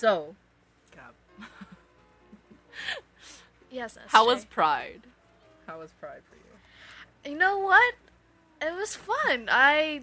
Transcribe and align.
So, 0.00 0.34
Gab, 0.96 1.12
Yes. 3.70 3.98
how 4.06 4.24
was 4.24 4.46
Pride? 4.46 5.02
How 5.66 5.78
was 5.78 5.90
Pride 6.00 6.22
for 6.26 6.36
you? 6.36 7.32
You 7.32 7.38
know 7.38 7.58
what? 7.58 7.96
It 8.62 8.74
was 8.74 8.96
fun. 8.96 9.50
I 9.52 10.00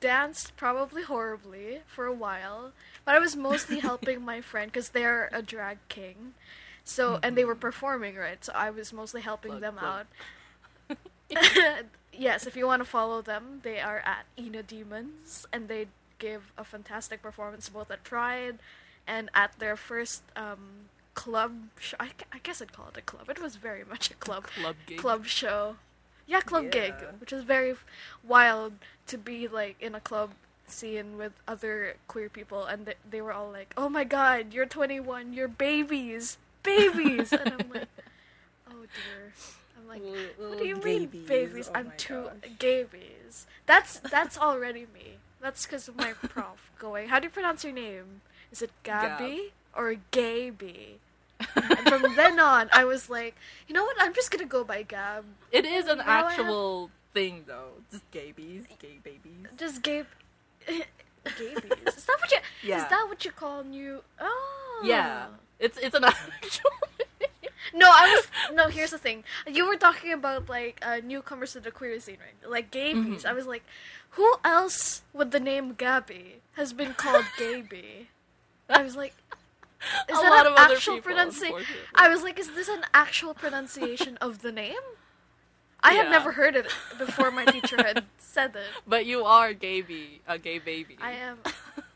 danced 0.00 0.54
probably 0.58 1.02
horribly 1.02 1.80
for 1.86 2.04
a 2.04 2.12
while, 2.12 2.72
but 3.06 3.14
I 3.14 3.20
was 3.20 3.36
mostly 3.36 3.78
helping 3.88 4.22
my 4.22 4.42
friend 4.42 4.70
because 4.70 4.90
they're 4.90 5.30
a 5.32 5.40
drag 5.40 5.78
king. 5.88 6.34
So 6.84 7.18
and 7.22 7.34
they 7.34 7.46
were 7.46 7.54
mm-hmm. 7.54 7.60
performing 7.60 8.16
right, 8.16 8.44
so 8.44 8.52
I 8.54 8.68
was 8.68 8.92
mostly 8.92 9.22
helping 9.22 9.52
Plug, 9.52 9.62
them 9.62 9.76
plug. 9.76 10.06
out. 10.90 11.84
yes, 12.12 12.46
if 12.46 12.54
you 12.54 12.66
want 12.66 12.82
to 12.82 12.86
follow 12.86 13.22
them, 13.22 13.60
they 13.62 13.80
are 13.80 14.02
at 14.04 14.26
Ina 14.38 14.64
Demons, 14.64 15.46
and 15.54 15.68
they 15.68 15.86
give 16.18 16.52
a 16.58 16.64
fantastic 16.64 17.22
performance 17.22 17.70
both 17.70 17.90
at 17.90 18.04
Pride 18.04 18.58
and 19.08 19.30
at 19.34 19.58
their 19.58 19.76
first 19.76 20.22
um, 20.36 20.88
club. 21.14 21.52
Sh- 21.80 21.94
I, 21.98 22.10
I 22.32 22.38
guess 22.42 22.62
I'd 22.62 22.72
call 22.72 22.88
it 22.92 22.98
a 22.98 23.02
club. 23.02 23.28
It 23.30 23.40
was 23.42 23.56
very 23.56 23.84
much 23.84 24.10
a 24.10 24.14
club 24.14 24.44
Club 24.60 24.76
gig. 24.86 24.98
club 24.98 25.26
show. 25.26 25.76
Yeah, 26.26 26.40
club 26.42 26.70
gig, 26.70 26.94
Yeah. 27.00 27.12
which 27.18 27.32
is 27.32 27.42
very 27.44 27.74
wild 28.22 28.74
to 29.06 29.16
be 29.18 29.48
like 29.48 29.76
in 29.80 29.94
a 29.94 30.00
club 30.00 30.30
scene 30.66 31.16
with 31.16 31.32
other 31.48 31.94
queer 32.06 32.28
people, 32.28 32.64
and 32.66 32.84
th- 32.84 32.98
they 33.10 33.22
were 33.22 33.32
all 33.32 33.50
like, 33.50 33.72
"Oh 33.78 33.88
my 33.88 34.04
god, 34.04 34.52
you're 34.52 34.66
21, 34.66 35.32
you're 35.32 35.48
babies, 35.48 36.36
babies," 36.62 37.32
and 37.32 37.48
I'm 37.48 37.70
like, 37.72 37.88
"Oh 38.70 38.84
dear." 38.92 39.32
I'm 39.78 39.88
like, 39.88 40.02
"What 40.36 40.58
do 40.58 40.66
you 40.66 40.76
mean, 40.76 41.08
babies? 41.26 41.68
Oh 41.72 41.78
I'm 41.78 41.92
two 41.96 42.24
gosh. 42.24 42.52
gabies." 42.58 43.46
That's 43.64 44.00
that's 44.00 44.36
already 44.36 44.86
me. 44.92 45.16
That's 45.40 45.64
because 45.64 45.88
of 45.88 45.96
my 45.96 46.12
prof 46.28 46.70
going. 46.78 47.08
How 47.08 47.18
do 47.20 47.24
you 47.24 47.30
pronounce 47.30 47.64
your 47.64 47.72
name? 47.72 48.20
Is 48.52 48.62
it 48.62 48.70
Gabby 48.82 49.52
or 49.76 49.94
Gaby? 50.10 50.98
and 51.54 51.88
from 51.88 52.16
then 52.16 52.40
on, 52.40 52.68
I 52.72 52.84
was 52.84 53.08
like, 53.08 53.36
you 53.68 53.74
know 53.74 53.84
what? 53.84 53.96
I'm 54.00 54.12
just 54.14 54.30
gonna 54.30 54.44
go 54.46 54.64
by 54.64 54.82
Gab. 54.82 55.24
It 55.52 55.64
is 55.64 55.86
an 55.86 55.98
Now 55.98 56.04
I 56.06 56.32
have- 56.32 56.40
actual 56.40 56.90
thing, 57.14 57.44
though. 57.46 57.78
Just 57.90 58.10
gay 58.10 58.32
bees, 58.32 58.64
gay 58.80 58.98
babies. 59.02 59.46
Just 59.56 59.82
Gabe. 59.82 60.06
Gabies. 61.24 61.88
Is 61.96 62.04
that 62.06 62.16
what 62.20 62.30
you? 62.32 62.38
Yeah. 62.62 62.82
Is 62.84 62.90
that 62.90 63.04
what 63.08 63.24
you 63.24 63.30
call 63.32 63.62
new? 63.64 64.02
Oh. 64.20 64.82
Yeah, 64.84 65.26
it's 65.58 65.76
it's 65.78 65.94
an 65.94 66.04
actual. 66.42 66.70
No, 67.74 67.86
I 67.90 68.14
was. 68.14 68.54
No, 68.56 68.68
here's 68.68 68.90
the 68.92 68.98
thing. 68.98 69.24
You 69.46 69.66
were 69.68 69.76
talking 69.76 70.12
about 70.12 70.48
like 70.48 70.80
uh, 70.82 71.00
newcomers 71.04 71.52
to 71.52 71.60
the 71.60 71.70
queer 71.70 72.00
scene, 72.00 72.16
right? 72.20 72.50
Like 72.50 72.70
Gabies. 72.70 72.94
Mm-hmm. 73.22 73.26
I 73.28 73.32
was 73.34 73.46
like, 73.46 73.62
who 74.10 74.34
else 74.44 75.02
with 75.12 75.32
the 75.32 75.40
name 75.40 75.74
Gabby 75.74 76.36
has 76.52 76.72
been 76.72 76.94
called 76.94 77.26
Gaby? 77.38 78.08
I 78.68 78.82
was 78.82 78.96
like, 78.96 79.14
is 80.08 80.18
A 80.18 80.22
that 80.22 80.46
an 80.46 80.52
actual 80.56 81.00
pronunciation? 81.00 81.64
I 81.94 82.08
was 82.08 82.22
like, 82.22 82.38
is 82.38 82.50
this 82.50 82.68
an 82.68 82.82
actual 82.92 83.34
pronunciation 83.34 84.16
of 84.18 84.42
the 84.42 84.52
name? 84.52 84.74
I 85.82 85.92
had 85.92 86.10
never 86.10 86.32
heard 86.32 86.56
it 86.56 86.66
before 86.98 87.30
my 87.30 87.44
teacher 87.44 87.76
had 87.76 88.04
said 88.18 88.56
it. 88.56 88.66
But 88.86 89.06
you 89.06 89.24
are 89.24 89.52
gay 89.52 89.80
bee, 89.80 90.20
a 90.26 90.38
gay 90.38 90.58
baby. 90.58 90.96
I 91.00 91.12
am, 91.12 91.38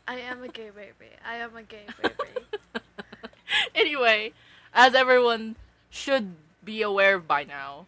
I 0.07 0.15
am 0.15 0.41
a 0.43 0.47
gay 0.47 0.69
baby. 0.69 1.11
I 1.25 1.35
am 1.35 1.55
a 1.55 1.63
gay 1.63 1.85
baby. 2.01 2.45
anyway, 3.75 4.31
as 4.73 4.95
everyone 4.95 5.57
should 5.89 6.35
be 6.63 6.81
aware 6.81 7.15
of 7.15 7.27
by 7.27 7.43
now, 7.43 7.87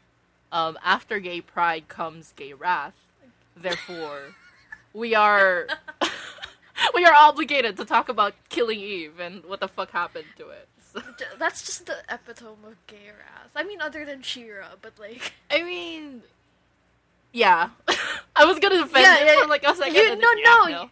um, 0.52 0.78
after 0.84 1.20
gay 1.20 1.42
pride 1.42 1.88
comes 1.88 2.34
gay 2.36 2.54
wrath. 2.54 2.94
Therefore, 3.56 4.36
we 4.94 5.16
are 5.16 5.68
we 6.94 7.06
are 7.06 7.14
obligated 7.14 7.78
to 7.78 7.86
talk 7.86 8.10
about 8.10 8.34
killing 8.50 8.80
Eve 8.80 9.20
and 9.20 9.44
what 9.46 9.60
the 9.60 9.68
fuck 9.68 9.92
happened 9.92 10.26
to 10.38 10.50
it. 10.50 10.68
So- 10.94 11.02
That's 11.40 11.64
just 11.66 11.86
the 11.86 11.98
epitome 12.10 12.56
of 12.68 12.88
gay 12.88 13.08
wrath. 13.10 13.50
I 13.56 13.64
mean, 13.64 13.82
other 13.82 14.06
than 14.06 14.22
She-Ra, 14.22 14.68
but 14.82 14.94
like, 15.00 15.34
I 15.52 15.64
mean, 15.64 16.22
yeah, 17.32 17.70
I 18.36 18.46
was 18.46 18.60
gonna 18.60 18.78
defend 18.84 19.04
Yeah, 19.04 19.18
it 19.20 19.26
yeah, 19.26 19.42
for 19.42 19.48
like 19.48 19.64
a 19.64 19.76
second. 19.76 19.96
you- 19.96 20.16
no, 20.16 20.30
then, 20.36 20.38
yeah, 20.38 20.68
no, 20.70 20.90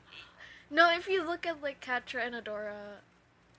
no. 0.70 0.96
If 0.98 1.08
you 1.08 1.26
look 1.26 1.46
at 1.46 1.62
like 1.62 1.80
Catra 1.84 2.26
and 2.26 2.36
Adora, 2.36 3.00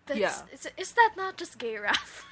that's, 0.06 0.18
Yeah. 0.20 0.34
is, 0.52 0.68
is 0.76 0.92
that 0.92 1.12
not 1.16 1.36
just 1.38 1.58
gay 1.58 1.76
wrath? 1.78 2.24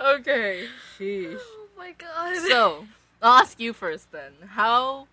okay, 0.00 0.66
sheesh. 0.98 1.36
oh 1.38 1.66
my 1.76 1.92
god. 1.92 2.36
So, 2.48 2.86
I'll 3.22 3.40
ask 3.40 3.58
you 3.58 3.72
first 3.72 4.10
then. 4.12 4.32
How 4.50 5.06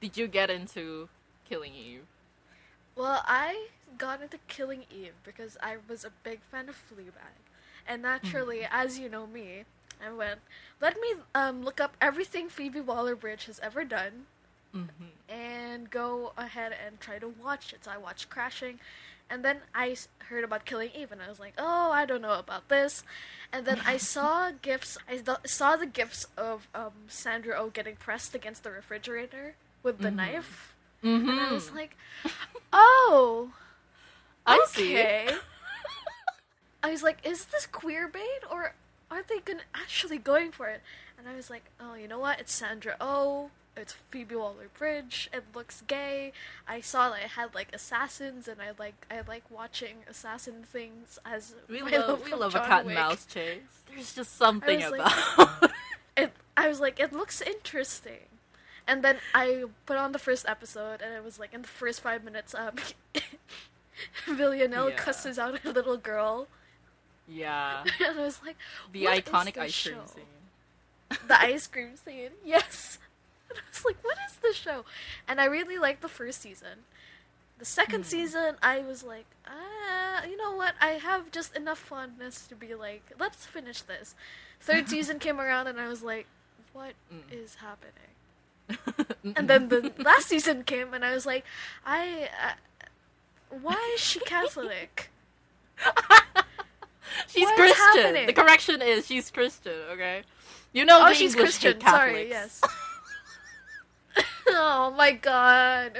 did 0.00 0.16
you 0.16 0.26
get 0.26 0.50
into 0.50 1.08
killing 1.48 1.72
Eve? 1.74 2.02
Well, 2.96 3.22
I 3.26 3.68
got 3.98 4.22
into 4.22 4.38
Killing 4.48 4.84
Eve 4.90 5.14
because 5.24 5.56
I 5.62 5.76
was 5.88 6.04
a 6.04 6.10
big 6.22 6.40
fan 6.50 6.68
of 6.68 6.76
Fleabag. 6.76 7.42
And 7.86 8.02
naturally, 8.02 8.58
Mm-hmm. 8.60 8.74
as 8.74 8.98
you 8.98 9.08
know 9.08 9.26
me, 9.26 9.64
I 10.04 10.12
went, 10.12 10.40
let 10.80 11.00
me 11.00 11.08
um, 11.34 11.62
look 11.64 11.80
up 11.80 11.96
everything 12.00 12.48
Phoebe 12.48 12.80
Waller 12.80 13.14
Bridge 13.16 13.46
has 13.46 13.58
ever 13.60 13.84
done 13.84 14.26
Mm-hmm. 14.74 15.32
and 15.32 15.88
go 15.88 16.32
ahead 16.36 16.74
and 16.84 16.98
try 16.98 17.18
to 17.20 17.28
watch 17.28 17.72
it. 17.72 17.84
So 17.84 17.92
I 17.92 17.96
watched 17.96 18.28
Crashing, 18.28 18.80
and 19.30 19.44
then 19.44 19.58
I 19.72 19.94
heard 20.28 20.42
about 20.42 20.64
Killing 20.64 20.90
Eve, 20.96 21.12
and 21.12 21.22
I 21.22 21.28
was 21.28 21.38
like, 21.38 21.54
oh, 21.58 21.92
I 21.92 22.04
don't 22.04 22.20
know 22.22 22.36
about 22.40 22.68
this. 22.68 23.04
And 23.52 23.64
then 23.66 23.80
I 23.86 23.96
saw 24.14 24.50
gifs. 24.62 24.98
I 25.08 25.18
th- 25.18 25.38
saw 25.46 25.76
the 25.76 25.86
gifs 25.86 26.26
of 26.36 26.66
um, 26.74 26.90
Sandra 27.06 27.54
Oh 27.56 27.68
getting 27.70 27.94
pressed 27.94 28.34
against 28.34 28.64
the 28.64 28.72
refrigerator 28.72 29.54
with 29.84 29.98
the 29.98 30.10
knife, 30.10 30.73
Mm-hmm. 31.04 31.28
and 31.28 31.40
I 31.40 31.52
was 31.52 31.70
like, 31.72 31.96
oh, 32.72 33.52
I 34.46 34.64
see. 34.68 34.94
okay. 34.98 35.36
I 36.82 36.90
was 36.90 37.02
like, 37.02 37.18
is 37.26 37.46
this 37.46 37.66
queer 37.66 38.08
bait 38.08 38.40
or 38.50 38.74
are 39.10 39.22
they 39.22 39.40
gonna 39.40 39.60
actually 39.74 40.18
going 40.18 40.50
for 40.50 40.68
it? 40.68 40.80
And 41.18 41.28
I 41.28 41.36
was 41.36 41.48
like, 41.50 41.64
oh, 41.80 41.94
you 41.94 42.08
know 42.08 42.18
what? 42.18 42.40
It's 42.40 42.52
Sandra 42.52 42.96
Oh. 43.00 43.50
It's 43.76 43.92
Phoebe 43.92 44.36
Waller 44.36 44.68
Bridge. 44.78 45.28
It 45.32 45.42
looks 45.52 45.82
gay. 45.88 46.30
I 46.68 46.80
saw 46.80 47.10
that 47.10 47.22
it 47.24 47.28
had 47.30 47.56
like 47.56 47.74
assassins, 47.74 48.46
and 48.46 48.62
I 48.62 48.70
like 48.78 49.04
I 49.10 49.22
like 49.26 49.42
watching 49.50 49.96
assassin 50.08 50.62
things 50.62 51.18
as 51.24 51.54
We 51.68 51.82
love, 51.82 52.24
we 52.24 52.32
love 52.34 52.54
a 52.54 52.60
cat 52.60 52.84
and 52.84 52.94
mouse 52.94 53.26
chase. 53.26 53.58
There's 53.92 54.14
just 54.14 54.36
something 54.36 54.80
was 54.80 54.92
like- 54.92 55.12
about. 55.34 55.72
It. 56.16 56.32
I 56.56 56.68
was 56.68 56.78
like, 56.78 57.00
it 57.00 57.12
looks 57.12 57.40
interesting. 57.42 58.28
And 58.86 59.02
then 59.02 59.16
I 59.34 59.64
put 59.86 59.96
on 59.96 60.12
the 60.12 60.18
first 60.18 60.46
episode, 60.46 61.00
and 61.00 61.14
it 61.14 61.24
was 61.24 61.38
like 61.38 61.54
in 61.54 61.62
the 61.62 61.68
first 61.68 62.00
five 62.02 62.22
minutes, 62.22 62.54
um, 62.54 62.74
Villanelle 64.26 64.90
Yeah. 64.90 64.96
cusses 64.96 65.38
out 65.38 65.64
a 65.64 65.70
little 65.70 65.96
girl. 65.96 66.48
yeah, 67.26 67.84
and 68.04 68.18
I 68.18 68.22
was 68.22 68.40
like, 68.44 68.56
the 68.92 69.04
"What 69.04 69.18
is 69.18 69.24
iconic 69.24 69.56
ice 69.58 69.82
cream 69.82 69.96
show?" 69.96 70.06
scene. 70.06 71.18
The 71.26 71.40
ice 71.52 71.66
cream 71.66 71.96
scene, 71.96 72.30
yes. 72.44 72.98
And 73.48 73.58
I 73.58 73.62
was 73.70 73.84
like, 73.84 74.02
what 74.02 74.18
is 74.28 74.36
this 74.42 74.56
show? 74.56 74.84
And 75.28 75.40
I 75.40 75.44
really 75.46 75.78
liked 75.78 76.02
the 76.02 76.08
first 76.08 76.40
season. 76.42 76.84
The 77.58 77.64
second 77.64 78.00
Hmm. 78.04 78.08
season, 78.08 78.56
I 78.62 78.80
was 78.80 79.02
like, 79.04 79.26
ah, 79.46 80.24
you 80.24 80.36
know 80.36 80.52
what? 80.52 80.74
I 80.80 80.92
have 80.92 81.30
just 81.30 81.54
enough 81.56 81.78
fondness 81.78 82.46
to 82.48 82.54
be 82.56 82.74
like, 82.74 83.12
let's 83.18 83.46
finish 83.46 83.80
this. 83.82 84.14
Third 84.60 84.88
season 84.88 85.18
came 85.18 85.40
around, 85.40 85.68
and 85.68 85.78
I 85.80 85.88
was 85.88 86.02
like, 86.02 86.26
what 86.72 86.94
is 87.30 87.52
Mm. 87.56 87.60
happening? 87.60 88.13
And 89.36 89.48
then 89.48 89.68
the 89.68 89.92
last 89.98 90.26
season 90.28 90.64
came, 90.64 90.94
and 90.94 91.04
I 91.04 91.12
was 91.14 91.26
like, 91.26 91.44
I. 91.84 92.28
Uh, 92.42 92.52
why 93.62 93.92
is 93.94 94.00
she 94.00 94.20
Catholic? 94.20 95.10
she's 97.28 97.44
What 97.44 97.58
is 97.60 97.74
Christian. 97.76 98.26
The 98.26 98.32
correction 98.32 98.82
is 98.82 99.06
she's 99.06 99.30
Christian. 99.30 99.72
Okay, 99.92 100.22
you 100.72 100.84
know 100.84 101.00
Oh, 101.04 101.08
the 101.08 101.14
she's 101.14 101.34
English 101.34 101.58
Christian. 101.58 101.80
Sorry, 101.80 102.28
yes. 102.28 102.60
oh 104.48 104.94
my 104.96 105.12
god. 105.12 105.98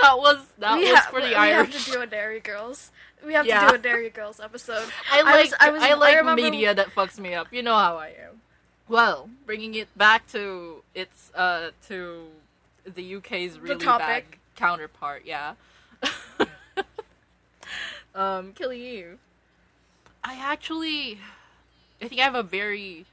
That 0.00 0.18
was 0.18 0.38
that 0.58 0.76
we 0.78 0.90
was 0.90 0.98
ha- 0.98 1.10
for 1.10 1.20
the 1.20 1.28
we 1.28 1.34
Irish. 1.34 1.72
have 1.74 1.84
to 1.86 1.90
do 1.92 2.00
a 2.02 2.06
Derry 2.06 2.40
Girls. 2.40 2.90
We 3.26 3.34
have 3.34 3.46
Yeah. 3.46 3.62
to 3.64 3.68
do 3.70 3.74
a 3.74 3.78
Derry 3.78 4.10
Girls 4.10 4.40
episode. 4.40 4.88
I 5.12 5.22
like 5.22 5.44
was- 5.44 5.54
I 5.60 5.70
was- 5.70 5.82
I 5.82 5.94
like 5.94 6.16
remember- 6.16 6.42
media 6.42 6.74
that 6.74 6.88
fucks 6.94 7.18
me 7.18 7.34
up. 7.34 7.48
You 7.52 7.62
know 7.62 7.76
how 7.76 7.96
I 7.96 8.08
am. 8.08 8.40
Well, 8.90 9.30
bringing 9.46 9.76
it 9.76 9.96
back 9.96 10.26
to 10.32 10.82
its 10.96 11.30
uh 11.36 11.70
to 11.86 12.24
the 12.84 13.16
UK's 13.16 13.60
really 13.60 13.76
bad 13.76 13.98
topic. 13.98 14.40
counterpart, 14.56 15.22
yeah. 15.24 15.54
um, 18.16 18.52
Killing 18.52 18.80
Eve. 18.80 19.18
I 20.24 20.34
actually, 20.34 21.20
I 22.02 22.08
think 22.08 22.20
I 22.20 22.24
have 22.24 22.34
a 22.34 22.42
very, 22.42 23.06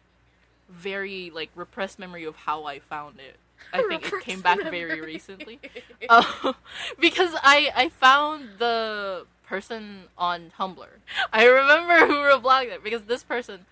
very 0.67 1.29
like 1.29 1.51
repressed 1.55 1.99
memory 1.99 2.23
of 2.23 2.35
how 2.35 2.65
I 2.65 2.79
found 2.79 3.19
it. 3.19 3.35
I 3.71 3.83
think 3.83 4.07
it 4.07 4.23
came 4.23 4.39
Repressed 4.39 4.63
back 4.63 4.71
very 4.71 4.99
recently. 4.99 5.59
Uh, 6.09 6.53
because 6.99 7.35
I 7.43 7.71
I 7.75 7.89
found 7.89 8.57
the 8.57 9.25
person 9.45 10.05
on 10.17 10.51
Tumblr. 10.57 10.87
I 11.33 11.45
remember 11.45 12.07
who 12.07 12.13
reblogged 12.13 12.71
it 12.71 12.83
because 12.83 13.03
this 13.03 13.23
person 13.23 13.65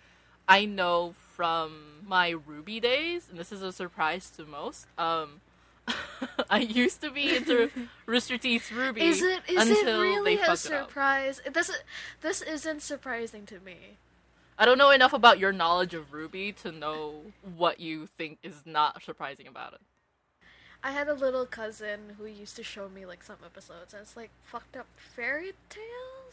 I 0.47 0.65
know 0.65 1.15
from 1.35 2.01
my 2.07 2.33
RWBY 2.33 2.81
days, 2.81 3.27
and 3.29 3.37
this 3.37 3.51
is 3.51 3.61
a 3.61 3.71
surprise 3.73 4.29
to 4.31 4.45
most. 4.45 4.87
Um, 4.97 5.41
I 6.49 6.59
used 6.59 7.01
to 7.01 7.11
be 7.11 7.35
into 7.35 7.69
Rooster 8.05 8.37
Teeth's 8.37 8.69
RWBY 8.69 8.97
Is 8.97 9.21
it 9.21 9.41
is 9.49 9.69
it 9.69 9.79
until 9.79 10.01
really 10.01 10.35
they 10.37 10.41
a 10.41 10.45
fucked 10.45 10.65
it 10.65 10.71
up. 10.71 10.87
surprise? 10.89 11.41
It 11.45 11.53
doesn't. 11.53 11.83
This 12.21 12.41
isn't 12.41 12.81
surprising 12.81 13.45
to 13.47 13.59
me. 13.59 13.97
I 14.57 14.63
don't 14.63 14.77
know 14.77 14.91
enough 14.91 15.11
about 15.11 15.37
your 15.37 15.51
knowledge 15.51 15.93
of 15.93 16.11
RWBY 16.11 16.55
to 16.61 16.71
know 16.71 17.15
what 17.57 17.81
you 17.81 18.07
think 18.07 18.39
is 18.41 18.63
not 18.65 19.03
surprising 19.03 19.47
about 19.47 19.73
it. 19.73 19.81
I 20.81 20.91
had 20.91 21.09
a 21.09 21.13
little 21.13 21.45
cousin 21.45 22.13
who 22.17 22.25
used 22.25 22.55
to 22.55 22.63
show 22.63 22.87
me 22.87 23.05
like 23.05 23.23
some 23.23 23.37
episodes, 23.43 23.93
and 23.93 24.01
it's 24.03 24.15
like 24.15 24.29
fucked 24.45 24.77
up 24.77 24.87
fairy 24.95 25.51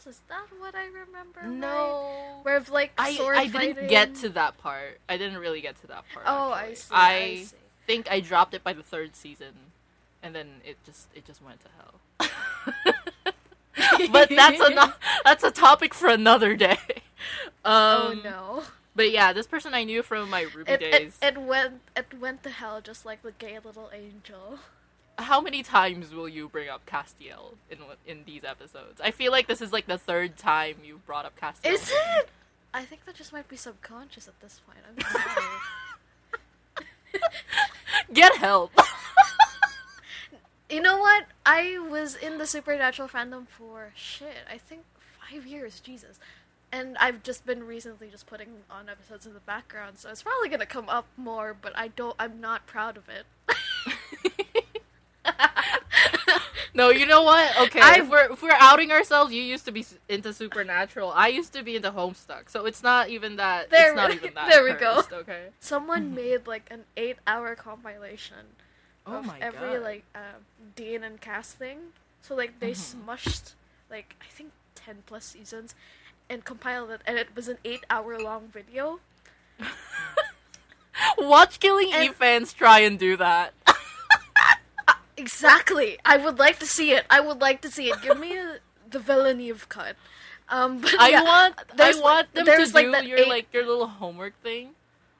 tales. 0.01 0.15
Is 0.15 0.21
that 0.29 0.45
what 0.59 0.75
I 0.75 0.85
remember? 0.85 1.41
right? 1.41 1.49
No. 1.49 2.39
where 2.43 2.57
of 2.57 2.69
like 2.69 2.91
I, 2.97 3.15
sword 3.15 3.37
I 3.37 3.47
didn't 3.47 3.87
get 3.87 4.15
to 4.15 4.29
that 4.29 4.57
part. 4.57 4.99
I 5.09 5.17
didn't 5.17 5.37
really 5.39 5.61
get 5.61 5.79
to 5.81 5.87
that 5.87 6.03
part. 6.13 6.25
Oh, 6.27 6.53
actually. 6.53 6.65
I 6.69 6.73
see. 6.75 6.93
I, 6.93 7.13
I 7.13 7.35
see. 7.43 7.55
think 7.87 8.11
I 8.11 8.19
dropped 8.19 8.53
it 8.53 8.63
by 8.63 8.73
the 8.73 8.83
third 8.83 9.15
season, 9.15 9.53
and 10.21 10.33
then 10.35 10.47
it 10.65 10.77
just 10.85 11.07
it 11.15 11.25
just 11.25 11.41
went 11.43 11.59
to 11.61 11.67
hell. 11.77 11.99
but 14.11 14.29
that's 14.29 14.59
a 14.61 14.95
that's 15.23 15.43
a 15.43 15.51
topic 15.51 15.93
for 15.93 16.07
another 16.09 16.55
day. 16.55 16.77
oh 17.65 18.11
Um, 18.11 18.21
no! 18.23 18.63
But 18.95 19.11
yeah, 19.11 19.33
this 19.33 19.47
person 19.47 19.73
I 19.73 19.83
knew 19.85 20.03
from 20.03 20.29
my 20.29 20.43
RWBY 20.45 20.69
It, 20.69 20.81
it 20.81 20.91
days. 20.91 21.17
it 21.21 21.37
went 21.41 21.81
it 21.95 22.13
went 22.19 22.43
to 22.43 22.49
hell 22.49 22.81
just 22.81 23.05
like 23.05 23.23
the 23.23 23.31
gay 23.31 23.57
little 23.63 23.89
angel. 23.93 24.59
How 25.17 25.39
many 25.39 25.61
times 25.61 26.13
will 26.13 26.27
you 26.27 26.49
bring 26.49 26.69
up 26.69 26.85
Castiel 26.85 27.55
in 27.69 27.77
in 28.05 28.23
these 28.25 28.43
episodes? 28.43 28.99
I 29.01 29.11
feel 29.11 29.31
like 29.31 29.47
this 29.47 29.61
is 29.61 29.71
like 29.71 29.87
the 29.87 29.97
third 29.97 30.37
time 30.37 30.77
you've 30.83 31.05
brought 31.05 31.25
up 31.25 31.39
Castiel. 31.39 31.73
Is 31.73 31.91
it? 31.91 32.29
I 32.73 32.83
think 32.83 33.05
that 33.05 33.15
just 33.15 33.31
might 33.31 33.47
be 33.47 33.55
subconscious 33.55 34.27
at 34.27 34.39
this 34.41 34.59
point. 34.65 34.79
I'm 34.87 34.99
sorry. 35.11 35.47
Get 38.13 38.35
help. 38.37 38.71
you 40.69 40.81
know 40.81 40.97
what? 40.97 41.25
I 41.45 41.77
was 41.87 42.15
in 42.15 42.39
the 42.39 42.47
supernatural 42.47 43.07
fandom 43.07 43.47
for 43.47 43.91
shit. 43.95 44.47
I 44.51 44.57
think 44.57 44.81
five 45.31 45.45
years. 45.45 45.79
Jesus. 45.79 46.19
And 46.71 46.97
I've 46.97 47.21
just 47.21 47.45
been 47.45 47.63
recently 47.67 48.09
just 48.09 48.25
putting 48.25 48.49
on 48.71 48.89
episodes 48.89 49.27
in 49.27 49.35
the 49.35 49.39
background, 49.41 49.99
so 49.99 50.09
it's 50.09 50.23
probably 50.23 50.49
gonna 50.49 50.65
come 50.65 50.89
up 50.89 51.05
more. 51.15 51.55
But 51.59 51.77
I 51.77 51.89
don't. 51.89 52.15
I'm 52.17 52.41
not 52.41 52.65
proud 52.65 52.97
of 52.97 53.07
it. 53.09 53.27
no, 56.73 56.89
you 56.89 57.05
know 57.05 57.21
what? 57.23 57.55
Okay, 57.61 57.79
I've- 57.81 58.01
if 58.01 58.09
we're 58.09 58.31
if 58.33 58.41
we're 58.41 58.51
outing 58.59 58.91
ourselves, 58.91 59.31
you 59.33 59.41
used 59.41 59.65
to 59.65 59.71
be 59.71 59.85
into 60.09 60.33
Supernatural. 60.33 61.11
I 61.15 61.27
used 61.27 61.53
to 61.53 61.63
be 61.63 61.75
into 61.75 61.91
Homestuck, 61.91 62.49
so 62.49 62.65
it's 62.65 62.81
not 62.83 63.09
even 63.09 63.35
that. 63.37 63.69
There 63.69 63.89
it's 63.91 63.95
not 63.95 64.09
we- 64.09 64.15
even 64.15 64.33
that. 64.35 64.49
there 64.49 64.63
we 64.63 64.73
go. 64.73 65.03
Okay. 65.11 65.47
Someone 65.59 66.13
made 66.23 66.47
like 66.47 66.67
an 66.71 66.85
eight-hour 66.97 67.55
compilation 67.55 68.45
Oh 69.05 69.17
of 69.17 69.29
every 69.41 69.73
god. 69.79 69.81
like 69.83 70.03
uh, 70.15 70.39
Dean 70.75 71.03
and 71.03 71.19
Cass 71.21 71.51
thing. 71.53 71.77
So 72.21 72.35
like 72.35 72.59
they 72.59 72.71
Mhm. 72.71 72.95
smushed 73.05 73.53
like 73.89 74.15
I 74.21 74.25
think 74.31 74.51
ten 74.75 75.03
plus 75.05 75.25
seasons 75.25 75.75
and 76.29 76.43
compiled 76.45 76.89
it, 76.89 77.01
and 77.05 77.17
it 77.17 77.35
was 77.35 77.47
an 77.49 77.57
eight-hour-long 77.65 78.47
video. 78.47 78.99
Watch 81.17 81.59
Killing 81.59 81.91
And- 81.93 82.05
Eve 82.05 82.15
fans 82.15 82.53
try 82.53 82.79
and 82.79 82.97
do 82.97 83.17
that. 83.17 83.53
Exactly. 85.23 85.97
I 86.05 86.17
would 86.17 86.37
like 86.39 86.59
to 86.59 86.65
see 86.65 86.91
it. 86.91 87.05
I 87.09 87.19
would 87.21 87.39
like 87.41 87.61
to 87.61 87.71
see 87.71 87.89
it. 87.89 88.01
Give 88.01 88.19
me 88.19 88.37
a, 88.37 88.57
the 88.89 88.99
Villaneve 88.99 89.69
cut. 89.69 89.95
Um, 90.49 90.79
but 90.81 90.93
I 90.99 91.09
yeah, 91.09 91.23
want 91.23 91.55
I 91.79 91.93
want 91.99 92.33
them 92.33 92.45
to 92.45 92.51
like, 92.51 92.85
do 92.85 92.91
that 92.91 93.07
your 93.07 93.19
eight- 93.19 93.29
like 93.29 93.47
your 93.53 93.65
little 93.65 93.87
homework 93.87 94.35
thing, 94.43 94.71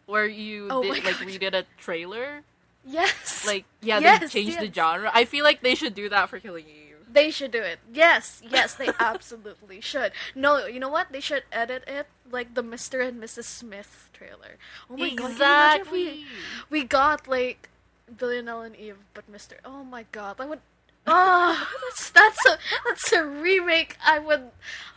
where 0.06 0.28
you 0.28 0.68
Oh 0.70 0.84
did, 0.84 0.92
like 0.92 1.04
God. 1.04 1.14
redid 1.16 1.54
a 1.54 1.64
trailer. 1.78 2.42
Yes. 2.86 3.46
Like 3.48 3.64
yeah, 3.82 4.00
they 4.00 4.06
Yes, 4.06 4.34
the 4.60 4.72
genre. 4.74 5.10
I 5.14 5.24
feel 5.26 5.44
like 5.46 5.62
they 5.62 5.76
should 5.76 5.96
do 5.96 6.10
that 6.10 6.30
for 6.30 6.40
Killing 6.40 6.66
Eve. 6.68 6.80
They 7.12 7.30
should 7.32 7.52
do 7.52 7.62
it. 7.62 7.80
Yes, 7.94 8.42
yes, 8.48 8.74
they 8.74 8.90
absolutely 9.00 9.80
should. 9.82 10.12
No, 10.36 10.66
you 10.66 10.80
know 10.80 10.90
what? 10.90 11.12
They 11.12 11.20
should 11.22 11.44
edit 11.52 11.84
it 11.88 12.08
like 12.30 12.56
the 12.56 12.64
Mr. 12.64 13.08
and 13.08 13.22
Mrs. 13.22 13.44
Smith 13.46 14.10
trailer. 14.14 14.58
Oh 14.90 14.98
my 14.98 15.10
god, 15.12 15.20
imagine 15.20 15.32
if 15.32 15.32
exactly. 15.32 16.04
we 16.04 16.26
we 16.70 16.84
got 16.84 17.28
like 17.28 17.70
Villanelle 18.18 18.62
and 18.62 18.76
Eve, 18.76 18.98
but 19.14 19.32
Mr. 19.32 19.54
Oh 19.66 19.84
my 19.84 20.06
god, 20.12 20.38
I 20.40 20.46
would. 20.46 20.60
Oh, 21.06 21.68
that's 21.84 22.12
that's 22.12 22.46
a 22.46 22.58
that's 22.88 23.12
a 23.12 23.26
remake. 23.26 23.98
I 24.06 24.20
would 24.20 24.52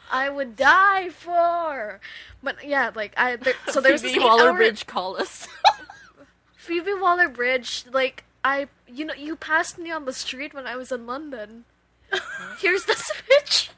I 0.08 0.28
would 0.28 0.54
die 0.54 1.08
for. 1.08 2.00
But 2.42 2.64
yeah, 2.64 2.92
like 2.94 3.12
I 3.16 3.34
there, 3.34 3.54
so 3.68 3.80
there's 3.80 4.02
Phoebe 4.02 4.20
Waller-Bridge 4.20 4.86
call 4.86 5.16
us. 5.16 5.48
Phoebe 6.56 6.94
Waller 6.94 7.28
Bridge, 7.28 7.84
like 7.92 8.24
I, 8.44 8.68
you 8.86 9.04
know, 9.04 9.14
you 9.14 9.34
passed 9.34 9.78
me 9.78 9.90
on 9.90 10.04
the 10.04 10.12
street 10.12 10.54
when 10.54 10.66
I 10.66 10.76
was 10.76 10.92
in 10.92 11.06
London. 11.06 11.64
Here's 12.60 12.84
the 12.84 12.94
switch. 12.94 13.70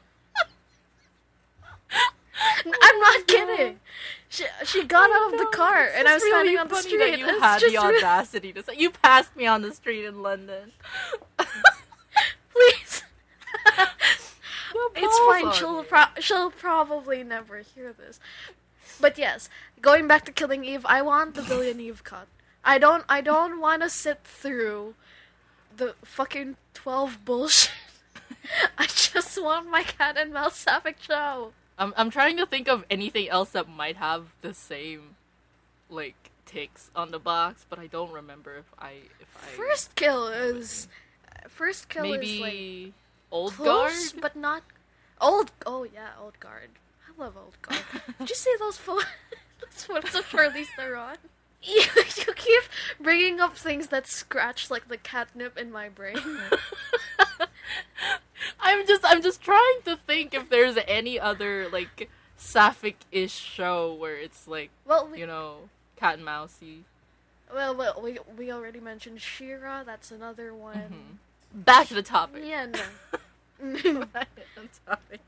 I'm 2.65 2.99
not 2.99 3.19
oh 3.19 3.23
kidding. 3.25 3.79
She 4.29 4.45
she 4.63 4.83
got 4.85 5.09
oh, 5.11 5.13
out 5.13 5.33
of 5.33 5.39
the 5.39 5.47
car 5.57 5.89
and 5.95 6.07
I 6.07 6.13
was 6.13 6.23
It's 6.23 6.31
standing 6.31 6.57
on 6.57 6.67
the 6.67 6.75
street. 6.75 6.99
That 6.99 7.19
you 7.19 7.27
It's 7.27 7.41
had 7.41 7.61
the 7.61 7.65
really- 7.65 7.97
audacity 7.97 8.53
to 8.53 8.63
say 8.63 8.73
you 8.77 8.91
passed 8.91 9.35
me 9.35 9.47
on 9.47 9.63
the 9.63 9.73
street 9.73 10.05
in 10.05 10.21
London. 10.21 10.71
please. 12.53 13.03
It's 14.95 15.19
fine. 15.19 15.51
She'll 15.53 15.83
pro- 15.83 16.19
she'll 16.19 16.51
probably 16.51 17.23
never 17.23 17.59
hear 17.59 17.91
this. 17.93 18.19
But 19.01 19.17
yes, 19.17 19.49
going 19.81 20.07
back 20.07 20.25
to 20.25 20.31
Killing 20.31 20.63
Eve, 20.63 20.85
I 20.85 21.01
want 21.01 21.33
the 21.35 21.41
Billion 21.41 21.79
Eve 21.87 22.03
cut. 22.03 22.27
I 22.63 22.77
don't. 22.77 23.03
I 23.09 23.21
don't 23.21 23.59
want 23.59 23.81
to 23.81 23.89
sit 23.89 24.19
through 24.23 24.93
the 25.75 25.95
fucking 26.03 26.57
twelve 26.73 27.23
bullshit. 27.25 27.71
I 28.77 28.85
just 28.87 29.41
want 29.41 29.69
my 29.69 29.83
cat 29.83 30.17
and 30.17 30.33
mouse 30.33 30.57
sapphic 30.57 30.97
show. 31.01 31.53
I'm 31.79 31.93
I'm 31.97 32.09
trying 32.11 32.37
to 32.37 32.45
think 32.45 32.67
of 32.67 32.83
anything 32.89 33.29
else 33.29 33.51
that 33.51 33.67
might 33.69 33.95
have 33.97 34.25
the 34.41 34.53
same 34.53 35.15
like 35.89 36.29
ticks 36.45 36.91
on 36.95 37.11
the 37.11 37.19
box, 37.19 37.65
but 37.69 37.79
I 37.79 37.87
don't 37.87 38.11
remember 38.11 38.57
if 38.57 38.65
I 38.77 38.91
if 39.19 39.27
I 39.41 39.47
First 39.55 39.95
kill 39.95 40.27
is 40.27 40.87
first 41.47 41.89
kill 41.89 42.05
is 42.13 42.39
like 42.39 42.53
maybe 42.53 42.93
old 43.31 43.53
close, 43.53 44.11
guard. 44.11 44.21
but 44.21 44.35
not 44.35 44.63
old. 45.21 45.51
Oh 45.65 45.83
yeah, 45.85 46.09
old 46.21 46.39
guard. 46.39 46.69
I 47.07 47.21
love 47.21 47.35
old 47.37 47.59
guard. 47.61 47.81
Did 48.19 48.29
you 48.29 48.35
see 48.35 48.53
those 48.59 48.77
photos? 48.77 49.05
those 49.61 49.83
photos 49.85 50.15
of 50.15 50.25
Charlize 50.27 50.67
Theron? 50.75 51.17
You, 51.61 51.81
you 52.25 52.33
keep 52.35 52.63
bringing 53.01 53.41
up 53.41 53.57
things 53.57 53.87
that 53.87 54.07
scratch 54.07 54.71
like 54.71 54.87
the 54.87 54.95
catnip 54.97 55.57
in 55.57 55.71
my 55.73 55.89
brain. 55.89 56.17
I'm 58.59 58.85
just 58.87 59.03
I'm 59.05 59.21
just 59.21 59.41
trying 59.41 59.81
to 59.85 59.97
think 60.07 60.33
if 60.33 60.49
there's 60.49 60.77
any 60.87 61.19
other 61.19 61.67
like 61.69 62.09
sapphic-ish 62.37 63.33
show 63.33 63.93
where 63.93 64.15
it's 64.15 64.47
like 64.47 64.69
Well, 64.85 65.09
we, 65.11 65.19
you 65.19 65.27
know 65.27 65.69
cat 65.97 66.15
and 66.15 66.25
mousey. 66.25 66.85
well, 67.53 67.75
well, 67.75 67.99
we 68.01 68.17
we 68.37 68.51
already 68.51 68.79
mentioned 68.79 69.21
She-Ra. 69.21 69.83
That's 69.83 70.11
another 70.11 70.53
one. 70.53 70.75
Mm-hmm. 70.77 71.61
Back 71.61 71.87
to 71.87 71.95
the 71.95 72.03
topic. 72.03 72.43
Yeah, 72.45 72.67
no. 72.67 72.79
Back 74.05 74.33
to 74.35 74.61
the 74.61 74.69
topic. 74.85 75.19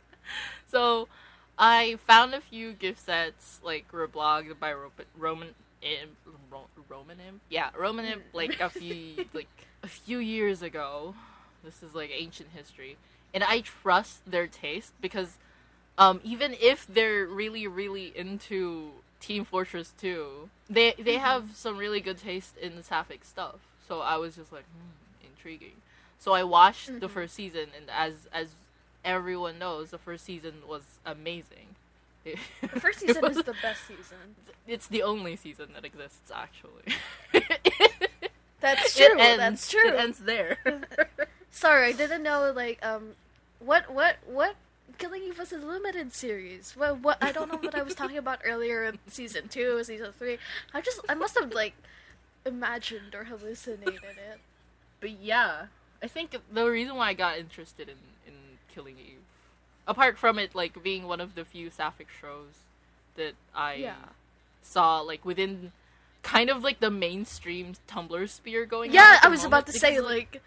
So, 0.68 1.08
I 1.58 1.98
found 2.08 2.34
a 2.34 2.42
few 2.42 2.74
gift 2.74 3.00
sets 3.06 3.60
like 3.64 3.92
reblogged 3.92 4.60
by 4.60 4.72
Ro- 4.74 4.92
Roman 5.18 5.50
Imp, 5.82 6.12
Ro- 6.52 6.68
Roman 6.88 7.18
Imp, 7.28 7.42
yeah, 7.50 7.72
Roman 7.78 8.06
Imp, 8.06 8.22
mm. 8.22 8.34
like 8.36 8.60
a 8.60 8.70
few 8.70 9.26
like 9.34 9.50
a 9.84 9.88
few 9.88 10.20
years 10.20 10.62
ago. 10.62 11.16
This 11.64 11.82
is 11.84 11.94
like 11.96 12.12
ancient 12.14 12.50
history, 12.56 12.98
and 13.34 13.44
I 13.44 13.62
trust 13.62 14.30
their 14.30 14.48
taste 14.48 14.94
because, 15.02 15.38
um, 15.98 16.20
even 16.24 16.56
if 16.60 16.86
they're 16.88 17.26
really 17.26 17.68
really 17.68 18.12
into 18.16 18.92
Team 19.20 19.44
Fortress 19.46 19.94
2, 20.00 20.50
they 20.70 20.94
they 20.98 21.18
have 21.18 21.56
some 21.56 21.78
really 21.78 22.00
good 22.02 22.18
taste 22.18 22.58
in 22.58 22.76
the 22.76 22.84
sapphic 22.84 23.24
stuff. 23.24 23.56
So 23.88 24.00
I 24.02 24.18
was 24.18 24.36
just 24.36 24.52
like, 24.52 24.64
hmm, 24.66 25.26
intriguing. 25.28 25.82
So 26.18 26.34
I 26.34 26.44
watched 26.44 27.00
the 27.00 27.08
Mhm. 27.08 27.12
first 27.12 27.34
season, 27.36 27.70
and 27.76 27.90
as 27.90 28.28
as 28.34 28.56
everyone 29.04 29.58
knows, 29.60 29.90
the 29.92 29.98
first 29.98 30.24
season 30.26 30.62
was 30.68 30.84
amazing. 31.06 31.76
The 32.24 32.38
first 32.80 33.00
season 33.00 33.26
is 33.26 33.42
the 33.44 33.54
best 33.54 33.88
season. 33.88 34.36
It's 34.68 34.86
the 34.88 35.02
only 35.02 35.36
season 35.36 35.70
that 35.74 35.84
exists, 35.84 36.32
actually. 36.34 36.84
That's 38.62 38.96
It 39.00 39.10
true. 39.10 39.20
ends- 39.20 39.38
That's 39.40 39.70
true. 39.72 39.88
It 39.88 39.96
ends 40.00 40.20
there. 40.20 40.58
Sorry, 41.52 41.90
I 41.90 41.92
didn't 41.92 42.24
know. 42.24 42.52
Like, 42.56 42.84
um, 42.86 43.10
what, 43.60 43.92
what, 43.92 44.18
what? 44.26 44.56
Killing 44.98 45.24
Eve 45.24 45.40
was 45.40 45.52
a 45.52 45.58
limited 45.58 46.14
series. 46.14 46.74
What, 46.78 47.00
what? 47.02 47.18
I 47.22 47.32
don't 47.32 47.52
know 47.52 47.58
what 47.58 47.76
I 47.76 47.82
was 47.84 47.96
talking 47.96 48.18
about 48.18 48.40
earlier 48.46 48.84
in 48.86 49.00
season 49.08 49.48
two, 49.48 49.84
season 49.84 50.12
three. 50.18 50.38
I 50.74 50.82
just, 50.82 51.00
I 51.10 51.14
must 51.14 51.38
have 51.40 51.54
like 51.54 51.74
imagined 52.46 53.14
or 53.16 53.26
hallucinated 53.26 53.96
it. 54.04 54.40
but 55.00 55.12
yeah, 55.12 55.66
I 56.04 56.08
think 56.08 56.36
the 56.52 56.70
reason 56.70 56.96
why 56.96 57.10
I 57.10 57.14
got 57.14 57.38
interested 57.38 57.88
in 57.90 57.96
in 58.28 58.34
Killing 58.74 58.96
Eve, 59.00 59.20
apart 59.88 60.18
from 60.18 60.38
it 60.40 60.54
like 60.56 60.82
being 60.84 61.08
one 61.08 61.22
of 61.22 61.36
the 61.36 61.46
few 61.46 61.70
sapphic 61.70 62.08
shows 62.20 62.66
that 63.16 63.34
I 63.56 63.76
Yeah. 63.76 63.96
saw 64.62 65.00
like 65.02 65.26
within 65.26 65.72
kind 66.24 66.50
of 66.50 66.64
like 66.64 66.80
the 66.80 66.92
mainstream 66.92 67.74
Tumblr 67.88 68.30
sphere 68.30 68.66
going. 68.66 68.92
Yeah, 68.94 69.20
I 69.24 69.30
was 69.30 69.40
moment 69.40 69.48
about 69.48 69.66
to 69.68 69.74
say 69.74 70.00
like, 70.00 70.42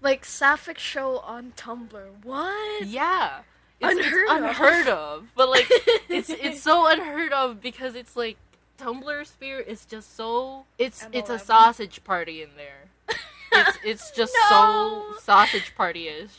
like 0.00 0.24
sapphic 0.24 0.78
show 0.78 1.18
on 1.18 1.52
Tumblr. 1.56 2.08
What? 2.22 2.86
yeah, 2.86 3.40
it's, 3.80 3.98
it's 3.98 4.30
Unheard 4.30 4.88
of. 4.88 4.98
of. 5.22 5.28
But 5.34 5.48
like, 5.48 5.66
it's 6.08 6.28
it's 6.30 6.62
so 6.62 6.86
unheard 6.86 7.32
of 7.32 7.60
because 7.60 7.94
it's 7.94 8.16
like 8.16 8.36
Tumblr 8.78 9.26
sphere 9.26 9.58
is 9.60 9.84
just 9.84 10.14
so 10.16 10.64
it's 10.78 11.06
it's 11.12 11.30
a 11.30 11.38
sausage 11.38 12.04
party 12.04 12.42
in 12.42 12.50
there. 12.56 13.16
It's 13.52 13.78
it's 13.84 14.10
just 14.10 14.34
No. 14.50 15.04
so 15.14 15.18
sausage 15.20 15.74
party 15.74 16.08
ish. 16.08 16.36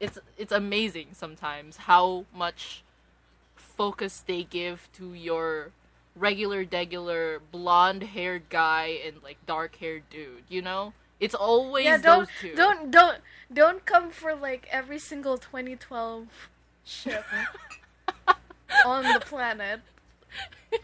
It's 0.00 0.18
it's 0.36 0.52
amazing 0.52 1.08
sometimes 1.12 1.76
how 1.78 2.24
much 2.34 2.82
focus 3.56 4.22
they 4.26 4.42
give 4.42 4.88
to 4.94 5.12
your 5.14 5.70
regular 6.14 6.64
degular 6.64 7.40
blonde 7.50 8.02
haired 8.02 8.48
guy 8.48 8.98
and 9.06 9.22
like 9.22 9.36
dark 9.46 9.76
haired 9.76 10.04
dude, 10.08 10.44
you 10.48 10.62
know? 10.62 10.92
It's 11.20 11.34
always 11.34 11.84
yeah, 11.86 11.96
don't 11.98 12.20
those 12.20 12.28
two. 12.40 12.54
don't 12.54 12.90
don't 12.90 13.18
don't 13.52 13.84
come 13.84 14.10
for 14.10 14.34
like 14.34 14.68
every 14.70 14.98
single 14.98 15.38
2012 15.38 16.26
ship 16.84 17.24
on 18.84 19.04
the 19.04 19.20
planet. 19.20 19.80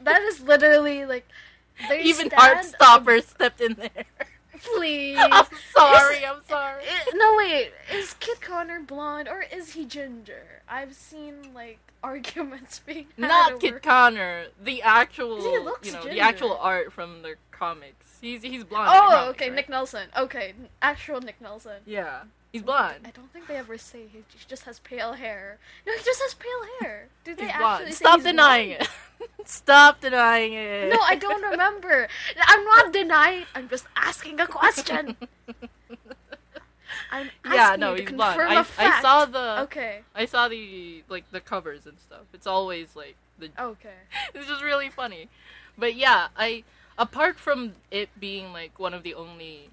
That 0.00 0.22
is 0.22 0.40
literally 0.40 1.04
like 1.04 1.26
Even 1.92 2.30
Heartstopper 2.30 3.22
stepped 3.24 3.60
in 3.60 3.74
there. 3.74 4.04
Please. 4.76 5.16
I'm 5.20 5.46
sorry, 5.74 6.24
I'm 6.24 6.42
sorry. 6.48 6.82
I- 6.84 7.10
no 7.14 7.34
wait, 7.36 7.72
is 7.92 8.14
Kit 8.20 8.40
Connor 8.40 8.80
blonde 8.80 9.28
or 9.28 9.44
is 9.52 9.72
he 9.72 9.84
ginger? 9.84 10.62
I've 10.68 10.94
seen 10.94 11.52
like 11.54 11.78
arguments 12.02 12.80
being 12.84 13.06
had 13.18 13.28
Not 13.28 13.52
over- 13.52 13.60
Kit 13.60 13.82
Connor, 13.82 14.46
the 14.62 14.82
actual, 14.82 15.42
He 15.42 15.58
looks 15.58 15.88
you 15.88 15.92
know, 15.94 16.04
the 16.04 16.20
actual 16.20 16.56
art 16.56 16.92
from 16.92 17.22
the 17.22 17.34
comics. 17.50 18.11
He's 18.22 18.42
he's 18.42 18.62
blonde. 18.62 18.88
Oh, 18.90 19.30
okay, 19.30 19.48
right? 19.48 19.56
Nick 19.56 19.68
Nelson. 19.68 20.06
Okay, 20.16 20.54
actual 20.80 21.20
Nick 21.20 21.40
Nelson. 21.40 21.78
Yeah, 21.84 22.20
he's 22.52 22.62
blonde. 22.62 23.00
I 23.04 23.10
don't 23.10 23.32
think 23.32 23.48
they 23.48 23.56
ever 23.56 23.76
say 23.76 24.06
he 24.12 24.22
just 24.46 24.62
has 24.62 24.78
pale 24.78 25.14
hair. 25.14 25.58
No, 25.84 25.92
he 25.92 26.04
just 26.04 26.22
has 26.22 26.32
pale 26.34 26.62
hair. 26.80 27.08
Do 27.24 27.34
they 27.34 27.46
He's 27.46 27.50
actually 27.50 27.84
blonde. 27.84 27.94
Stop 27.94 28.22
denying 28.22 28.68
blonde? 28.68 28.88
it. 29.20 29.30
Stop 29.48 30.00
denying 30.00 30.52
it. 30.52 30.92
No, 30.92 31.00
I 31.00 31.16
don't 31.16 31.42
remember. 31.42 32.06
I'm 32.40 32.64
not 32.64 32.92
denying. 32.92 33.44
I'm 33.56 33.68
just 33.68 33.86
asking 33.96 34.38
a 34.38 34.46
question. 34.46 35.16
I'm 37.10 37.30
asking 37.44 37.52
yeah, 37.52 37.76
no, 37.76 37.94
he's 37.96 38.08
blonde. 38.08 38.40
I. 38.40 38.64
I 38.78 39.02
saw 39.02 39.24
the 39.24 39.62
Okay. 39.62 40.02
I 40.14 40.26
saw 40.26 40.46
the 40.46 41.02
like 41.08 41.28
the 41.32 41.40
covers 41.40 41.86
and 41.86 41.98
stuff. 41.98 42.26
It's 42.32 42.46
always 42.46 42.94
like 42.94 43.16
the 43.40 43.50
Okay. 43.58 43.98
it's 44.34 44.46
just 44.46 44.62
really 44.62 44.90
funny. 44.90 45.28
But 45.76 45.96
yeah, 45.96 46.28
I 46.36 46.62
apart 46.98 47.38
from 47.38 47.72
it 47.90 48.08
being 48.18 48.52
like 48.52 48.78
one 48.78 48.94
of 48.94 49.02
the 49.02 49.14
only 49.14 49.70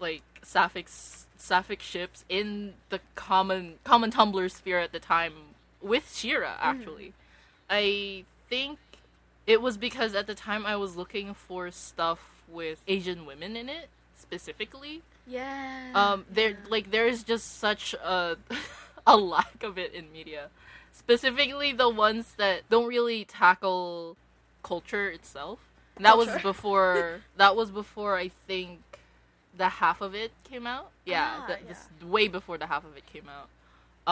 like 0.00 0.22
sapphic 0.42 0.86
sapphic 1.36 1.82
ships 1.82 2.24
in 2.28 2.74
the 2.90 3.00
common 3.14 3.74
common 3.84 4.10
Tumblr 4.10 4.50
sphere 4.50 4.78
at 4.78 4.92
the 4.92 5.00
time 5.00 5.32
with 5.80 6.14
She-Ra 6.14 6.56
actually. 6.60 7.12
I 7.70 8.24
think 8.48 8.78
it 9.46 9.62
was 9.62 9.76
because 9.76 10.14
at 10.14 10.26
the 10.26 10.34
time 10.34 10.66
I 10.66 10.76
was 10.76 10.96
looking 10.96 11.34
for 11.34 11.70
stuff 11.70 12.42
with 12.48 12.82
Asian 12.88 13.26
women 13.26 13.56
in 13.56 13.68
it 13.68 13.88
specifically. 14.16 15.02
Yeah. 15.26 15.90
Um 15.94 16.24
there 16.30 16.50
yeah. 16.50 16.56
like 16.68 16.90
there 16.90 17.06
is 17.06 17.22
just 17.22 17.58
such 17.58 17.94
a 17.94 18.36
a 19.06 19.16
lack 19.16 19.62
of 19.62 19.78
it 19.78 19.92
in 19.94 20.12
media. 20.12 20.48
Specifically 20.92 21.72
the 21.72 21.88
ones 21.88 22.34
that 22.38 22.68
don't 22.68 22.86
really 22.86 23.24
tackle 23.24 24.16
culture 24.62 25.08
itself. 25.08 25.60
That 26.00 26.16
was 26.16 26.28
before 26.42 27.20
that 27.36 27.56
was 27.56 27.70
before 27.70 28.16
I 28.16 28.28
think 28.28 28.80
the 29.56 29.68
half 29.68 30.00
of 30.00 30.14
it 30.14 30.30
came 30.44 30.66
out. 30.66 30.90
Yeah, 31.04 31.40
Ah, 31.42 31.46
the- 31.46 31.52
yeah. 31.54 31.68
this- 31.68 31.88
way 32.06 32.28
before 32.28 32.58
the 32.58 32.66
half 32.66 32.84
of 32.84 32.96
it 32.96 33.04
came 33.06 33.28
out. 33.28 33.48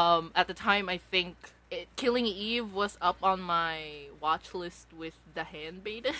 Um 0.00 0.32
at 0.34 0.46
the 0.46 0.54
time 0.54 0.88
I 0.88 0.98
think 0.98 1.36
it, 1.70 1.88
Killing 1.96 2.26
Eve 2.26 2.72
was 2.72 2.96
up 3.00 3.16
on 3.22 3.40
my 3.40 4.06
watch 4.20 4.54
list 4.54 4.86
with 4.96 5.14
The 5.34 5.44
Handmaiden. 5.44 6.14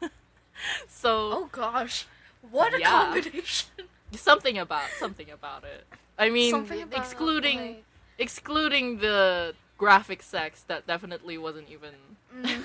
so 0.88 1.30
Oh 1.32 1.48
gosh. 1.52 2.06
What 2.50 2.74
a 2.74 2.80
Yeah. 2.80 2.90
combination. 2.90 3.68
something 4.12 4.58
about 4.58 4.88
something 4.98 5.30
about 5.30 5.64
it. 5.64 5.84
I 6.18 6.28
mean, 6.30 6.54
about, 6.54 6.88
excluding 6.96 7.78
excluding 8.18 8.98
the 8.98 9.54
graphic 9.78 10.22
sex 10.22 10.62
that 10.68 10.86
definitely 10.86 11.38
wasn't 11.38 11.68
even 11.70 11.94
Mm. 12.34 12.62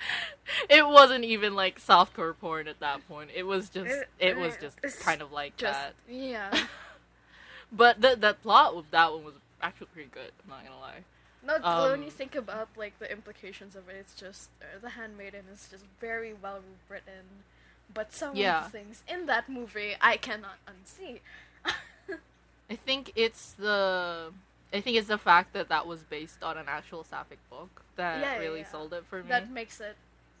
it 0.68 0.86
wasn't 0.86 1.24
even 1.24 1.54
like 1.54 1.80
softcore 1.80 2.36
porn 2.38 2.68
at 2.68 2.80
that 2.80 3.06
point. 3.08 3.30
It 3.34 3.44
was 3.44 3.68
just 3.68 3.90
It- 3.90 4.08
it 4.18 4.36
was 4.36 4.56
just 4.60 4.80
kind 5.00 5.20
of 5.22 5.32
like 5.32 5.56
just 5.56 5.78
that. 5.78 5.94
yeah. 6.08 6.50
But 7.72 8.00
the 8.00 8.16
that 8.16 8.42
plot 8.42 8.74
of 8.74 8.90
that 8.90 9.12
one 9.12 9.22
was 9.24 9.34
actually 9.62 9.86
pretty 9.88 10.10
good. 10.12 10.32
I'm 10.42 10.50
not 10.50 10.64
gonna 10.64 10.80
lie. 10.80 11.04
No, 11.42 11.58
but 11.60 11.90
when 11.92 12.00
you 12.02 12.08
Um, 12.08 12.12
think 12.12 12.34
about 12.34 12.68
like 12.76 12.98
the 12.98 13.10
implications 13.10 13.76
of 13.76 13.88
it, 13.88 13.94
it's 13.96 14.14
just 14.14 14.50
uh, 14.60 14.78
the 14.80 14.90
Handmaiden 14.90 15.44
is 15.52 15.68
just 15.70 15.84
very 16.00 16.32
well 16.34 16.62
written, 16.88 17.44
but 17.94 18.12
some 18.12 18.34
Yeah. 18.34 18.58
of 18.66 18.72
the 18.72 18.78
things 18.78 19.02
in 19.08 19.26
that 19.26 19.48
movie 19.48 19.96
I 20.00 20.16
cannot 20.16 20.58
unsee. 20.66 21.20
I 22.68 22.76
think 22.76 23.12
it's 23.14 23.52
the 23.52 24.32
I 24.72 24.80
think 24.80 24.96
it's 24.96 25.08
the 25.08 25.18
fact 25.18 25.52
that 25.52 25.68
that 25.68 25.86
was 25.86 26.00
based 26.04 26.42
on 26.42 26.56
an 26.56 26.66
actual 26.68 27.02
sapphic 27.04 27.38
book 27.50 27.82
that 27.96 28.20
Yeah, 28.20 28.34
yeah, 28.34 28.38
really 28.38 28.60
yeah. 28.60 28.68
sold 28.70 28.92
it 28.92 29.04
for 29.08 29.22
me. 29.22 29.28
that 29.28 29.50
makes 29.50 29.80
it, 29.80 29.96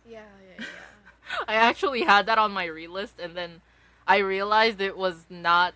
yeah, 0.08 0.20
yeah, 0.48 0.64
yeah. 0.64 1.44
I 1.48 1.54
actually 1.54 2.02
had 2.02 2.26
that 2.26 2.38
on 2.38 2.52
my 2.52 2.64
read 2.66 2.90
list, 2.90 3.14
and 3.20 3.34
then 3.36 3.60
I 4.06 4.18
realized 4.18 4.80
it 4.80 4.96
was 4.96 5.26
not 5.28 5.74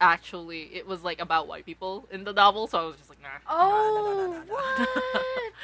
actually. 0.00 0.62
It 0.74 0.86
was 0.86 1.02
like 1.04 1.20
about 1.20 1.46
white 1.46 1.64
people 1.64 2.06
in 2.10 2.24
the 2.24 2.32
novel, 2.32 2.66
so 2.66 2.78
I 2.78 2.84
was 2.86 2.96
just 2.96 3.08
like, 3.08 3.22
nah. 3.22 3.28
Oh, 3.48 3.92
nah, 3.94 4.26
nah, 4.26 4.44
nah. 4.44 4.44
Oh, 4.50 4.86
what? 5.14 5.52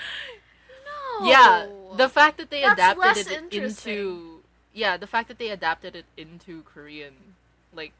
No. 1.21 1.29
yeah, 1.29 1.67
the 1.97 2.09
fact 2.09 2.39
that 2.39 2.51
they 2.51 2.63
That's 2.63 2.75
adapted 2.75 3.27
it 3.33 3.53
into 3.53 4.41
yeah, 4.73 4.97
the 4.97 5.07
fact 5.07 5.29
that 5.29 5.39
they 5.39 5.51
adapted 5.51 5.97
it 5.97 6.05
into 6.17 6.63
Korean, 6.63 7.15
like 7.75 7.93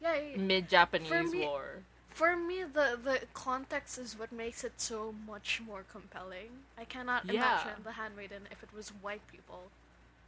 yeah, 0.00 0.16
yeah. 0.16 0.36
mid 0.38 0.68
Japanese 0.68 1.32
me- 1.32 1.40
war. 1.40 1.82
For 2.14 2.36
me, 2.36 2.62
the 2.62 2.96
the 3.02 3.22
context 3.34 3.98
is 3.98 4.16
what 4.16 4.30
makes 4.30 4.62
it 4.62 4.74
so 4.80 5.12
much 5.26 5.60
more 5.66 5.84
compelling. 5.90 6.50
I 6.78 6.84
cannot 6.84 7.24
Yeah. 7.26 7.32
imagine 7.34 7.82
the 7.82 7.92
Handmaiden 7.92 8.46
if 8.52 8.62
it 8.62 8.72
was 8.72 8.90
white 9.02 9.26
people. 9.26 9.62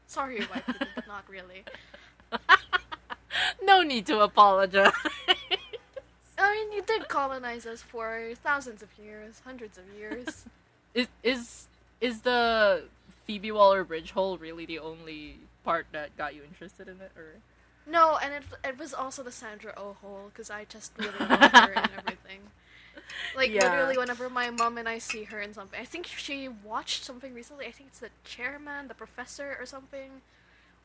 Sorry, 0.09 0.43
white 0.47 0.66
people, 0.66 0.88
but 0.97 1.07
not 1.07 1.25
really. 1.31 1.64
no 3.62 3.83
need 3.83 4.05
to 4.07 4.21
apologize. 4.21 4.93
I 6.38 6.52
mean, 6.52 6.73
you 6.73 6.83
did 6.83 7.09
colonize 7.09 7.66
us 7.66 7.83
for 7.83 8.33
thousands 8.43 8.83
of 8.83 8.88
years, 8.99 9.40
hundreds 9.45 9.78
of 9.78 9.85
years. 9.97 10.45
is 10.95 11.07
is 11.23 11.69
is 12.00 12.23
the 12.23 12.83
Phoebe 13.26 13.52
Waller 13.52 13.85
Bridge 13.85 14.11
hole 14.11 14.38
really 14.38 14.66
the 14.66 14.81
only 14.81 15.38
part 15.64 15.87
that 15.93 16.16
got 16.16 16.35
you 16.35 16.43
interested 16.43 16.88
in 16.88 17.00
it, 17.00 17.12
or? 17.16 17.35
No, 17.87 18.19
and 18.23 18.35
it 18.35 18.43
it 18.64 18.78
was 18.78 18.93
also 18.95 19.23
the 19.23 19.33
Sandra 19.33 19.73
Oh 19.76 19.95
hole 20.00 20.31
because 20.33 20.50
I 20.50 20.64
just 20.64 20.93
really 20.99 21.25
love 21.28 21.55
her 21.57 21.73
and 21.73 21.95
everything. 21.95 22.50
Like 23.35 23.52
Yeah. 23.52 23.57
literally, 23.57 23.99
whenever 23.99 24.31
my 24.31 24.50
mom 24.50 24.78
and 24.78 24.88
I 24.88 24.99
see 24.99 25.25
her 25.25 25.40
in 25.40 25.55
something, 25.55 25.81
I 25.81 25.85
think 25.85 26.07
she 26.07 26.49
watched 26.49 27.05
something 27.05 27.35
recently. 27.35 27.66
I 27.66 27.73
think 27.73 27.90
it's 27.90 28.00
the 28.00 28.11
chairman, 28.25 28.88
the 28.88 28.95
professor, 28.95 29.57
or 29.61 29.66
something 29.66 30.23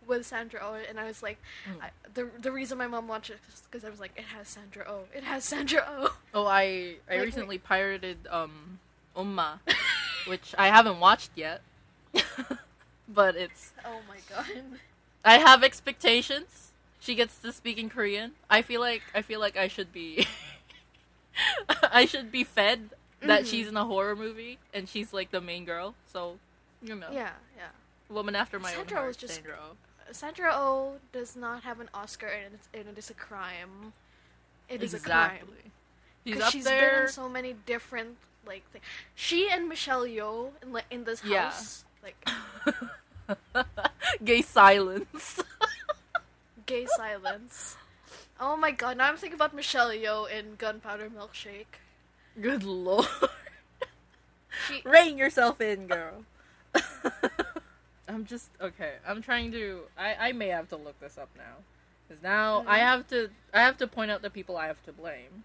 with 0.06 0.26
Sandra 0.26 0.62
Oh, 0.64 0.76
and 0.76 1.00
I 1.00 1.06
was 1.06 1.24
like, 1.24 1.40
Mm. 1.68 1.82
I, 1.82 1.90
the 2.14 2.30
the 2.40 2.52
reason 2.52 2.78
my 2.78 2.88
mom 2.88 3.08
watched 3.08 3.32
it 3.32 3.40
because 3.70 3.86
I 3.86 3.90
was 3.90 4.00
like, 4.00 4.14
it 4.18 4.26
has 4.26 4.50
Sandra 4.50 4.86
Oh, 4.88 5.06
it 5.16 5.24
has 5.24 5.46
Sandra 5.46 5.86
Oh. 5.90 6.16
Oh, 6.34 6.46
I 6.46 7.00
I 7.10 7.16
Like, 7.16 7.30
recently 7.32 7.58
pirated 7.58 8.28
um 8.30 8.80
Umma, 9.16 9.60
which 10.24 10.56
I 10.58 10.68
haven't 10.68 11.00
watched 11.00 11.32
yet. 11.36 11.62
but 13.08 13.36
it's 13.36 13.74
Oh 13.86 14.02
my 14.08 14.20
god. 14.30 14.80
I 15.26 15.40
have 15.40 15.64
expectations. 15.64 16.71
She 17.02 17.16
gets 17.16 17.38
to 17.40 17.52
speak 17.52 17.78
in 17.78 17.90
Korean. 17.90 18.32
I 18.50 18.62
feel 18.62 18.80
like 18.80 19.02
I 19.14 19.22
feel 19.24 19.40
like 19.42 19.58
I 19.58 19.68
should 19.68 19.92
be 19.92 20.26
I 21.92 22.06
should 22.06 22.32
be 22.32 22.44
fed 22.46 22.92
that 23.22 23.44
Mhm. 23.44 23.48
she's 23.52 23.68
in 23.68 23.76
a 23.76 23.86
horror 23.86 24.16
movie 24.16 24.60
and 24.74 24.88
she's 24.88 25.12
like 25.12 25.32
the 25.32 25.42
main 25.42 25.66
girl. 25.66 25.96
So, 26.14 26.38
you 26.82 26.96
know, 26.96 27.10
Yeah, 27.12 27.32
yeah. 27.58 27.70
woman 28.10 28.36
after 28.36 28.60
my 28.60 28.72
Sandra 28.72 28.98
own 28.98 29.02
heart, 29.02 29.08
was 29.10 29.18
just- 29.18 29.34
Sandra 29.36 29.58
Oh. 29.62 29.76
Sandra 30.12 30.52
Oh 30.54 30.98
does 31.14 31.36
not 31.36 31.64
have 31.64 31.80
an 31.80 31.90
Oscar, 31.94 32.28
and, 32.28 32.54
it's, 32.56 32.68
and 32.74 32.88
it 32.90 32.98
is 32.98 33.10
a 33.10 33.14
crime. 33.14 33.94
It 34.68 34.84
is 34.84 34.94
a 34.94 35.00
crime. 35.00 35.32
Exactly. 35.36 35.72
She's 36.26 36.34
Because 36.36 36.44
up 36.48 36.52
she's 36.52 36.66
been 36.66 37.02
in 37.04 37.08
so 37.08 37.30
many 37.30 37.54
different 37.66 38.18
like 38.46 38.64
things. 38.72 38.84
She 39.16 39.50
and 39.50 39.68
Michelle 39.70 40.04
Yeoh 40.06 40.52
in 40.62 40.72
like 40.74 40.86
in 40.92 41.04
this 41.06 41.24
Yeah. 41.24 41.50
house, 41.50 41.86
like 42.04 42.18
Gay 44.24 44.42
silence. 44.42 45.40
gay 46.72 46.88
silence. 46.96 47.76
Oh 48.40 48.56
my 48.56 48.72
god! 48.72 48.98
Now 48.98 49.10
I'm 49.10 49.18
thinking 49.18 49.36
about 49.36 49.54
Michelle 49.54 49.90
Yeoh 49.90 50.32
in 50.32 50.56
Gunpowder 50.58 51.10
Milkshake. 51.10 51.80
Good 52.40 52.64
lord. 52.64 53.08
She 54.68 54.82
Rein 54.86 55.18
yourself 55.18 55.60
in, 55.60 55.88
girl. 55.88 56.24
I'm 58.08 58.26
just 58.26 58.50
okay. 58.62 58.94
I'm 59.06 59.22
trying 59.22 59.52
to. 59.52 59.82
I 59.98 60.30
I 60.30 60.32
may 60.32 60.48
have 60.48 60.70
to 60.70 60.78
look 60.78 61.00
this 61.00 61.18
up 61.18 61.30
now, 61.38 61.60
because 62.08 62.24
now 62.24 62.60
I 62.60 62.80
mm-hmm. 62.80 62.88
have 62.88 63.08
to. 63.10 63.30
I 63.54 63.62
have 63.62 63.78
to 63.78 63.88
point 63.88 64.12
out 64.12 64.22
the 64.22 64.30
people 64.30 64.56
I 64.56 64.68
have 64.68 64.82
to 64.84 64.94
blame. 64.94 65.44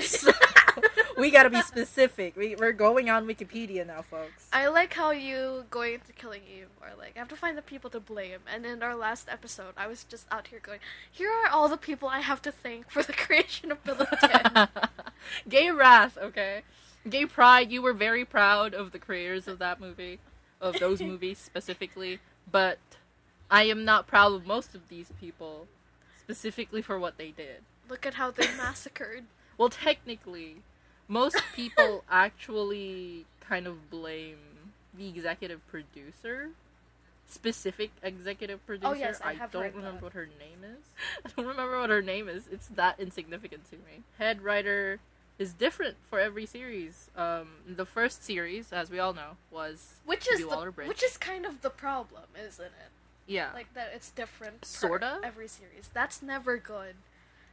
So, 0.00 0.32
we 1.18 1.30
gotta 1.30 1.50
be 1.50 1.60
specific. 1.62 2.36
We 2.36 2.56
we're 2.56 2.72
going 2.72 3.10
on 3.10 3.26
Wikipedia 3.26 3.86
now, 3.86 4.02
folks. 4.02 4.48
I 4.52 4.68
like 4.68 4.94
how 4.94 5.10
you 5.10 5.64
going 5.70 5.94
into 5.94 6.12
Killing 6.12 6.42
Eve 6.48 6.68
or 6.80 6.88
like 6.98 7.12
I 7.16 7.18
have 7.18 7.28
to 7.28 7.36
find 7.36 7.56
the 7.56 7.62
people 7.62 7.90
to 7.90 8.00
blame. 8.00 8.40
And 8.52 8.64
in 8.64 8.82
our 8.82 8.94
last 8.94 9.28
episode, 9.28 9.74
I 9.76 9.86
was 9.86 10.04
just 10.04 10.26
out 10.30 10.48
here 10.48 10.60
going, 10.60 10.80
here 11.10 11.30
are 11.30 11.48
all 11.50 11.68
the 11.68 11.76
people 11.76 12.08
I 12.08 12.20
have 12.20 12.42
to 12.42 12.52
thank 12.52 12.90
for 12.90 13.02
the 13.02 13.12
creation 13.24 13.72
of 13.72 13.82
Bill 13.84 13.98
and 13.98 14.18
Ted. 14.20 14.68
Gay 15.48 15.70
Wrath, 15.70 16.16
okay. 16.20 16.62
Gay 17.08 17.26
Pride, 17.26 17.70
you 17.70 17.80
were 17.80 17.92
very 17.92 18.24
proud 18.24 18.74
of 18.74 18.92
the 18.92 18.98
creators 18.98 19.48
of 19.48 19.58
that 19.58 19.80
movie, 19.80 20.18
of 20.60 20.78
those 20.78 21.00
movies 21.00 21.38
specifically, 21.38 22.18
but 22.50 22.78
I 23.50 23.64
am 23.64 23.84
not 23.84 24.06
proud 24.06 24.34
of 24.34 24.46
most 24.46 24.74
of 24.74 24.88
these 24.88 25.10
people, 25.18 25.68
specifically 26.20 26.82
for 26.82 26.98
what 26.98 27.16
they 27.16 27.30
did. 27.30 27.62
Look 27.88 28.04
at 28.04 28.14
how 28.14 28.30
they 28.30 28.46
massacred. 28.56 29.24
Well, 29.58 29.68
technically, 29.68 30.62
most 31.08 31.36
people 31.54 32.04
actually 32.10 33.26
kind 33.40 33.66
of 33.66 33.90
blame 33.90 34.36
the 34.96 35.08
executive 35.08 35.66
producer. 35.68 36.50
Specific 37.28 37.90
executive 38.02 38.64
producer. 38.66 38.88
Oh, 38.90 38.94
yes, 38.94 39.20
I 39.22 39.34
have 39.34 39.50
don't 39.50 39.74
remember 39.74 39.92
that. 39.92 40.02
what 40.02 40.12
her 40.14 40.26
name 40.38 40.64
is. 40.64 40.84
I 41.26 41.28
don't 41.36 41.46
remember 41.46 41.78
what 41.78 41.90
her 41.90 42.00
name 42.00 42.28
is. 42.28 42.48
It's 42.50 42.68
that 42.68 42.98
insignificant 42.98 43.68
to 43.70 43.76
me. 43.76 44.02
Head 44.18 44.40
writer 44.42 45.00
is 45.38 45.52
different 45.52 45.96
for 46.08 46.18
every 46.18 46.46
series. 46.46 47.10
Um, 47.16 47.48
the 47.66 47.84
first 47.84 48.24
series, 48.24 48.72
as 48.72 48.90
we 48.90 48.98
all 48.98 49.12
know, 49.12 49.36
was 49.50 49.94
Which 50.06 50.26
is 50.30 50.40
the, 50.40 50.72
which 50.86 51.02
is 51.02 51.18
kind 51.18 51.44
of 51.44 51.60
the 51.60 51.70
problem, 51.70 52.24
isn't 52.34 52.64
it? 52.64 52.90
yeah. 53.26 53.50
Like 53.54 53.72
that 53.74 53.92
it's 53.94 54.10
different. 54.10 54.64
Sorta? 54.64 55.20
every 55.22 55.48
series. 55.48 55.90
That's 55.92 56.22
never 56.22 56.56
good. 56.56 56.94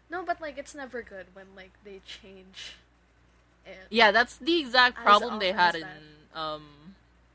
No, 0.10 0.24
but 0.24 0.40
like 0.42 0.58
it's 0.58 0.76
never 0.76 1.02
good 1.02 1.28
when 1.34 1.48
like 1.56 1.72
they 1.84 2.02
change. 2.06 2.76
It. 3.66 3.78
yeah, 3.90 4.12
that's 4.12 4.38
the 4.38 4.60
exact 4.60 4.98
problem 4.98 5.40
they 5.40 5.52
had 5.52 5.74
in 5.74 5.88
um, 6.36 6.64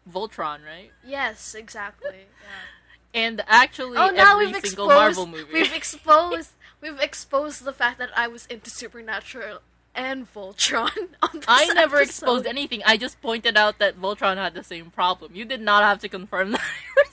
Voltron, 0.08 0.58
right? 0.64 0.92
Yes, 1.04 1.56
exactly. 1.56 2.10
Yeah. 2.42 3.20
And 3.22 3.42
actually, 3.48 3.96
oh, 3.96 4.10
now 4.10 4.34
every 4.34 4.52
we've 4.52 4.64
single 4.64 4.86
exposed. 4.90 5.16
Marvel 5.16 5.26
movie. 5.26 5.52
We've 5.52 5.72
exposed. 5.74 6.50
we've 6.80 7.00
exposed 7.00 7.64
the 7.64 7.72
fact 7.72 7.98
that 7.98 8.10
I 8.16 8.28
was 8.28 8.46
into 8.46 8.70
Supernatural 8.70 9.58
and 9.94 10.32
Voltron. 10.32 11.08
I 11.48 11.66
never 11.74 11.96
episode. 11.96 12.08
exposed 12.08 12.46
anything. 12.46 12.82
I 12.86 12.96
just 12.96 13.20
pointed 13.20 13.56
out 13.56 13.78
that 13.78 14.00
Voltron 14.00 14.36
had 14.36 14.54
the 14.54 14.64
same 14.64 14.90
problem. 14.90 15.32
You 15.34 15.44
did 15.44 15.60
not 15.60 15.82
have 15.82 15.98
to 16.00 16.08
confirm 16.08 16.52
that. 16.52 16.62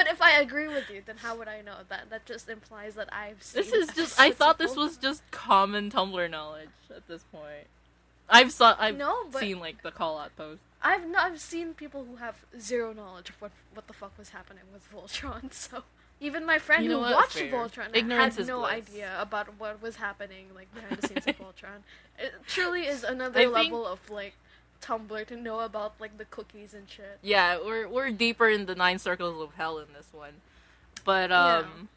But 0.00 0.08
if 0.10 0.22
I 0.22 0.38
agree 0.40 0.66
with 0.66 0.88
you, 0.88 1.02
then 1.04 1.16
how 1.18 1.36
would 1.36 1.46
I 1.46 1.60
know 1.60 1.74
that? 1.90 2.08
That 2.08 2.24
just 2.24 2.48
implies 2.48 2.94
that 2.94 3.10
I've 3.12 3.42
seen. 3.42 3.64
This 3.64 3.72
is 3.74 3.88
just. 3.94 4.18
I 4.18 4.30
thought 4.30 4.56
this 4.56 4.74
was 4.74 4.96
just 4.96 5.22
common 5.30 5.90
Tumblr 5.90 6.30
knowledge 6.30 6.70
at 6.96 7.06
this 7.06 7.22
point. 7.30 7.66
I've 8.26 8.50
saw. 8.50 8.74
I've 8.78 8.96
No, 8.96 9.14
seen 9.38 9.60
like 9.60 9.82
the 9.82 9.90
call 9.90 10.18
out 10.18 10.34
post. 10.38 10.62
I've 10.82 11.06
no, 11.06 11.18
I've 11.18 11.38
seen 11.38 11.74
people 11.74 12.06
who 12.08 12.16
have 12.16 12.36
zero 12.58 12.94
knowledge 12.94 13.28
of 13.28 13.34
what 13.42 13.50
what 13.74 13.88
the 13.88 13.92
fuck 13.92 14.16
was 14.16 14.30
happening 14.30 14.62
with 14.72 14.90
Voltron. 14.90 15.52
So 15.52 15.82
even 16.18 16.46
my 16.46 16.58
friend 16.58 16.82
You 16.84 16.88
know 16.92 16.96
who 16.96 17.02
what? 17.02 17.14
watched 17.16 17.34
Fair. 17.36 17.52
Voltron 17.52 17.94
Ignorance 17.94 18.36
had 18.38 18.46
no 18.46 18.60
bliss. 18.60 18.72
idea 18.72 19.14
about 19.20 19.48
what 19.58 19.82
was 19.82 19.96
happening 19.96 20.46
like 20.54 20.72
behind 20.74 20.96
the 21.02 21.08
scenes 21.08 21.26
of 21.26 21.36
Voltron. 21.44 21.82
It 22.18 22.32
truly 22.46 22.86
is 22.86 23.04
another 23.04 23.38
I 23.40 23.42
think- 23.44 23.54
level 23.54 23.86
of 23.86 24.00
like 24.10 24.32
Tumblr 24.82 25.26
to 25.26 25.36
know 25.36 25.60
about 25.60 25.94
like 26.00 26.16
the 26.18 26.24
cookies 26.24 26.74
and 26.74 26.88
shit. 26.88 27.18
Yeah, 27.22 27.58
we're 27.64 27.86
we're 27.88 28.10
deeper 28.10 28.48
in 28.48 28.66
the 28.66 28.74
nine 28.74 28.98
circles 28.98 29.40
of 29.42 29.54
hell 29.54 29.78
in 29.78 29.86
this 29.96 30.08
one, 30.12 30.34
but 31.04 31.30
um. 31.32 31.88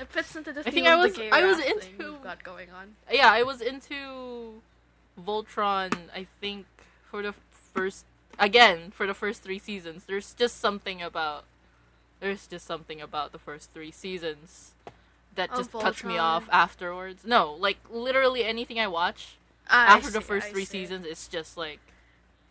It 0.00 0.08
fits 0.08 0.34
into 0.36 0.52
the 0.54 0.60
I 0.66 0.70
think 0.70 0.86
I 0.86 0.96
was- 0.96 1.18
I 1.18 1.44
was 1.44 1.58
into- 1.60 2.16
got 2.22 2.42
going 2.42 2.70
on. 2.70 2.94
yeah, 3.10 3.30
I 3.30 3.42
was 3.42 3.60
into 3.60 4.60
Voltron. 5.20 5.92
I 6.14 6.26
think 6.40 6.66
for 7.10 7.22
the 7.22 7.34
first 7.74 8.04
again 8.38 8.90
for 8.90 9.06
the 9.06 9.14
first 9.14 9.42
three 9.42 9.58
seasons. 9.58 10.04
There's 10.04 10.34
just 10.34 10.58
something 10.60 11.02
about 11.02 11.44
there's 12.20 12.46
just 12.46 12.66
something 12.66 13.00
about 13.00 13.32
the 13.32 13.38
first 13.38 13.72
three 13.72 13.90
seasons 13.90 14.72
that 15.34 15.54
just 15.54 15.72
cuts 15.72 16.02
me 16.04 16.18
off 16.18 16.48
afterwards. 16.50 17.24
No, 17.24 17.52
like 17.52 17.78
literally 17.90 18.44
anything 18.44 18.78
I 18.80 18.86
watch 18.88 19.36
After 19.70 20.10
the 20.10 20.20
first 20.20 20.48
I 20.48 20.50
three 20.50 20.64
see. 20.64 20.82
seasons, 20.84 21.06
it's 21.06 21.28
just 21.28 21.56
like 21.56 21.80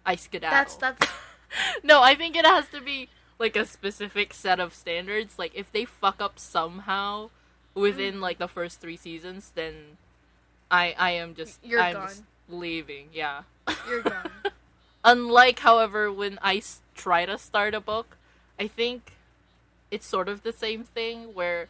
I 0.06 0.16
skedaddle. 0.16 0.56
That's 0.58 0.76
that's 0.76 1.08
no, 1.84 2.02
I 2.02 2.16
think 2.16 2.36
it 2.36 2.46
has 2.46 2.68
to 2.70 2.82
be 2.82 3.10
like 3.40 3.56
a 3.56 3.66
specific 3.66 4.34
set 4.34 4.60
of 4.60 4.74
standards. 4.74 5.40
Like 5.40 5.52
if 5.56 5.72
they 5.72 5.86
fuck 5.86 6.22
up 6.22 6.38
somehow 6.40 7.30
within 7.74 8.16
Mm. 8.16 8.22
like 8.22 8.38
the 8.38 8.48
first 8.48 8.80
three 8.82 8.98
seasons, 8.98 9.52
then 9.56 9.98
I 10.72 10.96
I 10.98 11.12
am 11.12 11.36
just 11.36 11.60
You're 11.64 11.82
I'm 11.82 11.94
gone. 11.94 12.08
just 12.08 12.24
leaving. 12.48 13.10
Yeah. 13.14 13.44
you're 13.88 14.02
gone. 14.02 14.32
Unlike, 15.04 15.60
however, 15.60 16.12
when 16.12 16.38
I 16.42 16.58
s- 16.58 16.82
try 16.94 17.26
to 17.26 17.38
start 17.38 17.74
a 17.74 17.80
book, 17.80 18.18
I 18.60 18.68
think 18.68 19.14
it's 19.92 20.06
sort 20.06 20.28
of 20.28 20.44
the 20.44 20.52
same 20.52 20.84
thing 20.84 21.34
where 21.34 21.68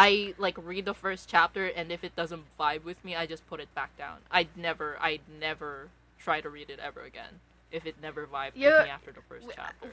I 0.00 0.34
like 0.38 0.56
read 0.72 0.84
the 0.86 0.94
first 0.94 1.28
chapter 1.28 1.66
and 1.66 1.92
if 1.92 2.02
it 2.04 2.14
doesn't 2.16 2.44
vibe 2.58 2.84
with 2.84 3.04
me, 3.04 3.14
I 3.16 3.26
just 3.26 3.46
put 3.48 3.60
it 3.60 3.72
back 3.74 3.96
down. 3.98 4.18
I'd 4.30 4.48
never 4.56 4.96
I'd 5.00 5.20
never 5.40 5.88
try 6.18 6.40
to 6.40 6.48
read 6.48 6.70
it 6.70 6.78
ever 6.78 7.02
again 7.02 7.40
if 7.70 7.84
it 7.86 7.96
never 8.02 8.26
vibed 8.26 8.52
Yeah, 8.54 8.78
with 8.78 8.84
me 8.86 8.90
after 8.90 9.12
the 9.12 9.22
first 9.28 9.46
w- 9.46 9.60
uh, 9.60 9.64
chapter. 9.66 9.90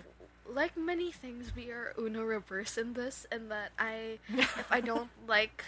like 0.50 0.76
many 0.78 1.12
things 1.12 1.52
we 1.56 1.70
are 1.72 1.94
uno 2.00 2.24
reverse 2.24 2.78
in 2.78 2.94
this 2.94 3.26
and 3.32 3.52
that 3.52 3.72
i 3.78 4.18
if 4.30 4.72
i 4.72 4.80
don't 4.82 5.10
like 5.28 5.64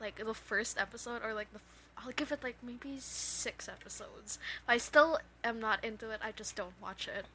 like 0.00 0.16
the 0.24 0.34
first 0.34 0.78
episode 0.80 1.20
or 1.22 1.34
like 1.34 1.50
the 1.52 1.58
f- 1.58 1.88
i'll 1.98 2.12
give 2.12 2.32
it 2.32 2.42
like 2.42 2.56
maybe 2.62 2.96
six 2.98 3.68
episodes 3.68 4.38
if 4.64 4.68
i 4.68 4.78
still 4.78 5.18
am 5.44 5.60
not 5.60 5.84
into 5.84 6.08
it 6.10 6.20
i 6.24 6.32
just 6.32 6.56
don't 6.56 6.72
watch 6.80 7.06
it 7.08 7.26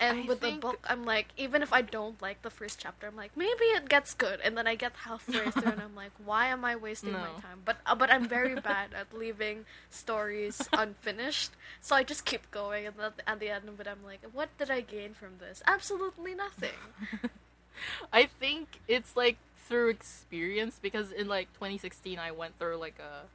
and 0.00 0.20
I 0.20 0.26
with 0.26 0.40
think- 0.40 0.60
the 0.60 0.66
book 0.68 0.80
i'm 0.88 1.04
like 1.04 1.28
even 1.36 1.62
if 1.62 1.72
i 1.72 1.82
don't 1.82 2.20
like 2.22 2.42
the 2.42 2.50
first 2.50 2.78
chapter 2.78 3.06
i'm 3.06 3.16
like 3.16 3.36
maybe 3.36 3.64
it 3.78 3.88
gets 3.88 4.14
good. 4.14 4.40
And 4.44 4.56
then 4.56 4.66
i 4.66 4.74
get 4.74 4.92
halfway 5.04 5.50
through 5.50 5.72
and 5.72 5.80
i'm 5.80 5.94
like 5.96 6.12
why 6.24 6.46
am 6.48 6.64
i 6.64 6.76
wasting 6.76 7.12
my 7.12 7.32
time? 7.40 7.62
But 7.64 7.78
uh, 7.86 7.94
but 7.94 8.10
i'm 8.10 8.28
very 8.28 8.54
bad 8.54 8.94
at 8.94 9.16
leaving 9.16 9.64
stories 9.90 10.68
unfinished. 10.72 11.50
So 11.80 11.96
i 11.96 12.02
just 12.02 12.24
keep 12.24 12.50
going 12.50 12.86
and 12.86 12.94
then 12.96 13.12
at 13.26 13.40
the 13.40 13.50
end 13.50 13.68
of 13.68 13.80
it 13.80 13.86
i'm 13.88 14.04
like 14.04 14.20
what 14.32 14.48
did 14.58 14.70
i 14.70 14.80
gain 14.80 15.14
from 15.14 15.38
this? 15.40 15.62
Absolutely 15.66 16.34
nothing. 16.34 16.78
I 18.12 18.26
think 18.26 18.80
it's 18.88 19.16
like 19.16 19.36
through 19.68 19.90
experience 19.90 20.78
because 20.80 21.12
in 21.12 21.28
like 21.28 21.52
2016 21.54 22.18
I 22.18 22.30
went 22.32 22.58
through 22.58 22.76
like 22.76 22.98
a 22.98 23.26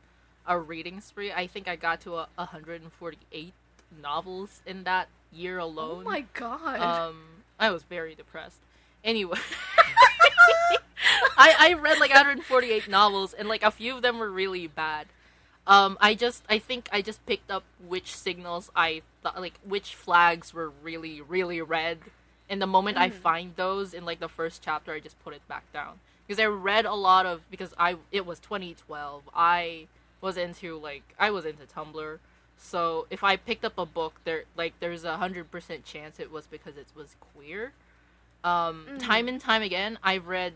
a 0.45 0.59
reading 0.59 0.99
spree. 0.99 1.31
I 1.31 1.47
think 1.47 1.67
I 1.69 1.77
got 1.77 2.01
to 2.01 2.15
a 2.15 2.27
148 2.35 3.53
novels 4.01 4.61
in 4.65 4.83
that 4.83 5.07
year 5.31 5.57
alone. 5.57 6.03
oh 6.05 6.09
my 6.09 6.25
god 6.33 6.79
Um, 6.81 7.17
I 7.59 7.71
was 7.71 7.83
very 7.83 8.15
depressed. 8.15 8.59
Anyway, 9.03 9.37
I 11.37 11.55
I 11.59 11.73
read 11.73 11.99
like 11.99 12.11
148 12.11 12.87
novels 12.87 13.33
and 13.33 13.47
like 13.49 13.63
a 13.63 13.71
few 13.71 13.95
of 13.95 14.01
them 14.01 14.19
were 14.19 14.29
really 14.31 14.67
bad. 14.67 15.07
Um, 15.65 15.97
I 16.01 16.13
just 16.13 16.43
I 16.49 16.59
think 16.59 16.89
I 16.91 17.01
just 17.01 17.25
picked 17.25 17.49
up 17.49 17.63
which 17.87 18.15
signals 18.15 18.69
I 18.75 19.01
thought 19.21 19.39
like 19.39 19.59
which 19.65 19.95
flags 19.95 20.53
were 20.53 20.69
really 20.69 21.21
really 21.21 21.61
red. 21.61 21.99
And 22.49 22.61
the 22.61 22.67
moment 22.67 22.97
I 22.97 23.09
Mhm. 23.09 23.13
find 23.13 23.55
those 23.55 23.93
in 23.93 24.05
like 24.05 24.19
the 24.19 24.29
first 24.29 24.61
chapter, 24.61 24.91
I 24.93 24.99
just 24.99 25.21
put 25.23 25.33
it 25.33 25.47
back 25.47 25.71
down 25.73 25.99
because 26.27 26.39
I 26.39 26.45
read 26.45 26.85
a 26.85 26.93
lot 26.93 27.25
of 27.25 27.49
because 27.49 27.73
I 27.79 27.97
it 28.11 28.25
was 28.25 28.39
2012. 28.39 29.23
I 29.33 29.87
was 30.21 30.37
into 30.37 30.77
like 30.77 31.03
I 31.19 31.31
was 31.31 31.45
into 31.45 31.63
Tumblr. 31.65 32.19
So 32.63 33.07
if 33.09 33.23
I 33.23 33.35
picked 33.35 33.65
up 33.65 33.77
a 33.77 33.85
book, 33.85 34.21
there 34.23 34.45
like 34.55 34.73
there's 34.79 35.03
a 35.03 35.17
hundred 35.17 35.51
percent 35.51 35.83
chance 35.83 36.19
it 36.19 36.31
was 36.31 36.47
because 36.47 36.77
it 36.77 36.87
was 36.95 37.15
queer. 37.19 37.73
Um, 38.43 38.87
Mhm. 38.89 38.99
Time 38.99 39.27
and 39.27 39.39
time 39.39 39.61
again, 39.61 39.99
I've 40.03 40.27
read 40.27 40.53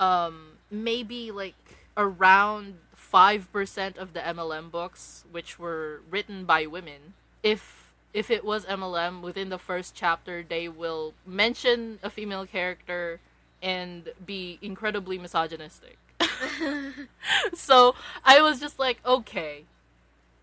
um, 0.00 0.58
maybe 0.70 1.30
like 1.30 1.54
around 1.96 2.78
five 2.94 3.52
percent 3.52 3.98
of 3.98 4.12
the 4.14 4.20
MLM 4.20 4.70
books, 4.70 5.24
which 5.30 5.58
were 5.58 6.02
written 6.08 6.44
by 6.44 6.66
women. 6.66 7.14
If 7.42 7.92
if 8.14 8.30
it 8.30 8.44
was 8.44 8.64
MLM, 8.64 9.20
within 9.20 9.48
the 9.48 9.58
first 9.58 9.94
chapter, 9.94 10.42
they 10.42 10.68
will 10.68 11.14
mention 11.26 11.98
a 12.02 12.10
female 12.10 12.46
character 12.46 13.20
and 13.60 14.10
be 14.24 14.58
incredibly 14.62 15.18
misogynistic. 15.18 15.98
so 17.54 17.94
I 18.24 18.40
was 18.40 18.60
just 18.60 18.78
like, 18.78 18.98
okay, 19.04 19.64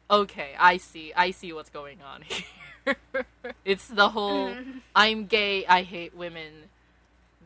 okay, 0.10 0.52
I 0.60 0.78
see, 0.78 1.14
I 1.16 1.32
see 1.32 1.54
what's 1.54 1.70
going 1.70 2.00
on 2.02 2.22
here. 2.24 3.26
it's 3.64 3.88
the 3.88 4.10
whole. 4.10 4.54
I'm 4.96 5.26
gay, 5.26 5.66
I 5.66 5.84
hate 5.84 6.16
women, 6.16 6.70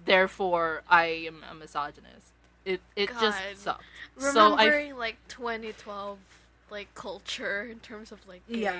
therefore 0.05 0.83
I 0.89 1.05
am 1.05 1.43
a 1.49 1.53
misogynist. 1.53 2.33
It 2.65 2.81
it 2.95 3.09
God. 3.09 3.21
just 3.21 3.63
sucked. 3.63 3.83
so 4.17 4.53
I 4.53 4.65
remembering 4.65 4.97
like 4.97 5.17
2012 5.29 6.19
like 6.69 6.93
culture 6.93 7.63
in 7.63 7.79
terms 7.79 8.11
of 8.11 8.19
like 8.27 8.41
gay. 8.47 8.79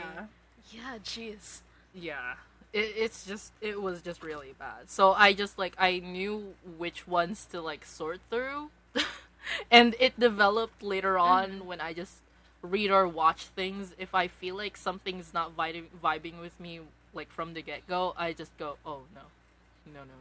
yeah 0.72 0.98
jeez 1.04 1.62
yeah, 1.94 2.36
it, 2.74 2.94
it's 2.98 3.26
just 3.26 3.52
it 3.62 3.82
was 3.82 4.02
just 4.02 4.24
really 4.24 4.54
bad. 4.58 4.90
So 4.90 5.14
I 5.14 5.34
just 5.34 5.58
like 5.58 5.76
I 5.78 6.00
knew 6.00 6.56
which 6.78 7.08
ones 7.08 7.46
to 7.52 7.62
like 7.62 7.86
sort 7.86 8.20
through, 8.30 8.70
and 9.72 9.96
it 10.00 10.20
developed 10.20 10.84
later 10.84 11.16
mm-hmm. 11.16 11.62
on 11.62 11.66
when 11.66 11.82
I 11.82 11.94
just 11.94 12.18
read 12.62 12.92
or 12.92 13.08
watch 13.08 13.46
things. 13.46 13.94
If 13.98 14.14
I 14.14 14.28
feel 14.28 14.56
like 14.56 14.78
something's 14.78 15.34
not 15.34 15.56
vibing 15.56 15.86
vibing 16.04 16.40
with 16.42 16.60
me 16.60 16.82
like 17.14 17.32
from 17.32 17.54
the 17.54 17.62
get 17.62 17.88
go, 17.88 18.14
I 18.18 18.34
just 18.34 18.58
go, 18.58 18.78
oh 18.86 19.02
no, 19.16 19.22
no, 19.86 20.00
no, 20.02 20.16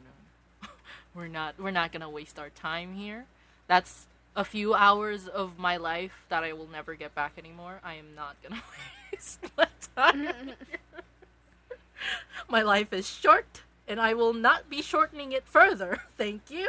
no, 0.62 0.68
we're 1.14 1.28
not 1.28 1.58
we're 1.58 1.70
not 1.70 1.92
gonna 1.92 2.10
waste 2.10 2.38
our 2.38 2.50
time 2.50 2.94
here. 2.94 3.26
That's 3.66 4.06
a 4.36 4.44
few 4.44 4.74
hours 4.74 5.26
of 5.26 5.58
my 5.58 5.76
life 5.76 6.24
that 6.28 6.44
I 6.44 6.52
will 6.52 6.68
never 6.68 6.94
get 6.94 7.14
back 7.14 7.32
anymore. 7.38 7.80
I 7.84 7.94
am 7.94 8.14
not 8.14 8.36
gonna 8.42 8.62
waste 9.12 9.40
my 9.56 9.66
time. 9.96 10.52
my 12.48 12.62
life 12.62 12.92
is 12.92 13.08
short, 13.08 13.62
and 13.86 14.00
I 14.00 14.14
will 14.14 14.32
not 14.32 14.70
be 14.70 14.80
shortening 14.80 15.32
it 15.32 15.46
further. 15.46 16.02
Thank 16.16 16.50
you. 16.50 16.68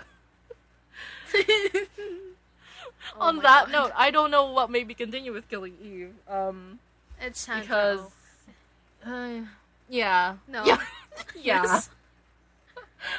Oh 3.16 3.22
On 3.22 3.38
that 3.40 3.66
God. 3.66 3.72
note, 3.72 3.92
I 3.96 4.12
don't 4.12 4.32
know 4.32 4.52
what 4.52 4.70
made 4.70 4.88
me 4.88 4.94
continue 4.94 5.34
with 5.34 5.50
killing 5.50 5.76
Eve. 5.82 6.14
Um, 6.28 6.80
It's 7.22 7.46
because, 7.48 8.02
uh, 9.06 9.40
yeah, 9.90 10.36
No. 10.48 10.66
yeah, 10.66 10.78
yeah. 11.36 11.64
Yes. 11.64 11.90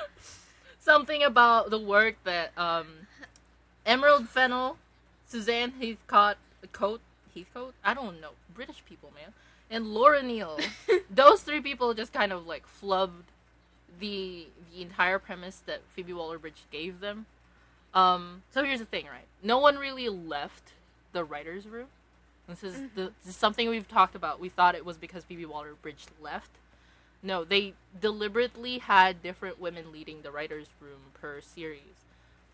Something 0.78 1.22
about 1.22 1.70
the 1.70 1.78
work 1.78 2.16
that 2.24 2.56
um, 2.58 2.86
Emerald 3.86 4.28
Fennell, 4.28 4.76
Suzanne 5.26 5.72
Heathcote, 5.80 6.36
Coat, 6.72 7.00
Heathcote, 7.34 7.74
I 7.84 7.94
don't 7.94 8.20
know, 8.20 8.30
British 8.54 8.82
people, 8.88 9.12
man, 9.14 9.32
and 9.70 9.86
Laura 9.94 10.22
Neal. 10.22 10.58
those 11.10 11.42
three 11.42 11.60
people 11.60 11.92
just 11.94 12.12
kind 12.12 12.32
of 12.32 12.46
like 12.46 12.64
flubbed 12.80 13.24
the 13.98 14.46
the 14.72 14.82
entire 14.82 15.18
premise 15.18 15.62
that 15.66 15.80
Phoebe 15.94 16.12
Waller-Bridge 16.12 16.62
gave 16.70 17.00
them. 17.00 17.26
Um, 17.94 18.42
so 18.52 18.64
here's 18.64 18.78
the 18.80 18.84
thing, 18.86 19.06
right? 19.06 19.26
No 19.42 19.58
one 19.58 19.76
really 19.76 20.08
left 20.08 20.72
the 21.12 21.24
writers' 21.24 21.66
room. 21.66 21.86
This 22.48 22.62
is 22.64 22.74
the 22.94 23.12
this 23.24 23.34
is 23.34 23.36
something 23.36 23.68
we've 23.68 23.88
talked 23.88 24.14
about. 24.14 24.40
We 24.40 24.48
thought 24.48 24.74
it 24.74 24.84
was 24.84 24.96
because 24.96 25.24
Phoebe 25.24 25.46
Waller-Bridge 25.46 26.06
left. 26.20 26.50
No, 27.22 27.44
they 27.44 27.74
deliberately 28.00 28.78
had 28.78 29.22
different 29.22 29.60
women 29.60 29.92
leading 29.92 30.22
the 30.22 30.30
writers' 30.30 30.68
room 30.80 31.12
per 31.20 31.40
series, 31.40 32.04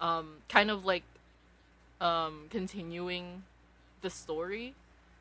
um, 0.00 0.38
kind 0.48 0.70
of 0.70 0.84
like 0.84 1.04
um, 2.00 2.46
continuing 2.50 3.44
the 4.02 4.10
story, 4.10 4.74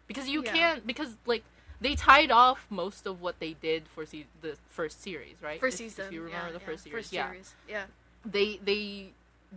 because 0.07 0.27
you 0.27 0.43
Yeah. 0.43 0.51
can't 0.53 0.87
because 0.87 1.15
like 1.25 1.43
they 1.79 1.95
tied 1.95 2.31
off 2.31 2.67
most 2.69 3.05
of 3.05 3.21
what 3.21 3.39
they 3.39 3.53
did 3.53 3.87
for 3.87 4.05
se- 4.05 4.25
the 4.41 4.57
first 4.67 5.01
series, 5.01 5.35
right? 5.41 5.59
First 5.59 5.79
If- 5.79 5.99
if 5.99 6.11
you 6.11 6.21
remember 6.21 6.47
yeah, 6.47 6.53
the 6.53 6.59
yeah, 6.59 6.65
first 6.65 6.83
series, 6.83 7.03
First 7.05 7.13
yeah 7.13 7.27
series. 7.29 7.53
Yeah. 7.69 7.85
they 8.25 8.57
they 8.57 9.09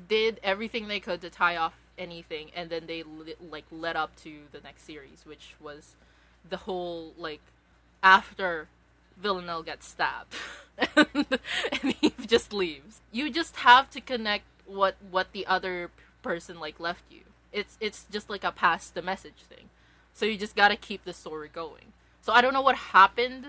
did 0.09 0.41
everything 0.43 0.89
they 0.89 1.01
could 1.01 1.21
to 1.21 1.31
tie 1.31 1.57
off 1.57 1.75
anything 1.99 2.51
and 2.55 2.71
then 2.71 2.87
they 2.87 3.03
li- 3.03 3.35
like 3.51 3.65
led 3.71 3.97
up 3.97 4.15
to 4.17 4.43
the 4.53 4.61
next 4.61 4.85
series 4.85 5.25
which 5.27 5.55
was 5.61 5.97
the 6.49 6.59
whole 6.59 7.13
like 7.19 7.41
after 8.03 8.69
Villanelle 9.21 9.63
gets 9.63 9.87
stabbed 9.87 10.35
and, 10.97 11.27
and 11.83 11.93
he 12.01 12.13
just 12.27 12.53
leaves. 12.53 13.01
You 13.13 13.31
just 13.31 13.57
have 13.57 13.91
to 13.91 14.01
connect 14.01 14.45
what 14.67 14.97
what 15.11 15.33
the 15.33 15.47
other 15.47 15.91
person 16.23 16.61
like 16.61 16.79
left 16.79 17.05
you. 17.11 17.23
It's 17.53 17.77
it's 17.81 18.07
just 18.11 18.31
like 18.31 18.45
a 18.45 18.53
pass 18.53 18.91
the 18.91 19.03
message 19.03 19.45
thing. 19.49 19.71
So 20.15 20.27
you 20.27 20.37
just 20.37 20.57
got 20.57 20.69
to 20.69 20.77
keep 20.77 21.05
the 21.05 21.13
story 21.13 21.49
going. 21.53 21.93
So 22.23 22.33
I 22.33 22.41
don't 22.41 22.53
know 22.53 22.63
what 22.63 22.77
happened. 22.77 23.49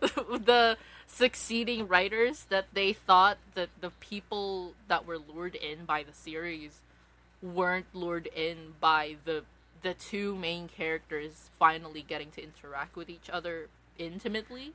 The 0.02 0.76
succeeding 1.08 1.88
writers 1.88 2.44
that 2.50 2.66
they 2.74 2.92
thought 2.92 3.38
that 3.54 3.70
the 3.80 3.90
people 3.98 4.74
that 4.86 5.04
were 5.06 5.18
lured 5.18 5.54
in 5.56 5.84
by 5.84 6.02
the 6.04 6.12
series 6.12 6.80
weren't 7.42 7.86
lured 7.92 8.28
in 8.36 8.74
by 8.80 9.16
the 9.24 9.42
the 9.80 9.94
two 9.94 10.34
main 10.36 10.68
characters 10.68 11.50
finally 11.58 12.02
getting 12.02 12.30
to 12.32 12.42
interact 12.42 12.94
with 12.96 13.08
each 13.08 13.30
other 13.30 13.68
intimately. 13.96 14.72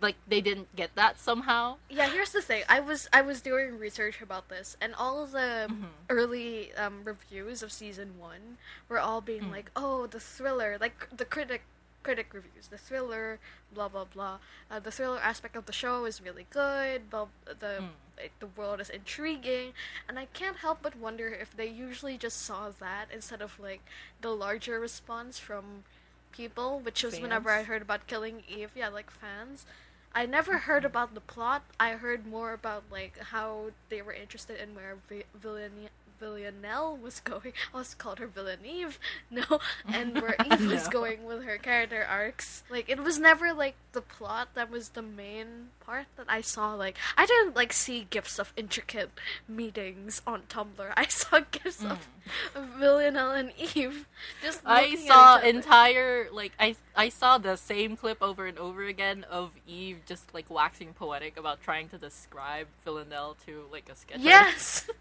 Like 0.00 0.14
they 0.28 0.40
didn't 0.40 0.74
get 0.76 0.94
that 0.94 1.18
somehow. 1.18 1.76
Yeah, 1.88 2.08
here's 2.08 2.30
the 2.32 2.42
thing. 2.42 2.62
I 2.68 2.80
was 2.80 3.08
I 3.12 3.22
was 3.22 3.40
doing 3.40 3.78
research 3.78 4.20
about 4.22 4.48
this, 4.48 4.76
and 4.80 4.94
all 4.94 5.22
of 5.24 5.32
the 5.32 5.66
Mhm. 5.68 5.88
early 6.08 6.72
um, 6.74 7.02
reviews 7.04 7.62
of 7.62 7.72
season 7.72 8.18
one 8.18 8.58
were 8.88 9.00
all 9.00 9.20
being 9.20 9.44
Mm. 9.44 9.50
like, 9.52 9.70
"Oh, 9.74 10.06
the 10.06 10.20
thriller," 10.20 10.76
like 10.78 11.08
the 11.16 11.24
critic 11.24 11.62
critic 12.06 12.28
reviews, 12.32 12.68
the 12.68 12.78
thriller, 12.78 13.38
blah 13.74 13.88
blah 13.88 14.04
blah. 14.14 14.38
Uh, 14.70 14.78
the 14.80 14.90
thriller 14.96 15.18
aspect 15.20 15.56
of 15.56 15.66
the 15.66 15.72
show 15.72 16.04
is 16.06 16.22
really 16.22 16.46
good. 16.50 17.10
The 17.10 17.26
Mm. 17.46 17.90
like, 18.16 18.32
the 18.38 18.46
world 18.46 18.80
is 18.80 18.88
intriguing, 18.88 19.74
and 20.08 20.18
I 20.18 20.26
can't 20.38 20.58
help 20.66 20.78
but 20.82 20.94
wonder 20.96 21.28
if 21.28 21.50
they 21.56 21.66
usually 21.66 22.16
just 22.16 22.38
saw 22.48 22.70
that 22.80 23.06
instead 23.12 23.42
of 23.42 23.58
like 23.68 23.82
the 24.20 24.30
larger 24.30 24.78
response 24.80 25.38
from 25.38 25.84
people, 26.32 26.80
which 26.80 27.02
was 27.02 27.18
whenever 27.20 27.50
I 27.50 27.62
heard 27.64 27.82
about 27.82 28.06
Killing 28.06 28.42
Eve. 28.48 28.70
Yeah, 28.74 28.88
like 28.88 29.10
fans. 29.10 29.66
I 30.14 30.24
never 30.24 30.58
heard 30.68 30.84
about 30.84 31.12
the 31.14 31.20
plot. 31.20 31.62
I 31.78 31.90
heard 32.04 32.26
more 32.26 32.52
about 32.54 32.84
like 32.90 33.18
how 33.32 33.72
they 33.90 34.00
were 34.00 34.12
interested 34.14 34.56
in 34.62 34.74
where 34.74 34.96
Vi- 35.08 35.24
Villan- 35.42 35.90
Villanelle 36.18 36.96
was 36.96 37.20
going. 37.20 37.52
I 37.74 37.78
was 37.78 37.94
called 37.94 38.18
her 38.18 38.28
Villaneve. 38.28 38.98
No, 39.30 39.60
and 39.92 40.20
where 40.20 40.36
Eve 40.50 40.70
was 40.70 40.88
going 40.88 41.24
with 41.24 41.44
her 41.44 41.58
character 41.58 42.06
arcs. 42.08 42.62
Like 42.70 42.88
it 42.88 43.02
was 43.02 43.18
never 43.18 43.52
like 43.52 43.74
the 43.92 44.00
plot 44.00 44.48
that 44.54 44.70
was 44.70 44.90
the 44.90 45.02
main 45.02 45.68
part 45.86 46.06
that 46.16 46.26
I 46.28 46.40
saw. 46.40 46.74
Like 46.74 46.96
I 47.16 47.24
didn't 47.24 47.54
like 47.54 47.72
see 47.72 48.06
gifs 48.10 48.38
of 48.38 48.52
intricate 48.56 49.10
meetings 49.48 50.20
on 50.26 50.42
Tumblr. 50.48 50.92
I 50.96 51.06
saw 51.06 51.40
gifs 51.50 51.82
of 51.82 52.08
mm. 52.54 52.78
Villanelle 52.78 53.30
and 53.30 53.52
Eve. 53.56 54.06
Just 54.42 54.60
I 54.66 54.96
saw 54.96 55.38
entire 55.38 56.28
like 56.32 56.52
I 56.58 56.74
I 56.96 57.08
saw 57.08 57.38
the 57.38 57.56
same 57.56 57.96
clip 57.96 58.18
over 58.20 58.46
and 58.46 58.58
over 58.58 58.84
again 58.84 59.24
of 59.30 59.52
Eve 59.66 60.00
just 60.06 60.34
like 60.34 60.50
waxing 60.50 60.92
poetic 60.92 61.36
about 61.36 61.62
trying 61.62 61.88
to 61.90 61.98
describe 61.98 62.66
Villanelle 62.84 63.36
to 63.46 63.64
like 63.70 63.88
a 63.88 63.96
sketch. 63.96 64.20
Yes. 64.20 64.88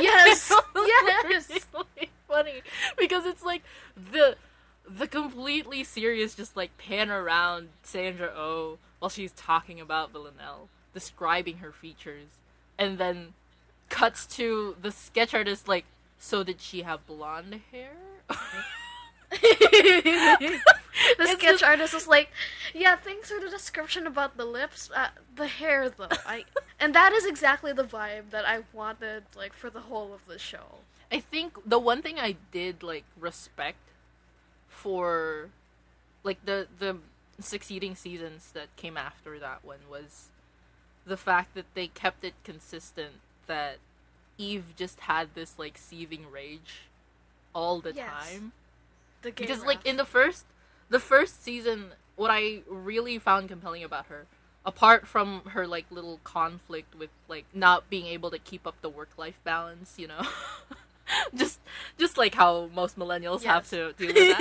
Yes. 0.00 0.52
Yes. 0.74 1.50
really 1.72 2.10
funny 2.26 2.62
because 2.98 3.24
it's 3.26 3.44
like 3.44 3.62
the 3.94 4.36
the 4.88 5.06
completely 5.06 5.84
serious 5.84 6.34
just 6.34 6.56
like 6.56 6.76
pan 6.78 7.10
around 7.10 7.68
Sandra 7.84 8.32
Oh 8.34 8.78
while 8.98 9.08
she's 9.08 9.32
talking 9.32 9.80
about 9.80 10.12
Villanelle, 10.12 10.68
describing 10.94 11.58
her 11.58 11.72
features, 11.72 12.28
and 12.78 12.98
then 12.98 13.34
cuts 13.88 14.26
to 14.26 14.76
the 14.80 14.90
sketch 14.92 15.34
artist 15.34 15.68
like, 15.68 15.84
so 16.18 16.42
did 16.42 16.60
she 16.60 16.82
have 16.82 17.06
blonde 17.06 17.60
hair? 17.72 17.92
the 19.30 20.60
It's 21.18 21.32
sketch 21.32 21.40
just- 21.60 21.62
artist 21.64 21.94
was 21.94 22.06
like, 22.08 22.30
"Yeah, 22.74 22.96
thanks 22.96 23.30
for 23.30 23.38
the 23.40 23.48
description 23.50 24.06
about 24.06 24.36
the 24.36 24.44
lips, 24.44 24.90
uh, 24.94 25.08
the 25.36 25.46
hair 25.46 25.88
though." 25.90 26.08
I 26.26 26.44
and 26.80 26.94
that 26.94 27.12
is 27.12 27.24
exactly 27.26 27.72
the 27.72 27.84
vibe 27.84 28.30
that 28.30 28.46
I 28.46 28.60
wanted, 28.72 29.24
like 29.36 29.52
for 29.52 29.70
the 29.70 29.80
whole 29.82 30.12
of 30.14 30.26
the 30.26 30.38
show. 30.38 30.80
I 31.12 31.20
think 31.20 31.58
the 31.64 31.78
one 31.78 32.02
thing 32.02 32.18
I 32.18 32.36
did 32.52 32.82
like 32.82 33.04
respect 33.18 33.78
for 34.68 35.50
like 36.24 36.44
the 36.44 36.66
the 36.78 36.96
succeeding 37.40 37.94
seasons 37.94 38.50
that 38.52 38.74
came 38.76 38.96
after 38.96 39.38
that 39.38 39.64
one 39.64 39.78
was 39.90 40.28
the 41.06 41.16
fact 41.16 41.54
that 41.54 41.66
they 41.74 41.86
kept 41.86 42.24
it 42.24 42.34
consistent 42.44 43.14
that 43.46 43.78
Eve 44.36 44.74
just 44.76 45.00
had 45.00 45.34
this 45.34 45.58
like 45.58 45.78
seething 45.78 46.30
rage 46.30 46.82
all 47.54 47.80
the 47.80 47.92
Yes. 47.92 48.08
time. 48.08 48.52
The 49.22 49.32
because 49.32 49.64
like 49.64 49.84
in 49.86 49.96
the 49.96 50.04
first 50.04 50.44
the 50.90 51.00
first 51.00 51.42
season 51.42 51.86
what 52.16 52.30
i 52.30 52.60
really 52.68 53.18
found 53.18 53.48
compelling 53.48 53.82
about 53.82 54.06
her 54.06 54.26
apart 54.64 55.06
from 55.06 55.42
her 55.46 55.66
like 55.66 55.86
little 55.90 56.20
conflict 56.24 56.94
with 56.94 57.10
like 57.28 57.44
not 57.52 57.88
being 57.90 58.06
able 58.06 58.30
to 58.30 58.38
keep 58.38 58.66
up 58.66 58.74
the 58.80 58.88
work 58.88 59.10
life 59.16 59.40
balance 59.44 59.94
you 59.98 60.06
know 60.06 60.20
just 61.34 61.60
just 61.98 62.18
like 62.18 62.34
how 62.34 62.68
most 62.74 62.98
millennials 62.98 63.42
have 63.44 63.68
to 63.70 63.92
deal 63.98 64.12
with 64.14 64.38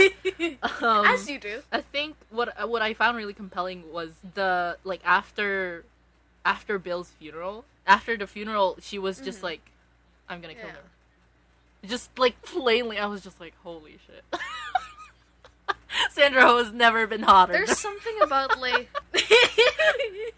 that 0.59 0.81
um, 0.83 1.05
as 1.05 1.29
you 1.29 1.39
do. 1.39 1.61
I 1.71 1.81
think 1.81 2.15
what 2.29 2.69
what 2.69 2.81
I 2.81 2.93
found 2.93 3.17
really 3.17 3.33
compelling 3.33 3.91
was 3.91 4.11
the 4.35 4.77
like 4.83 5.01
after 5.05 5.83
after 6.45 6.77
Bill's 6.79 7.09
funeral. 7.19 7.65
After 7.85 8.17
the 8.17 8.27
funeral, 8.27 8.77
she 8.81 8.99
was 8.99 9.19
just 9.21 9.39
Mhm. 9.39 9.43
like, 9.43 9.61
"I'm 10.27 10.41
gonna 10.41 10.55
kill 10.55 10.67
Yeah. 10.67 10.73
her." 10.73 11.87
Just 11.87 12.17
like 12.19 12.41
plainly, 12.41 12.97
I 12.99 13.05
was 13.05 13.21
just 13.23 13.39
like, 13.39 13.53
"Holy 13.63 13.97
shit!" 14.05 14.23
Sandra 16.11 16.43
Oh 16.45 16.57
has 16.63 16.73
never 16.73 17.07
been 17.07 17.23
hotter. 17.23 17.53
There's 17.53 17.77
something 17.79 18.15
about 18.21 18.59
like, 18.59 18.89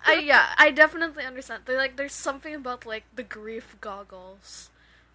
I 0.06 0.22
yeah, 0.24 0.54
I 0.58 0.72
definitely 0.72 1.26
understand. 1.26 1.64
They 1.66 1.76
like, 1.76 1.96
there's 1.98 2.14
something 2.14 2.54
about 2.54 2.86
like 2.86 3.04
the 3.16 3.24
grief 3.24 3.76
goggles 3.82 4.69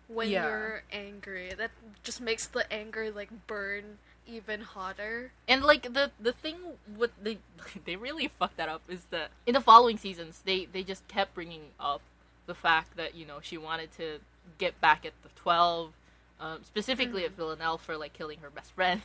when 0.08 0.28
Yeah. 0.30 0.46
you're 0.48 0.82
angry 0.92 1.52
that 1.56 1.70
just 2.02 2.20
makes 2.20 2.46
the 2.46 2.70
anger 2.72 3.10
like 3.10 3.30
burn 3.46 3.98
even 4.26 4.62
hotter. 4.62 5.32
And 5.46 5.62
like 5.62 5.92
the 5.92 6.10
the 6.20 6.32
thing 6.32 6.56
with 6.96 7.10
they 7.22 7.38
they 7.84 7.96
really 7.96 8.28
fucked 8.28 8.56
that 8.56 8.68
up 8.68 8.82
is 8.88 9.04
that 9.10 9.30
in 9.46 9.54
the 9.54 9.60
following 9.60 9.98
seasons 9.98 10.42
they 10.44 10.66
they 10.66 10.82
just 10.82 11.06
kept 11.08 11.34
bringing 11.34 11.70
up 11.78 12.00
the 12.46 12.54
fact 12.54 12.96
that 12.96 13.14
you 13.14 13.24
know 13.26 13.38
she 13.42 13.56
wanted 13.58 13.90
to 13.96 14.18
get 14.58 14.78
back 14.80 15.06
at 15.06 15.12
the 15.22 15.30
twelve, 15.34 15.92
um, 16.40 16.58
specifically 16.64 17.24
at 17.24 17.32
Villanelle 17.32 17.78
for 17.78 17.96
like 17.96 18.12
killing 18.12 18.38
her 18.40 18.50
best 18.50 18.72
friend, 18.72 19.00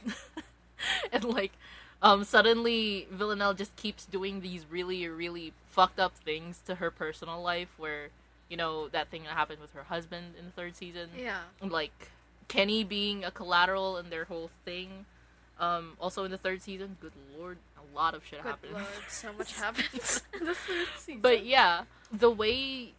and 1.11 1.23
like 1.23 1.51
um 2.01 2.23
suddenly 2.23 3.07
Villanelle 3.11 3.53
just 3.53 3.75
keeps 3.75 4.05
doing 4.05 4.41
these 4.41 4.65
really 4.69 5.07
really 5.07 5.53
fucked 5.69 5.99
up 5.99 6.15
things 6.17 6.61
to 6.65 6.75
her 6.75 6.91
personal 6.91 7.41
life 7.41 7.69
where 7.77 8.09
you 8.49 8.57
know 8.57 8.87
that 8.89 9.09
thing 9.09 9.23
that 9.23 9.31
happened 9.33 9.59
with 9.61 9.71
her 9.73 9.83
husband 9.83 10.33
in 10.37 10.45
the 10.45 10.51
third 10.51 10.75
season 10.75 11.09
Yeah. 11.17 11.39
like 11.61 12.09
Kenny 12.47 12.83
being 12.83 13.23
a 13.23 13.31
collateral 13.31 13.97
in 13.97 14.09
their 14.09 14.25
whole 14.25 14.49
thing. 14.65 15.05
Um, 15.59 15.93
also 15.99 16.23
in 16.23 16.31
the 16.31 16.37
third 16.37 16.61
season, 16.61 16.97
good 17.01 17.11
lord, 17.37 17.57
a 17.77 17.95
lot 17.95 18.13
of 18.15 18.25
shit 18.25 18.41
Good 18.41 18.47
happened. 18.49 18.73
lord, 18.73 18.85
so 19.09 19.31
much 19.37 19.55
happens 19.59 20.23
in 20.39 20.45
the 20.45 20.55
third 20.55 20.87
season. 20.97 21.21
but 21.21 21.45
yeah, 21.45 21.83
the 22.11 22.31
way 22.31 22.93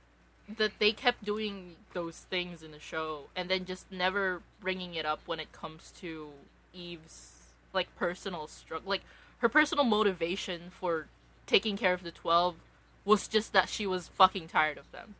that 0.58 0.72
they 0.78 0.92
kept 0.92 1.24
doing 1.24 1.76
those 1.94 2.18
things 2.30 2.62
in 2.62 2.70
the 2.70 2.78
show, 2.78 3.24
and 3.34 3.48
then 3.48 3.64
just 3.64 3.90
never 3.90 4.42
bringing 4.60 4.94
it 4.94 5.06
up 5.06 5.20
when 5.26 5.40
it 5.40 5.52
comes 5.52 5.90
to 6.00 6.28
Eve's 6.74 7.32
like 7.72 7.94
personal 7.96 8.46
struggle, 8.46 8.88
like 8.88 9.02
her 9.38 9.48
personal 9.48 9.84
motivation 9.84 10.70
for 10.70 11.06
taking 11.46 11.76
care 11.76 11.92
of 11.94 12.02
the 12.02 12.10
twelve 12.10 12.56
was 13.04 13.26
just 13.26 13.52
that 13.52 13.68
she 13.68 13.86
was 13.86 14.08
fucking 14.08 14.48
tired 14.48 14.76
of 14.78 14.90
them, 14.92 15.14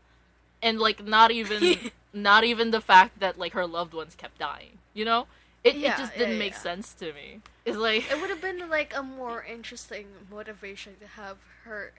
and 0.62 0.78
like 0.78 1.04
not 1.04 1.30
even 1.30 1.90
not 2.12 2.44
even 2.44 2.70
the 2.70 2.80
fact 2.80 3.20
that 3.20 3.38
like 3.38 3.52
her 3.52 3.66
loved 3.66 3.94
ones 3.94 4.14
kept 4.14 4.38
dying. 4.38 4.78
You 4.94 5.04
know, 5.04 5.26
it 5.64 5.76
Yeah, 5.76 5.94
it 5.94 5.98
just 5.98 6.14
didn't 6.16 6.38
make 6.38 6.52
yeah. 6.54 6.58
sense 6.58 6.92
to 6.94 7.12
me. 7.12 7.40
It's 7.64 7.76
like 7.76 8.10
it 8.10 8.20
would 8.20 8.30
have 8.30 8.40
been 8.40 8.68
like 8.68 8.92
a 8.96 9.02
more 9.02 9.42
interesting 9.44 10.06
motivation 10.30 10.96
to 11.00 11.06
have 11.06 11.36
her 11.64 11.92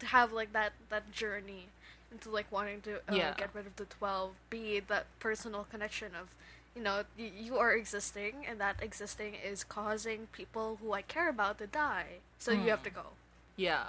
to 0.00 0.06
have 0.06 0.32
like 0.32 0.52
that 0.52 0.72
that 0.90 1.12
journey 1.12 1.66
into 2.10 2.28
like 2.30 2.50
wanting 2.52 2.80
to 2.82 2.96
uh, 2.96 3.14
Yeah. 3.14 3.34
get 3.36 3.50
rid 3.54 3.66
of 3.66 3.76
the 3.76 3.86
12 3.86 4.32
be 4.50 4.80
that 4.80 5.06
personal 5.18 5.66
connection 5.70 6.08
of 6.14 6.28
you 6.76 6.82
know 6.82 7.04
y- 7.18 7.30
you 7.38 7.56
are 7.56 7.72
existing 7.72 8.44
and 8.46 8.60
that 8.60 8.76
existing 8.82 9.34
is 9.34 9.64
causing 9.64 10.26
people 10.32 10.78
who 10.82 10.92
i 10.92 11.00
care 11.00 11.30
about 11.30 11.56
to 11.58 11.66
die 11.66 12.18
so 12.38 12.52
you 12.52 12.68
have 12.68 12.82
to 12.82 12.90
Hmm. 12.90 12.96
go 12.96 13.06
Yeah. 13.56 13.84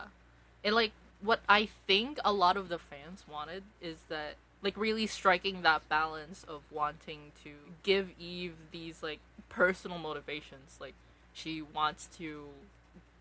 And 0.64 0.74
like 0.76 0.92
what 1.24 1.42
I 1.48 1.68
think 1.88 2.20
a 2.26 2.34
lot 2.34 2.58
of 2.58 2.70
the 2.70 2.80
fans 2.80 3.24
wanted 3.30 3.64
is 3.82 3.98
that 4.10 4.36
like 4.62 4.78
really 4.78 5.08
striking 5.08 5.62
that 5.62 5.88
balance 5.90 6.46
of 6.48 6.62
wanting 6.72 7.32
to 7.44 7.52
give 7.84 8.10
Eve 8.20 8.56
these 8.72 9.04
like 9.04 9.20
personal 9.50 9.98
motivations. 9.98 10.78
Like 10.80 10.94
she 11.34 11.62
wants 11.62 12.08
to 12.18 12.46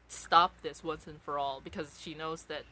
stop 0.09 0.61
this 0.63 0.85
once 0.85 1.07
and 1.07 1.21
for 1.23 1.39
all 1.39 1.61
because 1.63 1.99
she 2.01 2.15
knows 2.15 2.45
that 2.45 2.65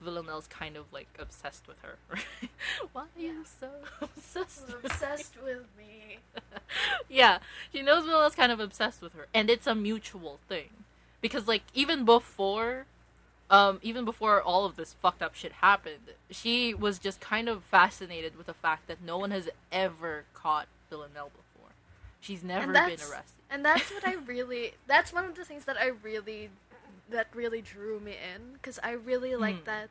Villanelle's 0.00 0.48
kind 0.48 0.76
of 0.76 0.92
like 0.92 1.08
obsessed 1.18 1.66
with 1.68 1.80
her. 1.80 1.96
Right? 2.10 2.50
Why 2.92 3.02
are 3.02 3.20
you 3.20 3.44
so 3.60 3.68
obsessed 4.00 4.66
with 4.66 4.84
obsessed 4.84 5.34
with 5.42 5.64
me 5.78 6.18
yeah, 7.08 7.38
she 7.72 7.82
knows 7.82 8.04
Villa's 8.04 8.34
kind 8.34 8.52
of 8.52 8.60
obsessed 8.60 9.02
with 9.02 9.12
her, 9.14 9.26
and 9.34 9.50
it's 9.50 9.66
a 9.66 9.74
mutual 9.74 10.38
thing. 10.48 10.70
Because 11.20 11.46
like 11.46 11.62
even 11.74 12.04
before, 12.04 12.86
um, 13.52 13.78
even 13.82 14.04
before 14.04 14.42
all 14.42 14.64
of 14.64 14.74
this 14.74 14.94
fucked 15.00 15.22
up 15.22 15.34
shit 15.36 15.52
happened, 15.52 16.10
she 16.30 16.74
was 16.74 16.98
just 16.98 17.20
kind 17.20 17.48
of 17.48 17.62
fascinated 17.62 18.36
with 18.36 18.46
the 18.46 18.54
fact 18.54 18.88
that 18.88 19.00
no 19.00 19.16
one 19.18 19.30
has 19.30 19.48
ever 19.70 20.24
caught 20.34 20.66
Villanelle 20.90 21.30
before. 21.30 21.70
She's 22.20 22.42
never 22.42 22.72
been 22.72 22.82
arrested. 22.82 23.42
and 23.50 23.64
that's 23.64 23.90
what 23.90 24.06
i 24.06 24.14
really 24.26 24.72
that's 24.86 25.12
one 25.12 25.24
of 25.26 25.34
the 25.34 25.44
things 25.44 25.64
that 25.66 25.76
i 25.76 25.88
really 26.02 26.48
that 27.10 27.26
really 27.34 27.60
drew 27.60 28.00
me 28.00 28.12
in 28.12 28.54
because 28.54 28.78
i 28.82 28.92
really 28.92 29.34
like 29.36 29.56
Mm. 29.62 29.64
that 29.64 29.88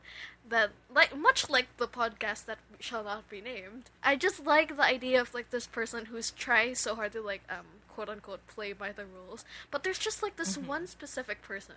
that 0.49 0.71
like 0.91 1.15
much 1.15 1.49
like 1.49 1.67
the 1.77 1.87
podcast 1.87 2.45
that 2.45 2.57
shall 2.79 3.03
not 3.03 3.29
be 3.29 3.41
named 3.41 3.83
i 4.01 4.15
just 4.15 4.43
like 4.45 4.75
the 4.77 4.83
idea 4.83 5.21
of 5.21 5.33
like 5.33 5.51
this 5.51 5.67
person 5.67 6.05
who's 6.05 6.31
trying 6.31 6.73
so 6.75 6.95
hard 6.95 7.11
to 7.11 7.21
like 7.21 7.43
um 7.49 7.65
quote 7.93 8.09
unquote 8.09 8.47
play 8.47 8.73
by 8.73 8.91
the 8.91 9.05
rules 9.05 9.45
but 9.69 9.83
there's 9.83 9.99
just 9.99 10.23
like 10.23 10.37
this 10.37 10.57
Mhm. 10.57 10.65
one 10.65 10.87
specific 10.87 11.41
person 11.43 11.75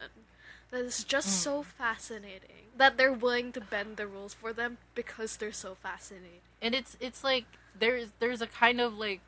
that 0.71 0.81
is 0.81 1.05
just 1.05 1.29
Mm. 1.29 1.43
so 1.43 1.63
fascinating 1.63 2.71
that 2.77 2.97
they're 2.97 3.13
willing 3.13 3.53
to 3.53 3.61
bend 3.61 3.97
the 3.97 4.07
rules 4.07 4.35
for 4.35 4.53
them 4.53 4.79
because 4.95 5.37
they're 5.37 5.53
so 5.53 5.75
fascinating 5.75 6.41
and 6.61 6.75
it's 6.75 6.97
it's 7.01 7.23
like 7.23 7.45
there's 7.79 8.09
there's 8.19 8.41
a 8.43 8.47
kind 8.47 8.81
of 8.81 8.97
like 8.99 9.21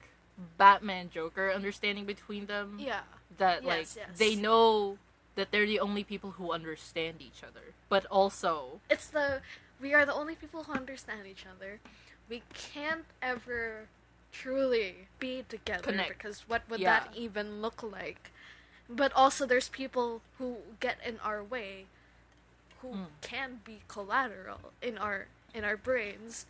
Batman 0.58 1.08
Joker 1.12 1.50
understanding 1.52 2.04
between 2.04 2.46
them. 2.46 2.78
yeah 2.80 3.02
that 3.38 3.64
Yes, 3.64 3.96
like 3.96 4.06
yes. 4.08 4.18
they 4.18 4.34
know 4.36 4.98
that 5.34 5.50
they're 5.50 5.66
the 5.66 5.80
only 5.80 6.04
people 6.04 6.32
who 6.32 6.52
understand 6.52 7.20
each 7.20 7.42
other, 7.42 7.74
but 7.88 8.06
also 8.06 8.80
it's 8.88 9.08
the 9.08 9.40
we 9.80 9.92
are 9.94 10.06
the 10.06 10.14
only 10.14 10.34
people 10.34 10.64
who 10.64 10.72
understand 10.72 11.26
each 11.26 11.44
other. 11.46 11.80
We 12.28 12.42
can't 12.54 13.04
ever 13.22 13.88
truly 14.32 15.08
be 15.18 15.44
together 15.48 15.82
Connect. 15.82 16.08
because 16.08 16.40
what 16.48 16.62
would 16.68 16.80
Yeah. 16.80 17.00
that 17.00 17.16
even 17.16 17.60
look 17.62 17.82
like? 17.82 18.32
But 18.88 19.12
also 19.14 19.46
there's 19.46 19.68
people 19.68 20.22
who 20.38 20.58
get 20.80 20.98
in 21.04 21.18
our 21.20 21.42
way 21.42 21.86
who 22.82 22.88
Mm. 22.88 23.06
can 23.20 23.60
be 23.64 23.80
collateral 23.88 24.72
in 24.82 24.96
our 24.98 25.26
in 25.54 25.64
our 25.64 25.76
brains 25.78 26.44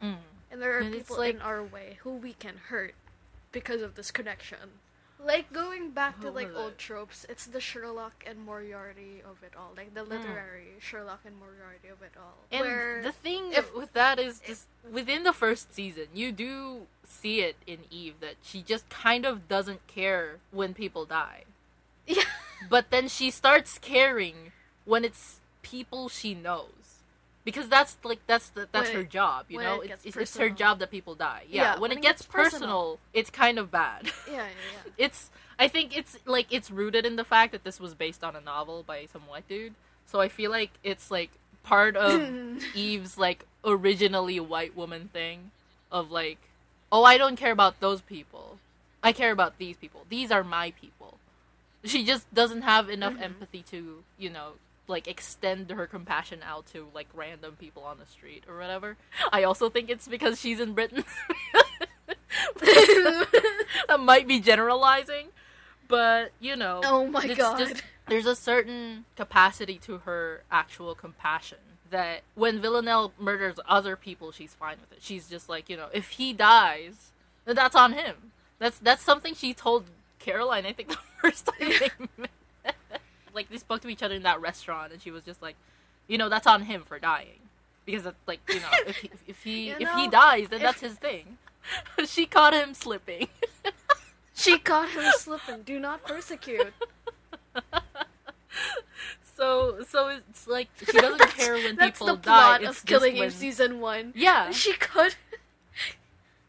mm, 0.00 0.16
and 0.50 0.62
there 0.62 0.76
are 0.76 0.80
And 0.80 0.94
people 0.94 1.16
like- 1.16 1.34
in 1.34 1.40
our 1.42 1.62
way 1.62 1.98
who 2.02 2.12
we 2.12 2.32
can 2.34 2.56
hurt 2.68 2.94
because 3.52 3.82
of 3.82 3.96
this 3.96 4.10
connection. 4.12 4.78
Like 5.18 5.52
going 5.52 5.90
back 5.90 6.20
to 6.22 6.30
like 6.30 6.54
old 6.54 6.78
tropes, 6.78 7.26
it's 7.28 7.44
the 7.44 7.60
Sherlock 7.60 8.24
and 8.26 8.38
Moriarty 8.46 9.20
of 9.20 9.42
it 9.42 9.52
all, 9.54 9.72
like 9.76 9.92
the 9.92 10.04
literary 10.04 10.76
Sherlock 10.80 11.20
and 11.26 11.36
Moriarty 11.38 11.88
of 11.88 12.00
it 12.02 12.12
all. 12.16 12.38
And 12.50 12.60
where 12.62 13.02
the 13.02 13.12
thing 13.12 13.52
if- 13.52 13.74
with 13.74 13.92
that 13.92 14.18
is 14.18 14.40
just 14.40 14.66
within 14.88 15.24
the 15.24 15.34
first 15.34 15.74
season, 15.74 16.06
you 16.14 16.32
do 16.32 16.86
see 17.04 17.42
it 17.42 17.56
in 17.66 17.84
Eve 17.90 18.20
that 18.20 18.36
she 18.42 18.62
just 18.62 18.88
kind 18.88 19.26
of 19.26 19.46
doesn't 19.48 19.86
care 19.88 20.38
when 20.52 20.72
people 20.72 21.04
die, 21.04 21.44
yeah, 22.16 22.22
but 22.68 22.90
then 22.90 23.08
she 23.08 23.30
starts 23.30 23.78
caring 23.78 24.52
when 24.84 25.04
it's 25.04 25.40
people 25.62 26.08
she 26.08 26.34
knows. 26.34 26.66
Because 27.42 27.68
that's 27.68 27.96
like 28.04 28.20
that's 28.26 28.50
the, 28.50 28.68
that's 28.70 28.88
When 28.88 28.96
her 28.96 29.02
it- 29.02 29.10
job, 29.10 29.46
you 29.48 29.58
know. 29.60 29.80
it 29.80 29.90
It's, 30.04 30.16
it's, 30.16 30.36
her 30.36 30.50
job 30.50 30.78
that 30.80 30.90
people 30.90 31.14
die. 31.14 31.44
Yeah, 31.48 31.62
Yeah, 31.74 31.78
when, 31.78 31.90
it 31.90 32.02
gets, 32.02 32.22
personal, 32.22 32.98
it's 33.14 33.30
kind 33.30 33.58
of 33.58 33.70
bad. 33.70 34.12
yeah, 34.28 34.34
yeah, 34.34 34.42
yeah. 34.42 34.92
it's 34.98 35.30
I 35.58 35.66
think 35.68 35.96
it's 35.96 36.18
like 36.26 36.46
it's 36.50 36.70
rooted 36.70 37.06
in 37.06 37.16
the 37.16 37.24
fact 37.24 37.52
that 37.52 37.64
this 37.64 37.80
was 37.80 37.94
based 37.94 38.22
on 38.22 38.36
a 38.36 38.40
novel 38.40 38.82
by 38.86 39.06
some 39.06 39.22
white 39.26 39.48
dude. 39.48 39.74
So 40.06 40.20
I 40.20 40.28
feel 40.28 40.50
like 40.50 40.70
it's 40.84 41.10
like 41.10 41.30
part 41.62 41.96
of 41.96 42.20
Eve's 42.74 43.16
like 43.16 43.46
originally 43.64 44.38
white 44.40 44.76
woman 44.76 45.08
thing 45.12 45.50
of 45.90 46.10
like, 46.10 46.38
oh, 46.92 47.04
I 47.04 47.16
don't 47.18 47.36
care 47.36 47.52
about 47.52 47.80
those 47.80 48.00
people. 48.02 48.58
I 49.02 49.12
care 49.12 49.32
about 49.32 49.58
these 49.58 49.76
people. 49.76 50.04
These 50.08 50.30
are 50.30 50.44
my 50.44 50.72
people. 50.72 50.99
She 51.84 52.04
just 52.04 52.32
doesn't 52.34 52.62
have 52.62 52.90
enough 52.90 53.14
Mhm. 53.14 53.22
empathy 53.22 53.62
to, 53.70 54.04
you 54.18 54.30
know, 54.30 54.52
like 54.86 55.06
extend 55.08 55.70
her 55.70 55.86
compassion 55.86 56.40
out 56.44 56.66
to 56.72 56.88
like 56.94 57.08
random 57.14 57.56
people 57.58 57.84
on 57.84 57.98
the 57.98 58.06
street 58.06 58.44
or 58.48 58.58
whatever. 58.58 58.96
I 59.32 59.44
also 59.44 59.70
think 59.70 59.88
it's 59.88 60.06
because 60.08 60.40
she's 60.40 60.60
in 60.60 60.74
Britain. 60.74 61.04
that 62.60 63.98
might 64.00 64.26
be 64.26 64.40
generalizing, 64.40 65.28
but 65.88 66.32
you 66.40 66.56
know. 66.56 66.80
oh 66.84 67.06
my 67.06 67.24
it's 67.24 67.36
god. 67.36 67.58
just- 67.58 67.82
there's 68.08 68.26
a 68.26 68.34
certain 68.34 69.04
capacity 69.16 69.78
to 69.78 69.98
her 69.98 70.42
actual 70.50 70.96
compassion 70.96 71.58
that 71.90 72.22
when 72.34 72.60
Villanelle 72.60 73.12
murders 73.20 73.56
other 73.68 73.94
people, 73.96 74.32
she's 74.32 74.52
fine 74.54 74.78
with 74.80 74.90
it. 74.92 74.98
She's 75.00 75.28
just 75.28 75.48
like, 75.48 75.68
you 75.68 75.76
know, 75.76 75.88
if 75.92 76.10
he 76.10 76.32
dies, 76.32 77.12
then 77.44 77.54
that's 77.54 77.76
on 77.76 77.92
him. 77.92 78.32
That's 78.58 78.78
that's 78.78 79.02
something 79.02 79.34
she 79.34 79.54
told 79.54 79.86
Caroline. 80.20 80.64
I 80.66 80.72
think 80.72 80.88
the 80.90 80.98
first 81.20 81.46
time 81.46 81.70
they 81.80 81.90
met. 82.16 82.30
like 83.34 83.48
they 83.50 83.58
spoke 83.58 83.80
to 83.82 83.88
each 83.88 84.02
other 84.02 84.14
in 84.14 84.22
that 84.22 84.40
restaurant, 84.40 84.92
and 84.92 85.02
she 85.02 85.10
was 85.10 85.24
just 85.24 85.42
like, 85.42 85.56
you 86.06 86.16
know, 86.18 86.28
that's 86.28 86.46
on 86.46 86.62
him 86.62 86.82
for 86.84 86.98
dying 87.00 87.40
because 87.86 88.06
it's 88.06 88.16
like 88.28 88.40
you 88.48 88.60
know 88.60 88.68
if 88.86 88.96
he, 88.98 89.10
if 89.26 89.42
he 89.42 89.68
You 89.70 89.76
if 89.80 89.90
he 89.94 90.08
dies, 90.08 90.48
then 90.48 90.58
if- 90.60 90.62
that's 90.62 90.80
his 90.80 90.94
thing. 90.94 91.38
she 92.06 92.24
caught 92.26 92.54
him 92.54 92.72
slipping. 92.74 93.28
she 94.34 94.58
caught 94.58 94.88
him 94.90 95.04
slipping. 95.18 95.62
Do 95.62 95.78
not 95.78 96.04
persecute. 96.04 96.72
So 99.36 99.82
so 99.88 100.08
it's 100.08 100.46
like 100.46 100.68
she 100.84 100.92
doesn't 100.98 101.30
care 101.30 101.54
when 101.54 101.76
That's 101.76 101.98
people 101.98 102.16
the 102.16 102.22
die. 102.22 102.58
plot 102.58 102.62
It's 102.62 102.80
of 102.80 102.86
Killing 102.86 103.14
when... 103.16 103.26
Eve 103.28 103.32
season 103.32 103.80
one. 103.80 104.12
Yeah, 104.14 104.50
She 104.50 104.74
caught. 104.74 105.16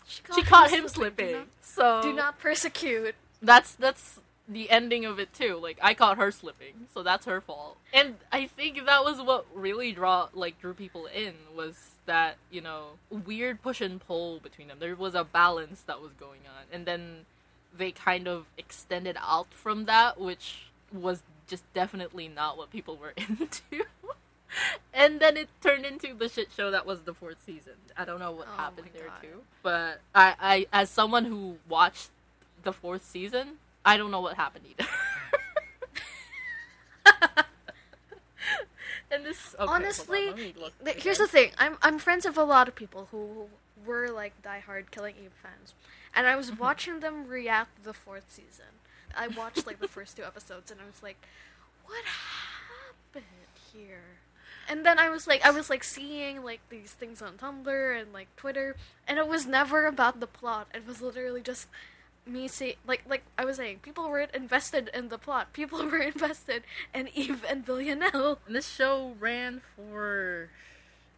She 0.05 0.21
she 0.35 0.41
caught 0.43 0.71
him 0.71 0.83
Do 0.83 0.87
slipping. 0.89 1.31
not- 1.31 1.47
So 1.61 2.01
Do 2.01 2.11
not 2.13 2.37
persecute. 2.39 3.15
That's 3.41 3.75
that's 3.75 4.19
the 4.47 4.69
ending 4.69 5.05
of 5.05 5.19
it 5.19 5.33
too. 5.33 5.57
Like 5.61 5.77
I 5.81 5.93
caught 5.93 6.17
her 6.17 6.31
slipping, 6.31 6.87
so 6.93 7.03
that's 7.03 7.25
her 7.25 7.41
fault. 7.41 7.77
And 7.93 8.15
I 8.31 8.47
think 8.47 8.85
that 8.85 9.03
was 9.03 9.21
what 9.21 9.45
really 9.53 9.91
draw 9.91 10.29
like 10.33 10.59
drew 10.59 10.73
people 10.73 11.05
in 11.07 11.33
was 11.55 11.91
that 12.05 12.37
you 12.49 12.61
know 12.61 12.91
weird 13.09 13.61
push 13.61 13.81
and 13.81 13.99
pull 14.05 14.39
between 14.39 14.67
them. 14.67 14.77
There 14.79 14.95
was 14.95 15.15
a 15.15 15.23
balance 15.23 15.81
that 15.81 16.01
was 16.01 16.11
going 16.19 16.41
on, 16.45 16.63
and 16.71 16.85
then 16.85 17.25
they 17.77 17.91
kind 17.91 18.27
of 18.27 18.45
extended 18.57 19.15
out 19.21 19.47
from 19.53 19.85
that, 19.85 20.19
which 20.19 20.63
was 20.91 21.23
just 21.47 21.63
definitely 21.73 22.27
not 22.27 22.57
what 22.57 22.69
people 22.71 22.97
were 22.97 23.13
into. 23.17 23.85
and 24.93 25.19
then 25.21 25.37
it 25.37 25.47
turned 25.61 25.85
into 25.85 26.13
the 26.13 26.27
shit 26.27 26.49
show 26.55 26.69
that 26.71 26.85
was 26.85 27.01
the 27.03 27.13
fourth 27.13 27.37
season. 27.45 27.73
I 27.97 28.03
don't 28.03 28.19
know 28.19 28.31
what 28.31 28.47
Oh 28.53 28.57
happened 28.57 28.89
there 28.93 29.07
God. 29.07 29.21
too, 29.21 29.41
but 29.63 30.01
I, 30.13 30.35
I, 30.41 30.67
as 30.73 30.89
someone 30.89 31.23
who 31.25 31.57
watched 31.69 32.09
the 32.63 32.73
fourth 32.73 33.03
season, 33.05 33.57
I 33.83 33.97
don't 33.97 34.11
know 34.11 34.21
what 34.21 34.35
happened 34.35 34.65
either. 34.69 34.89
and 39.11 39.25
this 39.25 39.55
okay, 39.59 39.71
Honestly, 39.71 40.27
let 40.27 40.37
me 40.37 40.53
look 40.59 40.73
th- 40.83 41.03
here's 41.03 41.17
the 41.17 41.27
thing. 41.27 41.51
I'm 41.57 41.77
I'm 41.81 41.97
friends 41.97 42.25
with 42.25 42.37
a 42.37 42.43
lot 42.43 42.67
of 42.67 42.75
people 42.75 43.07
who 43.11 43.47
were 43.85 44.09
like 44.09 44.41
diehard 44.41 44.91
Killing 44.91 45.15
Eve 45.21 45.33
fans, 45.41 45.73
and 46.15 46.27
I 46.27 46.35
was 46.35 46.51
mm-hmm. 46.51 46.61
watching 46.61 46.99
them 46.99 47.27
react 47.27 47.77
to 47.77 47.83
the 47.83 47.93
fourth 47.93 48.25
season. 48.29 48.65
I 49.15 49.27
watched 49.27 49.67
like 49.67 49.79
the 49.79 49.87
first 49.87 50.15
two 50.15 50.23
episodes, 50.23 50.71
and 50.71 50.79
I 50.79 50.85
was 50.85 51.03
like, 51.03 51.17
"What 51.85 52.03
happened 52.05 53.25
here?" 53.73 54.19
And 54.69 54.85
then 54.85 54.99
I 54.99 55.09
was 55.09 55.27
like, 55.27 55.43
I 55.45 55.51
was 55.51 55.69
like 55.69 55.83
seeing 55.83 56.43
like 56.43 56.61
these 56.69 56.91
things 56.91 57.21
on 57.21 57.33
Tumblr 57.33 58.01
and 58.01 58.13
like 58.13 58.33
Twitter, 58.37 58.75
and 59.07 59.17
it 59.17 59.27
was 59.27 59.45
never 59.45 59.85
about 59.85 60.19
the 60.19 60.27
plot. 60.27 60.67
It 60.73 60.87
was 60.87 61.01
literally 61.01 61.41
just 61.41 61.67
me 62.25 62.47
say 62.47 62.75
like 62.87 63.03
like 63.09 63.23
I 63.37 63.45
was 63.45 63.57
saying, 63.57 63.79
people 63.81 64.09
weren't 64.09 64.33
invested 64.35 64.89
in 64.93 65.09
the 65.09 65.17
plot. 65.17 65.53
People 65.53 65.85
were 65.85 65.97
invested 65.97 66.63
in 66.93 67.09
Eve 67.13 67.43
and 67.49 67.65
Villanelle. 67.65 68.39
And 68.45 68.55
this 68.55 68.67
show 68.69 69.15
ran 69.19 69.61
for 69.75 70.49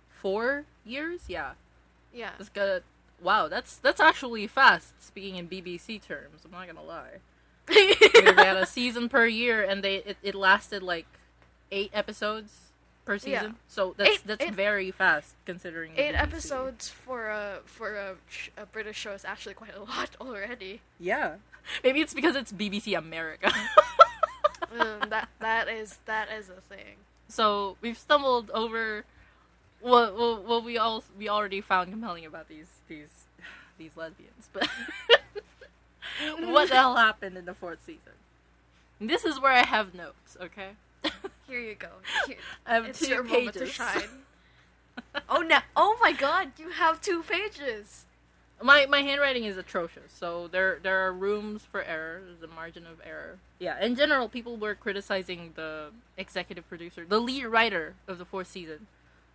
four 0.09 0.65
years. 0.85 1.21
Yeah, 1.27 1.51
Yeah. 2.13 2.31
it's 2.39 2.49
good. 2.49 2.83
Wow, 3.21 3.47
that's 3.47 3.77
that's 3.77 3.99
actually 4.01 4.47
fast. 4.47 5.01
Speaking 5.01 5.35
in 5.35 5.47
BBC 5.47 6.01
terms, 6.01 6.41
I'm 6.45 6.51
not 6.51 6.67
gonna 6.67 6.83
lie. 6.83 7.19
Because 7.65 8.35
they 8.35 8.43
had 8.45 8.57
a 8.57 8.65
season 8.65 9.07
per 9.07 9.25
year, 9.25 9.63
and 9.63 9.83
they 9.83 9.95
it, 9.97 10.17
it 10.21 10.35
lasted 10.35 10.83
like 10.83 11.05
eight 11.71 11.91
episodes 11.93 12.72
per 13.05 13.17
season. 13.17 13.43
Yeah. 13.51 13.51
So 13.67 13.93
that's 13.97 14.09
Eight- 14.09 14.21
that's 14.25 14.43
eight- 14.45 14.53
very 14.53 14.91
fast 14.91 15.35
considering 15.45 15.93
Eight 15.97 16.15
episodes 16.15 16.89
for 16.89 17.27
a 17.29 17.59
for 17.65 17.95
a, 17.95 18.15
a 18.57 18.65
British 18.65 18.97
show 18.97 19.11
is 19.11 19.25
actually 19.25 19.55
quite 19.55 19.75
a 19.75 19.81
lot 19.91 20.11
already. 20.21 20.81
Yeah, 20.99 21.35
maybe 21.83 22.01
it's 22.01 22.13
because 22.13 22.35
it's 22.35 22.51
BBC 22.53 22.97
America. 22.97 23.51
um, 24.79 25.01
that 25.09 25.29
that 25.39 25.67
is 25.67 25.99
that 26.05 26.29
is 26.31 26.49
a 26.49 26.61
thing. 26.61 26.95
so 27.27 27.77
we've 27.81 27.97
stumbled 27.97 28.49
over 28.51 29.03
what 29.81 30.15
what, 30.17 30.43
what 30.45 30.63
we 30.63 30.77
all 30.77 31.03
we 31.17 31.27
already 31.27 31.59
found 31.61 31.91
compelling 31.91 32.25
about 32.25 32.47
these 32.47 32.67
these 32.87 33.25
these 33.77 33.97
lesbians, 33.97 34.49
but 34.53 34.67
what 36.39 36.69
the 36.69 36.75
hell 36.75 36.95
happened 36.95 37.37
in 37.37 37.45
the 37.45 37.53
fourth 37.53 37.83
season? 37.85 38.13
This 39.01 39.25
is 39.25 39.39
where 39.39 39.51
I 39.51 39.63
have 39.65 39.93
notes. 39.93 40.37
Okay, 40.39 40.69
Here 41.47 41.59
you 41.59 41.75
go. 41.75 41.89
Here- 42.27 42.37
I 42.65 42.75
have 42.75 42.85
it's 42.85 42.99
two 42.99 43.07
your 43.09 43.23
pages. 43.23 43.37
moment 43.37 43.55
to 43.57 43.65
shine. 43.67 44.09
oh 45.29 45.41
no! 45.41 45.59
Oh 45.75 45.97
my 46.01 46.11
God! 46.13 46.51
You 46.57 46.69
have 46.69 47.01
two 47.01 47.23
pages. 47.23 48.05
My 48.61 48.85
my 48.85 49.01
handwriting 49.01 49.43
is 49.43 49.57
atrocious, 49.57 50.13
so 50.13 50.47
there 50.47 50.79
there 50.81 51.05
are 51.05 51.11
rooms 51.11 51.63
for 51.69 51.83
error. 51.83 52.21
There's 52.25 52.49
a 52.49 52.53
margin 52.53 52.85
of 52.85 53.01
error. 53.05 53.39
Yeah, 53.59 53.83
in 53.83 53.95
general, 53.95 54.29
people 54.29 54.55
were 54.55 54.75
criticizing 54.75 55.51
the 55.55 55.89
executive 56.17 56.67
producer, 56.69 57.05
the 57.07 57.19
lead 57.19 57.45
writer 57.45 57.95
of 58.07 58.19
the 58.19 58.25
fourth 58.25 58.47
season, 58.47 58.87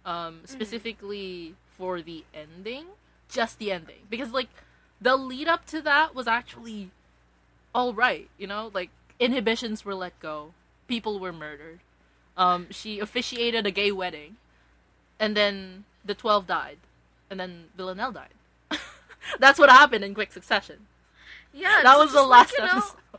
um, 0.06 0.40
specifically 0.44 1.54
for 1.76 2.00
the 2.00 2.24
ending, 2.32 2.86
just 3.28 3.58
the 3.58 3.70
ending, 3.72 4.06
because 4.08 4.30
like 4.32 4.48
the 5.00 5.16
lead 5.16 5.48
up 5.48 5.66
to 5.66 5.82
that 5.82 6.14
was 6.14 6.26
actually 6.26 6.90
all 7.74 7.92
right. 7.92 8.30
You 8.38 8.46
know, 8.46 8.70
like 8.72 8.90
inhibitions 9.20 9.84
were 9.84 9.94
let 9.94 10.18
go, 10.20 10.52
people 10.86 11.18
were 11.18 11.32
murdered. 11.32 11.80
Um, 12.38 12.68
she 12.70 13.00
officiated 13.00 13.66
a 13.66 13.70
gay 13.70 13.92
wedding, 13.92 14.36
and 15.18 15.36
then 15.36 15.84
the 16.04 16.14
twelve 16.14 16.46
died, 16.46 16.78
and 17.28 17.38
then 17.38 17.64
Villanelle 17.76 18.12
died. 18.12 18.34
That's 19.40 19.58
what 19.58 19.68
happened 19.68 20.04
in 20.04 20.14
quick 20.14 20.32
succession. 20.32 20.86
Yeah, 21.52 21.80
that 21.82 21.98
was 21.98 22.12
the 22.12 22.22
last 22.22 22.52
like, 22.52 22.60
you 22.60 22.66
know, 22.66 22.78
episode. 22.78 22.96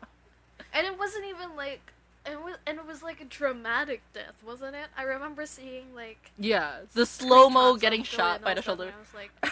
and 0.73 0.87
it 0.87 0.97
wasn't 0.97 1.25
even 1.25 1.55
like 1.57 1.81
it 2.25 2.41
was, 2.41 2.55
and 2.65 2.77
it 2.77 2.85
was 2.85 3.03
like 3.03 3.19
a 3.21 3.25
dramatic 3.25 4.01
death, 4.13 4.35
wasn't 4.45 4.75
it? 4.75 4.87
I 4.97 5.03
remember 5.03 5.45
seeing 5.45 5.93
like 5.93 6.31
Yeah, 6.37 6.77
the 6.93 7.05
slow 7.05 7.49
mo 7.49 7.75
getting 7.75 8.03
shot 8.03 8.41
by 8.41 8.53
the 8.53 8.61
shoulder. 8.61 8.93
I 8.95 8.99
was 8.99 9.13
like, 9.13 9.31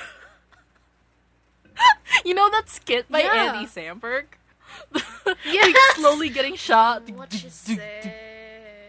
you 2.25 2.33
know 2.33 2.49
that 2.51 2.69
skit 2.69 3.09
by 3.11 3.21
Yeah. 3.21 3.53
Andy 3.53 3.65
Samberg? 3.65 4.25
like 4.93 5.75
slowly 5.95 6.29
getting 6.29 6.55
shot. 6.55 7.09
what 7.09 7.43
you 7.43 7.49
say? 7.49 8.13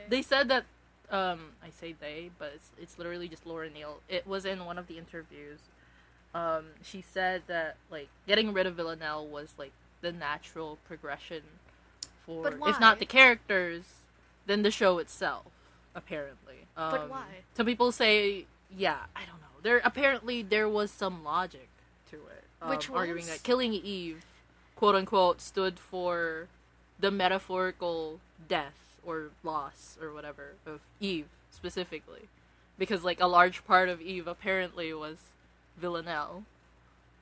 They 0.09 0.23
said 0.23 0.49
that 0.49 0.64
um 1.11 1.53
I 1.62 1.71
say 1.71 1.94
they, 1.99 2.31
but 2.38 2.53
it's 2.55 2.71
it's 2.81 2.99
literally 2.99 3.29
just 3.29 3.47
Laura 3.47 3.71
Neal. 3.71 4.01
It 4.09 4.27
was 4.27 4.44
in 4.44 4.64
one 4.64 4.79
of 4.79 4.87
the 4.87 4.99
interviews. 4.99 5.61
Um 6.35 6.66
she 6.83 7.03
said 7.03 7.42
that 7.47 7.77
like 7.90 8.09
getting 8.27 8.53
rid 8.53 8.66
of 8.66 8.75
Villanelle 8.77 9.27
was 9.27 9.55
like 9.59 9.73
the 10.01 10.12
natural 10.12 10.79
progression 10.87 11.42
for 12.25 12.49
if 12.68 12.79
not 12.79 12.99
the 12.99 13.07
characters, 13.07 13.85
then 14.47 14.62
the 14.62 14.71
show 14.71 14.99
itself, 14.99 15.47
apparently. 15.94 16.66
Um, 16.77 16.90
But 16.90 17.11
why? 17.11 17.25
Some 17.55 17.66
people 17.66 17.90
say 17.92 18.47
yeah, 18.77 18.99
I 19.16 19.21
don't 19.21 19.40
know. 19.40 19.47
There 19.62 19.81
apparently 19.83 20.42
there 20.42 20.68
was 20.68 20.90
some 20.90 21.25
logic 21.25 21.68
to 22.11 22.16
it. 22.16 22.44
Um, 22.61 22.71
Which 22.71 22.90
arguing 22.90 23.18
was? 23.21 23.29
that 23.29 23.42
killing 23.42 23.73
Eve, 23.73 24.25
quote 24.77 24.94
unquote, 24.94 25.40
stood 25.40 25.79
for 25.79 26.49
the 27.01 27.11
metaphorical 27.11 28.21
death 28.49 28.75
or 29.09 29.31
loss 29.42 29.97
or 30.01 30.12
whatever 30.12 30.55
of 30.66 30.81
Eve 31.01 31.27
specifically, 31.51 32.29
because 32.79 33.05
like 33.05 33.21
a 33.21 33.27
large 33.27 33.64
part 33.66 33.88
of 33.88 34.01
Eve 34.01 34.27
apparently 34.27 34.92
was 34.92 35.16
Villanelle, 35.77 36.44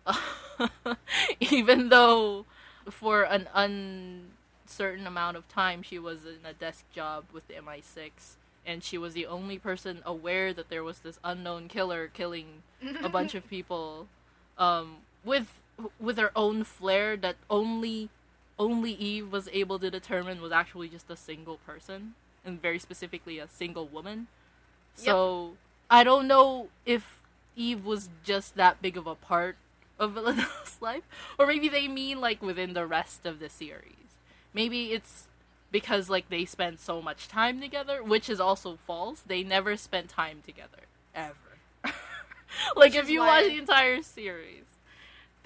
even 1.40 1.88
though 1.88 2.44
for 2.90 3.22
an 3.22 3.48
uncertain 3.54 5.06
amount 5.06 5.36
of 5.36 5.48
time 5.48 5.82
she 5.82 5.98
was 5.98 6.24
in 6.24 6.44
a 6.44 6.52
desk 6.52 6.84
job 6.92 7.24
with 7.32 7.46
the 7.48 7.54
MI6 7.54 8.36
and 8.66 8.82
she 8.82 8.98
was 8.98 9.14
the 9.14 9.26
only 9.26 9.58
person 9.58 10.02
aware 10.04 10.52
that 10.52 10.68
there 10.68 10.82
was 10.82 10.98
this 10.98 11.18
unknown 11.22 11.68
killer 11.68 12.08
killing 12.08 12.62
a 13.02 13.08
bunch 13.08 13.34
of 13.36 13.48
people 13.48 14.08
um, 14.58 14.96
with 15.24 15.60
with 16.00 16.16
her 16.16 16.32
own 16.34 16.64
flair 16.64 17.16
that 17.16 17.36
only 17.50 18.08
only 18.58 18.92
Eve 18.92 19.30
was 19.32 19.48
able 19.52 19.78
to 19.78 19.90
determine 19.90 20.40
was 20.40 20.52
actually 20.52 20.88
just 20.88 21.10
a 21.10 21.16
single 21.16 21.58
person 21.58 22.14
and 22.44 22.60
very 22.60 22.78
specifically 22.78 23.38
a 23.38 23.48
single 23.48 23.86
woman. 23.86 24.28
So 24.94 25.54
I 25.90 26.04
don't 26.04 26.26
know 26.26 26.68
if 26.86 27.20
Eve 27.54 27.84
was 27.84 28.08
just 28.24 28.56
that 28.56 28.80
big 28.80 28.96
of 28.96 29.06
a 29.06 29.14
part 29.14 29.56
of 29.98 30.12
Villanelle's 30.14 30.78
life, 30.80 31.02
or 31.38 31.46
maybe 31.46 31.68
they 31.68 31.88
mean 31.88 32.20
like 32.20 32.40
within 32.42 32.72
the 32.74 32.86
rest 32.86 33.26
of 33.26 33.38
the 33.40 33.48
series. 33.48 33.92
Maybe 34.54 34.92
it's 34.92 35.28
because 35.70 36.08
like 36.08 36.28
they 36.30 36.44
spend 36.44 36.78
so 36.80 37.02
much 37.02 37.28
time 37.28 37.60
together, 37.60 38.02
which 38.02 38.30
is 38.30 38.40
also 38.40 38.76
false. 38.86 39.20
They 39.20 39.42
never 39.42 39.76
spent 39.76 40.08
time 40.08 40.42
together 40.46 40.84
ever. 41.14 41.34
like 41.84 41.94
Which 42.76 42.94
if 42.94 43.10
you 43.10 43.20
why- 43.20 43.42
watch 43.42 43.50
the 43.52 43.58
entire 43.58 44.02
series, 44.02 44.64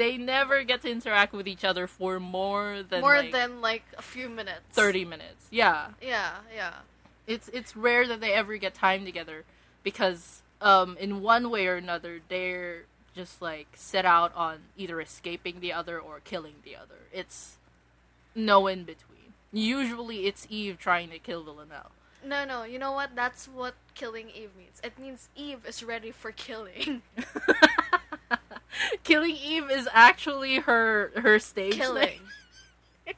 they 0.01 0.17
never 0.17 0.65
get 0.65 0.81
to 0.81 0.91
interact 0.91 1.35
with 1.35 1.47
each 1.47 1.63
other 1.63 1.87
for 1.87 2.19
more 2.19 2.83
than 2.89 3.03
More 3.03 3.19
like, 3.19 3.33
than 3.33 3.61
like 3.61 3.85
a 3.99 4.03
few 4.03 4.31
minutes. 4.31 4.63
30 4.71 5.05
minutes. 5.05 5.47
Yeah. 5.51 5.89
Yeah, 6.01 6.37
yeah. 6.57 6.73
It's 7.27 7.49
it's 7.49 7.77
rare 7.77 8.09
that 8.09 8.21
they 8.23 8.33
ever 8.33 8.57
get 8.57 8.73
time 8.73 9.05
together 9.05 9.45
because 9.83 10.41
um 10.63 10.97
in 10.99 11.21
one 11.21 11.51
way 11.51 11.67
or 11.67 11.77
another 11.77 12.21
they're 12.31 12.85
just 13.15 13.43
like 13.43 13.69
set 13.75 14.07
out 14.07 14.35
on 14.35 14.61
either 14.75 15.03
escaping 15.03 15.61
the 15.61 15.75
other 15.75 16.01
or 16.01 16.21
killing 16.25 16.55
the 16.65 16.75
other. 16.75 17.03
It's 17.13 17.59
no 18.35 18.69
in 18.69 18.85
between. 18.85 19.35
Usually 19.53 20.27
it's 20.27 20.47
Eve 20.49 20.79
trying 20.79 21.11
to 21.11 21.19
kill 21.19 21.45
Villanelle. 21.45 21.91
No, 22.25 22.47
no. 22.47 22.65
You 22.65 22.79
know 22.79 22.93
what? 22.93 23.11
That's 23.15 23.49
what 23.49 23.75
killing 23.95 24.31
Eve 24.31 24.51
means. 24.57 24.81
It 24.83 24.99
means 24.99 25.29
Eve 25.37 25.67
is 25.67 25.83
ready 25.83 26.11
for 26.11 26.33
killing. 26.33 27.03
Killing 29.05 29.37
Eve 29.37 29.71
is 29.71 29.89
actually 29.93 30.57
her 30.61 31.13
her 31.17 31.39
stage 31.39 31.75
killing. 31.75 32.03
name. 32.03 32.21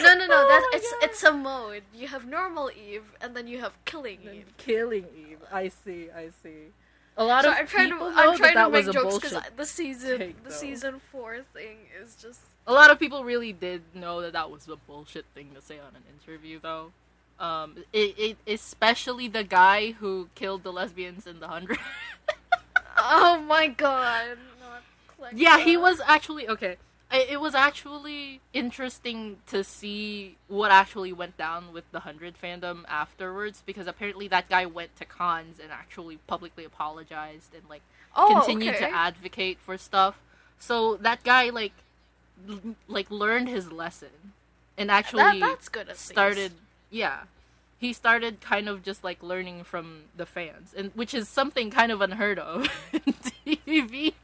No, 0.00 0.14
no, 0.14 0.26
no. 0.26 0.44
Oh 0.44 0.48
That's 0.48 0.84
it's 0.84 0.92
God. 0.92 1.02
it's 1.02 1.22
a 1.22 1.32
mode. 1.32 1.82
You 1.94 2.08
have 2.08 2.26
normal 2.26 2.70
Eve, 2.70 3.04
and 3.20 3.36
then 3.36 3.46
you 3.46 3.60
have 3.60 3.72
killing 3.84 4.22
Eve. 4.22 4.52
Killing 4.56 5.06
Eve. 5.16 5.38
I 5.52 5.68
see. 5.68 6.10
I 6.10 6.30
see. 6.42 6.72
A 7.16 7.24
lot 7.24 7.44
So 7.44 7.50
of 7.50 7.56
I'm 7.56 7.66
trying 7.66 7.90
to 7.90 7.94
people 7.94 8.10
know 8.10 8.16
I'm 8.16 8.36
that 8.36 8.36
trying 8.36 8.54
that 8.54 8.64
to 8.64 8.70
make 8.70 8.86
was 8.86 8.88
jokes 8.88 9.14
because 9.18 9.36
the 9.56 9.66
season 9.66 10.18
take, 10.18 10.42
the 10.42 10.50
though. 10.50 10.56
season 10.56 11.00
four 11.12 11.42
thing 11.54 11.78
is 12.02 12.16
just 12.16 12.40
A 12.66 12.72
lot 12.72 12.90
of 12.90 12.98
people 12.98 13.24
really 13.24 13.52
did 13.52 13.82
know 13.94 14.20
that 14.22 14.32
that 14.32 14.50
was 14.50 14.68
a 14.68 14.76
bullshit 14.76 15.26
thing 15.34 15.50
to 15.54 15.60
say 15.60 15.78
on 15.78 15.94
an 15.94 16.02
interview, 16.20 16.58
though. 16.60 16.92
Um, 17.38 17.76
it, 17.92 18.14
it 18.18 18.36
especially 18.46 19.28
the 19.28 19.44
guy 19.44 19.92
who 19.92 20.28
killed 20.34 20.62
the 20.64 20.72
lesbians 20.72 21.26
in 21.26 21.40
the 21.40 21.48
hundred. 21.48 21.78
oh 23.04 23.38
my 23.46 23.68
god. 23.68 24.38
Not 25.20 25.34
yeah, 25.34 25.58
he 25.58 25.76
was 25.76 26.00
actually 26.06 26.48
okay. 26.48 26.76
It 27.12 27.40
was 27.40 27.54
actually 27.54 28.40
interesting 28.52 29.36
to 29.46 29.62
see 29.62 30.36
what 30.48 30.72
actually 30.72 31.12
went 31.12 31.36
down 31.36 31.72
with 31.72 31.84
the 31.92 32.00
hundred 32.00 32.34
fandom 32.40 32.82
afterwards 32.88 33.62
because 33.64 33.86
apparently 33.86 34.26
that 34.28 34.48
guy 34.48 34.66
went 34.66 34.96
to 34.96 35.04
cons 35.04 35.60
and 35.62 35.70
actually 35.70 36.16
publicly 36.26 36.64
apologized 36.64 37.54
and 37.54 37.62
like 37.68 37.82
Oh, 38.16 38.40
continued 38.40 38.74
okay. 38.76 38.86
to 38.90 38.94
advocate 38.94 39.58
for 39.60 39.76
stuff. 39.78 40.18
So 40.58 40.96
that 40.96 41.22
guy 41.24 41.50
like 41.50 41.72
l- 42.48 42.74
like 42.88 43.10
learned 43.10 43.48
his 43.48 43.70
lesson 43.70 44.32
and 44.76 44.90
actually 44.90 45.22
that, 45.22 45.40
that's 45.40 45.68
good. 45.68 45.96
Started 45.96 46.36
least. 46.52 46.54
yeah 46.90 47.20
he 47.84 47.92
started 47.92 48.40
kind 48.40 48.68
of 48.68 48.82
just 48.82 49.04
like 49.04 49.22
learning 49.22 49.64
from 49.64 50.04
the 50.16 50.26
fans 50.26 50.72
and 50.76 50.90
which 50.94 51.12
is 51.14 51.28
something 51.28 51.70
kind 51.70 51.92
of 51.92 52.00
unheard 52.00 52.38
of 52.38 52.68
in 52.92 53.12
tv 53.12 54.14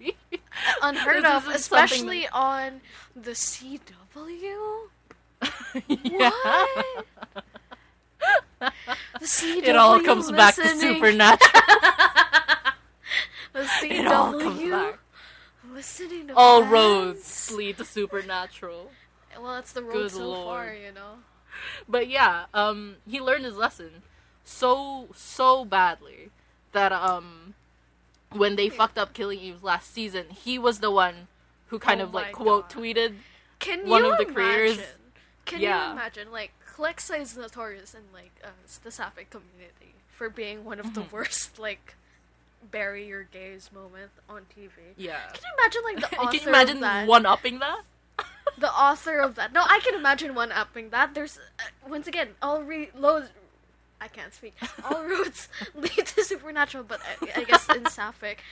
unheard 0.83 1.25
of, 1.25 1.49
especially 1.49 2.29
on 2.29 2.81
the 3.15 3.33
CW. 3.33 4.89
yeah. 5.89 6.31
What? 6.31 7.07
The 8.59 9.27
CW 9.27 9.63
it 9.63 9.77
all 9.77 10.01
comes 10.03 10.31
back 10.31 10.55
to 10.57 10.69
supernatural 10.69 11.39
The 13.53 13.61
CW 13.61 13.91
it 13.91 14.07
all 14.07 14.39
comes 14.39 14.71
back 14.71 14.99
listening 15.73 16.27
to 16.29 16.35
all 16.35 16.61
fans. 16.61 16.73
roads 16.73 17.53
lead 17.53 17.79
to 17.79 17.85
supernatural 17.85 18.91
Well, 19.41 19.57
it's 19.57 19.73
the 19.73 19.83
road 19.83 19.93
Good 19.93 20.11
so 20.13 20.35
far, 20.45 20.75
you 20.75 20.93
know. 20.93 21.19
but 21.89 22.09
yeah 22.09 22.45
um 22.55 22.97
he 23.09 23.21
learned 23.21 23.45
his 23.45 23.57
lesson 23.57 24.03
so 24.45 25.09
so 25.15 25.65
badly 25.65 26.31
that 26.73 26.93
um 26.93 27.55
when 28.33 28.57
they 28.57 28.69
fucked 28.69 28.97
up 28.99 29.13
killing 29.13 29.39
eve 29.39 29.63
last 29.63 29.93
season 29.93 30.27
he 30.31 30.59
was 30.59 30.79
the 30.81 30.91
one 30.91 31.29
who 31.69 31.79
kind 31.79 32.01
Oh 32.01 32.05
of 32.05 32.15
like 32.15 32.33
quote 32.33 32.69
God. 32.69 32.79
tweeted 32.79 33.15
Can 33.59 33.89
One 33.89 34.05
you 34.05 34.13
of 34.13 34.19
the 34.19 34.25
creators- 34.25 34.77
imagine? 34.79 34.95
Can 35.45 35.61
Yeah. 35.61 35.87
you 35.87 35.93
imagine? 35.93 36.31
Like, 36.33 36.53
Clexa 36.77 37.21
is 37.21 37.37
notorious 37.37 37.93
in 37.95 38.03
like 38.15 38.31
uh, 38.45 38.49
the 38.85 38.91
sapphic 38.91 39.31
community 39.31 39.95
for 40.17 40.31
being 40.31 40.65
one 40.65 40.79
of 40.81 40.95
the 40.95 41.03
Mhm. 41.03 41.13
worst 41.13 41.59
like 41.59 41.95
bury 42.71 43.07
your 43.07 43.25
gays 43.25 43.71
moment 43.73 44.11
on 44.29 44.47
TV. 44.57 44.71
yeah 44.97 45.29
Can 45.33 45.43
you 45.45 45.53
imagine 45.59 45.83
like 45.85 46.11
the 46.11 46.19
author 46.19 46.31
can 46.39 46.41
you 46.43 46.49
imagine 46.49 47.07
one 47.09 47.27
upping 47.27 47.59
that 47.61 47.83
the 48.59 48.71
author 48.71 49.19
of 49.19 49.35
that. 49.37 49.53
No, 49.53 49.63
I 49.63 49.81
can 49.81 49.95
imagine 49.95 50.35
one 50.35 50.53
upping 50.53 50.91
that. 50.91 51.15
There's 51.15 51.39
uh, 51.59 51.89
once 51.89 52.07
again 52.07 52.31
all 52.43 52.63
re- 52.63 52.91
loads. 52.97 53.31
I 54.01 54.09
can't 54.09 54.33
speak. 54.33 54.55
All 54.85 55.05
roads 55.09 55.49
lead 55.75 56.07
to 56.07 56.25
supernatural, 56.25 56.85
but 56.85 57.01
I, 57.05 57.41
I 57.41 57.45
guess 57.45 57.69
in 57.69 57.87
Sapphic. 57.87 58.43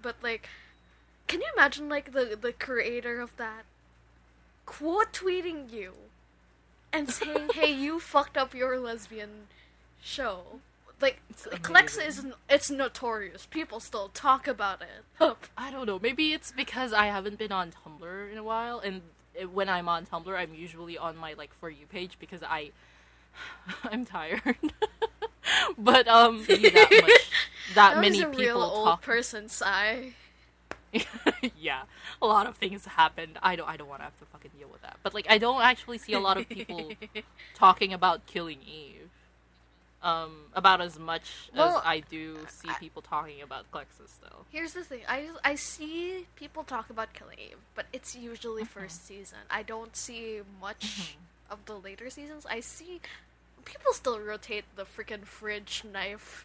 But 0.00 0.16
like, 0.22 0.48
can 1.26 1.40
you 1.40 1.48
imagine 1.56 1.88
like 1.88 2.12
the 2.12 2.36
the 2.40 2.52
creator 2.52 3.20
of 3.20 3.36
that 3.36 3.64
quote 4.66 5.12
tweeting 5.12 5.72
you 5.72 5.92
and 6.92 7.10
saying, 7.10 7.50
"Hey, 7.54 7.72
you 7.72 8.00
fucked 8.00 8.36
up 8.36 8.54
your 8.54 8.78
lesbian 8.78 9.48
show." 10.02 10.60
Like, 11.00 11.20
amazing. 11.68 12.06
is 12.06 12.26
it's 12.48 12.70
notorious. 12.70 13.46
People 13.46 13.80
still 13.80 14.08
talk 14.14 14.46
about 14.46 14.80
it. 14.80 15.36
I 15.58 15.70
don't 15.70 15.86
know. 15.86 15.98
Maybe 15.98 16.32
it's 16.32 16.52
because 16.52 16.92
I 16.92 17.06
haven't 17.06 17.36
been 17.36 17.52
on 17.52 17.72
Tumblr 17.72 18.32
in 18.32 18.38
a 18.38 18.44
while, 18.44 18.78
and 18.78 19.02
when 19.52 19.68
I'm 19.68 19.88
on 19.88 20.06
Tumblr, 20.06 20.34
I'm 20.36 20.54
usually 20.54 20.98
on 20.98 21.16
my 21.16 21.34
like 21.34 21.52
for 21.54 21.70
you 21.70 21.86
page 21.86 22.16
because 22.18 22.42
I 22.42 22.70
I'm 23.84 24.04
tired. 24.04 24.42
but 25.78 26.06
um, 26.08 26.44
that 26.48 26.88
much, 27.02 27.30
that, 27.74 27.94
That 27.94 28.00
many 28.00 28.18
was 28.18 28.20
a 28.22 28.30
people 28.30 28.38
real 28.40 28.62
old 28.62 28.86
talk. 28.86 29.02
person 29.02 29.48
sigh. 29.48 30.12
yeah, 31.58 31.82
a 32.22 32.26
lot 32.26 32.46
of 32.46 32.56
things 32.56 32.86
happened. 32.86 33.38
I 33.42 33.56
don't. 33.56 33.68
I 33.68 33.76
don't 33.76 33.88
want 33.88 34.00
to 34.00 34.04
have 34.04 34.18
to 34.20 34.24
fucking 34.26 34.52
deal 34.56 34.68
with 34.70 34.82
that. 34.82 34.96
But 35.02 35.12
like, 35.12 35.26
I 35.28 35.38
don't 35.38 35.60
actually 35.60 35.98
see 35.98 36.12
a 36.12 36.20
lot 36.20 36.36
of 36.36 36.48
people 36.48 36.92
talking 37.54 37.92
about 37.92 38.26
killing 38.26 38.58
Eve. 38.62 39.03
Um, 40.04 40.52
about 40.54 40.82
as 40.82 40.98
much 40.98 41.48
Well, 41.56 41.78
as 41.78 41.82
I 41.82 42.00
do 42.00 42.36
see 42.50 42.68
I- 42.68 42.74
people 42.78 43.00
talking 43.00 43.40
about 43.40 43.64
Clexa 43.72 44.04
though. 44.20 44.44
Here's 44.52 44.74
the 44.74 44.84
thing. 44.84 45.00
I 45.08 45.30
I 45.42 45.54
see 45.54 46.26
people 46.36 46.62
talk 46.62 46.90
about 46.90 47.14
Killing 47.14 47.38
Eve, 47.38 47.56
but 47.74 47.86
it's 47.90 48.14
usually 48.14 48.64
Mm-hmm. 48.64 48.80
first 48.80 49.06
season. 49.06 49.38
I 49.50 49.62
don't 49.62 49.96
see 49.96 50.42
much 50.60 51.16
of 51.50 51.64
the 51.64 51.74
later 51.78 52.10
seasons. 52.10 52.44
I 52.50 52.60
see 52.60 53.00
people 53.64 53.94
still 53.94 54.20
rotate 54.20 54.66
the 54.76 54.84
freaking 54.84 55.24
fridge 55.24 55.82
knife 55.90 56.44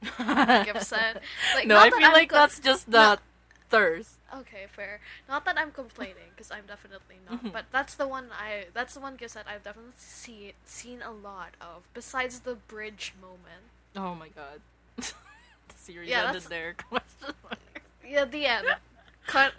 gift 0.64 0.84
set. 0.86 1.20
Like, 1.56 1.66
no, 1.66 1.74
not 1.74 1.86
I 1.86 1.90
feel 1.90 2.06
I'm 2.06 2.12
like 2.12 2.30
that's 2.30 2.60
just 2.60 2.86
the 2.90 2.98
not- 3.18 3.22
thirst. 3.70 4.18
Okay, 4.34 4.66
fair. 4.70 5.00
Not 5.28 5.44
that 5.44 5.58
I'm 5.58 5.70
complaining, 5.72 6.30
because 6.34 6.50
I'm 6.50 6.66
definitely 6.66 7.16
not. 7.28 7.42
Mhm. 7.42 7.52
But 7.52 7.66
that's 7.72 7.94
the 7.94 8.06
one 8.08 8.30
I. 8.32 8.66
That's 8.74 8.94
the 8.94 9.00
one 9.00 9.16
gift 9.16 9.34
that 9.34 9.46
I've 9.48 9.62
definitely 9.62 9.92
see, 9.96 10.54
seen 10.64 11.02
a 11.02 11.10
lot 11.12 11.54
of. 11.60 11.88
Besides 11.94 12.40
the 12.40 12.54
bridge 12.54 13.14
moment. 13.20 13.64
Oh 13.96 14.14
my 14.14 14.28
god. 14.28 14.60
the 14.96 15.12
series 15.76 16.08
Yeah, 16.10 16.26
ended 16.28 16.42
there. 16.48 16.74
Question. 16.88 17.34
Yeah, 18.06 18.24
the 18.24 18.46
end. 18.46 18.66
Cut. 19.26 19.52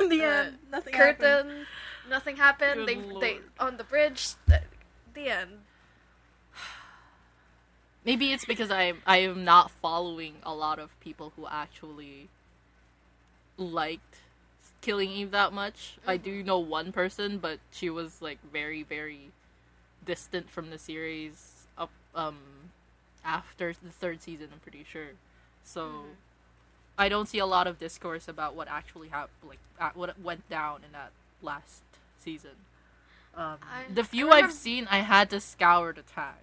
In 0.00 0.08
the 0.08 0.22
Uh, 0.22 0.28
end, 0.30 0.58
nothing 0.70 0.92
curtain. 0.94 1.24
happened. 1.26 1.66
Nothing 2.08 2.36
happened. 2.36 2.88
They 2.88 2.96
they 3.20 3.40
on 3.58 3.76
the 3.76 3.84
bridge. 3.84 4.34
The, 4.46 4.62
the 5.14 5.28
end. 5.28 5.60
Maybe 8.04 8.32
it's 8.32 8.44
because 8.44 8.70
I 8.70 8.94
I 9.06 9.18
am 9.18 9.44
not 9.44 9.70
following 9.70 10.36
a 10.42 10.52
lot 10.54 10.78
of 10.78 10.98
people 11.00 11.32
who 11.36 11.46
actually 11.46 12.28
liked 13.68 14.16
Killing 14.80 15.10
Eve 15.10 15.30
that 15.30 15.52
much. 15.52 15.98
I 16.06 16.16
do 16.16 16.42
know 16.42 16.58
one 16.58 16.92
person, 16.92 17.38
but 17.38 17.58
she 17.70 17.88
was 17.90 18.20
like 18.20 18.38
very 18.52 18.82
very 18.82 19.30
distant 20.04 20.50
from 20.50 20.70
the 20.70 20.78
series 20.78 21.66
up 21.78 21.90
um 22.14 22.38
after 23.24 23.72
the 23.72 23.90
third 23.90 24.22
season. 24.22 24.48
I'm 24.52 24.58
pretty 24.60 24.84
sure. 24.90 25.10
So 25.64 25.86
Mhm. 25.88 26.04
I 26.98 27.08
don't 27.08 27.28
see 27.28 27.38
a 27.38 27.46
lot 27.46 27.66
of 27.66 27.78
discourse 27.78 28.26
about 28.28 28.54
what 28.54 28.68
actually 28.68 29.08
happened, 29.08 29.48
like 29.48 29.94
what 29.96 30.18
went 30.20 30.48
down 30.50 30.82
in 30.84 30.92
that 30.92 31.12
last 31.40 31.82
season. 32.18 32.56
Um, 33.34 33.58
I- 33.62 33.86
the 33.92 34.04
few 34.04 34.30
I've 34.30 34.52
seen, 34.52 34.86
I 34.90 34.98
had 34.98 35.30
to 35.30 35.40
scour 35.40 35.92
the 35.92 36.02
tags. 36.02 36.38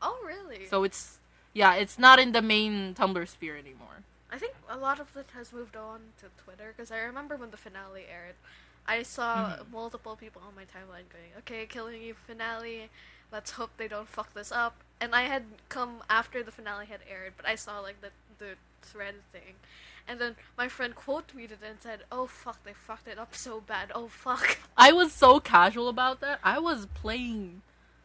Oh 0.00 0.20
really? 0.24 0.66
So 0.68 0.84
it's 0.84 1.18
yeah, 1.54 1.74
it's 1.74 1.98
not 1.98 2.18
in 2.18 2.32
the 2.32 2.42
main 2.42 2.94
Tumblr 2.94 3.26
sphere 3.28 3.56
anymore. 3.56 4.02
I 4.34 4.38
think 4.38 4.54
a 4.68 4.76
lot 4.76 4.98
of 4.98 5.16
it 5.16 5.26
has 5.34 5.52
moved 5.52 5.76
on 5.76 6.00
to 6.20 6.26
Twitter 6.42 6.74
because 6.76 6.90
I 6.90 6.98
remember 6.98 7.36
when 7.36 7.52
the 7.52 7.56
finale 7.56 8.04
aired, 8.10 8.34
I 8.84 9.04
saw 9.04 9.50
Mhm. 9.50 9.70
multiple 9.70 10.16
people 10.16 10.42
on 10.42 10.56
my 10.56 10.64
timeline 10.64 11.08
going, 11.08 11.32
"Okay, 11.38 11.66
Killing 11.66 12.02
Eve 12.02 12.18
finale. 12.26 12.90
Let's 13.30 13.52
hope 13.52 13.70
they 13.76 13.86
don't 13.86 14.08
fuck 14.08 14.34
this 14.34 14.50
up." 14.50 14.74
And 15.00 15.14
I 15.14 15.22
had 15.22 15.44
come 15.68 16.02
after 16.10 16.42
the 16.42 16.50
finale 16.50 16.86
had 16.86 17.02
aired, 17.08 17.34
but 17.36 17.46
I 17.46 17.54
saw 17.54 17.78
like 17.78 18.00
the 18.00 18.10
the 18.38 18.56
thread 18.82 19.22
thing, 19.30 19.54
and 20.08 20.20
then 20.20 20.36
my 20.58 20.68
friend 20.68 20.96
quote 20.96 21.28
tweeted 21.28 21.62
and 21.62 21.80
said, 21.80 22.04
"Oh 22.10 22.26
fuck, 22.26 22.62
they 22.64 22.74
fucked 22.74 23.06
it 23.06 23.18
up 23.20 23.34
so 23.36 23.60
bad. 23.60 23.92
Oh 23.94 24.08
fuck." 24.08 24.58
I 24.76 24.90
was 24.92 25.12
so 25.12 25.38
casual 25.38 25.88
about 25.88 26.18
that. 26.20 26.40
I 26.42 26.58
was 26.58 26.86
playing 26.86 27.62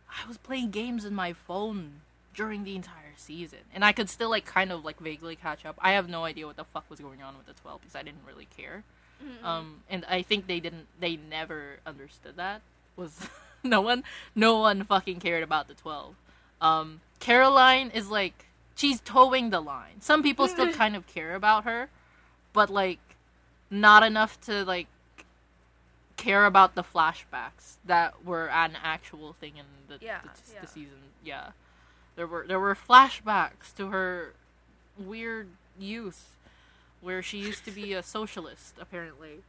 I 0.08 0.28
was 0.28 0.38
playing 0.38 0.70
games 0.70 1.06
in 1.06 1.16
my 1.16 1.34
phone 1.34 2.02
during 2.36 2.64
the 2.64 2.76
entire 2.76 3.14
season. 3.16 3.60
And 3.74 3.84
I 3.84 3.92
could 3.92 4.10
still 4.10 4.30
like 4.30 4.46
kind 4.46 4.72
of 4.72 4.86
like 4.86 5.00
vaguely 5.00 5.36
catch 5.36 5.66
up. 5.66 5.78
I 5.82 5.92
have 5.94 6.08
no 6.10 6.24
idea 6.26 6.46
what 6.48 6.56
the 6.56 6.64
fuck 6.64 6.90
was 6.90 7.00
going 7.00 7.22
on 7.22 7.36
with 7.38 7.46
the 7.48 7.54
12 7.62 7.82
because 7.82 7.96
I 7.96 8.04
didn't 8.04 8.22
really 8.28 8.48
care. 8.56 8.84
Um 9.44 9.82
and 9.90 10.06
I 10.10 10.22
think 10.22 10.48
they 10.48 10.60
didn't 10.62 10.88
they 11.00 11.18
never 11.18 11.80
understood 11.86 12.38
that. 12.38 12.62
Was 12.96 13.28
no 13.64 13.82
one 13.82 14.04
no 14.36 14.60
one 14.60 14.84
fucking 14.86 15.20
cared 15.20 15.44
about 15.44 15.68
the 15.68 15.74
12. 15.74 16.16
Um 16.62 17.02
Caroline 17.20 17.90
is 17.94 18.10
like 18.10 18.46
she's 18.76 19.02
towing 19.02 19.50
the 19.50 19.60
line. 19.60 20.00
Some 20.00 20.24
people 20.24 20.48
still 20.48 20.72
kind 20.84 20.96
of 20.96 21.06
care 21.08 21.36
about 21.36 21.66
her, 21.66 21.90
but 22.54 22.70
like 22.70 23.00
not 23.70 24.04
enough 24.04 24.40
to 24.42 24.64
like 24.64 24.88
care 26.16 26.46
about 26.46 26.76
the 26.76 26.84
flashbacks 26.84 27.76
that 27.86 28.26
were 28.26 28.50
an 28.50 28.74
actual 28.82 29.34
thing 29.34 29.54
in 29.58 29.66
the, 29.88 30.04
Yeah, 30.04 30.20
the, 30.24 30.54
yeah. 30.54 30.62
the 30.62 30.68
season. 30.68 30.98
Yeah, 31.24 31.52
there 32.20 32.28
were 32.28 32.44
there 32.46 32.60
were 32.60 32.76
flashbacks 32.76 33.74
to 33.78 33.92
her 33.92 34.34
weird 34.98 35.48
youth, 35.80 36.36
where 37.00 37.24
she 37.24 37.38
used 37.38 37.64
to 37.64 37.72
be 37.72 37.94
a 37.94 38.04
socialist 38.18 38.76
apparently. 38.78 39.40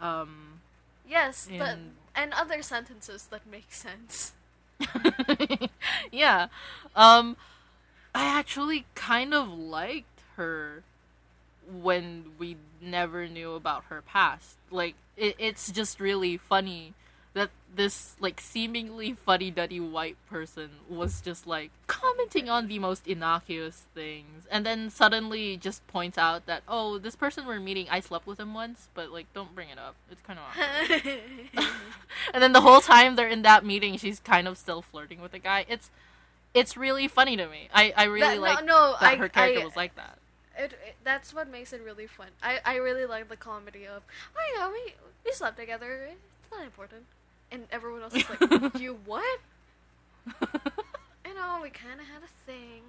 Um, 0.00 0.60
Yes, 1.04 1.48
but 1.58 1.74
In- 1.78 1.90
and 2.14 2.32
other 2.32 2.62
sentences 2.62 3.26
that 3.32 3.44
make 3.44 3.72
sense. 3.72 4.34
yeah, 6.12 6.46
um, 6.94 7.36
I 8.14 8.24
actually 8.24 8.86
kind 8.94 9.34
of 9.34 9.48
liked 9.48 10.20
her 10.36 10.84
when 11.68 12.26
we 12.38 12.56
never 12.80 13.26
knew 13.26 13.54
about 13.54 13.82
her 13.88 14.00
past. 14.00 14.58
Like 14.70 14.94
it, 15.16 15.34
it's 15.40 15.72
just 15.72 15.98
really 15.98 16.36
funny 16.36 16.94
that 17.34 17.50
this 17.74 18.14
like 18.20 18.38
seemingly 18.40 19.14
fuddy 19.14 19.50
duddy 19.50 19.80
white 19.80 20.16
person 20.28 20.68
was 20.88 21.20
just 21.22 21.46
like 21.46 21.70
commenting 21.86 22.50
on 22.50 22.68
the 22.68 22.78
most 22.78 23.06
innocuous 23.06 23.84
things 23.94 24.46
and 24.50 24.66
then 24.66 24.90
suddenly 24.90 25.56
just 25.56 25.86
points 25.86 26.18
out 26.18 26.44
that 26.44 26.62
oh 26.68 26.98
this 26.98 27.16
person 27.16 27.46
we're 27.46 27.58
meeting 27.58 27.86
I 27.90 28.00
slept 28.00 28.26
with 28.26 28.38
him 28.38 28.52
once 28.52 28.88
but 28.92 29.10
like 29.10 29.26
don't 29.32 29.54
bring 29.54 29.70
it 29.70 29.78
up 29.78 29.94
it's 30.10 30.20
kind 30.20 30.38
of 30.38 30.44
awkward. 30.44 31.20
and 32.34 32.42
then 32.42 32.52
the 32.52 32.60
whole 32.60 32.82
time 32.82 33.16
they're 33.16 33.28
in 33.28 33.40
that 33.42 33.64
meeting 33.64 33.96
she's 33.96 34.20
kind 34.20 34.46
of 34.46 34.58
still 34.58 34.82
flirting 34.82 35.22
with 35.22 35.32
the 35.32 35.38
guy 35.38 35.64
it's 35.68 35.90
it's 36.52 36.76
really 36.76 37.08
funny 37.08 37.36
to 37.38 37.46
me 37.48 37.68
I 37.72 37.94
I 37.96 38.04
really 38.04 38.20
That- 38.26 38.36
no, 38.36 38.42
like 38.42 38.64
no, 38.66 38.96
that 39.00 39.12
I- 39.14 39.16
her 39.16 39.28
character 39.30 39.60
I- 39.60 39.64
was 39.64 39.76
like 39.76 39.94
that 39.96 40.18
It, 40.58 40.72
it 40.86 40.96
that's 41.02 41.32
what 41.32 41.48
makes 41.48 41.72
it 41.72 41.80
really 41.82 42.06
fun. 42.06 42.28
I, 42.42 42.60
I 42.62 42.76
really 42.76 43.06
like 43.06 43.30
the 43.30 43.38
comedy 43.38 43.86
of 43.86 44.02
oh 44.36 44.40
yeah 44.54 44.68
we 44.70 44.92
we 45.24 45.32
slept 45.32 45.56
together. 45.56 46.10
It's 46.12 46.50
not 46.52 46.62
important, 46.66 47.04
and 47.52 47.66
everyone 47.70 48.02
else 48.02 48.14
is 48.14 48.24
like 48.28 48.80
you 48.80 48.98
what? 49.04 49.40
I 50.26 51.32
know 51.34 51.60
we 51.62 51.70
kind 51.70 52.00
of 52.00 52.06
had 52.06 52.22
a 52.22 52.46
thing. 52.46 52.82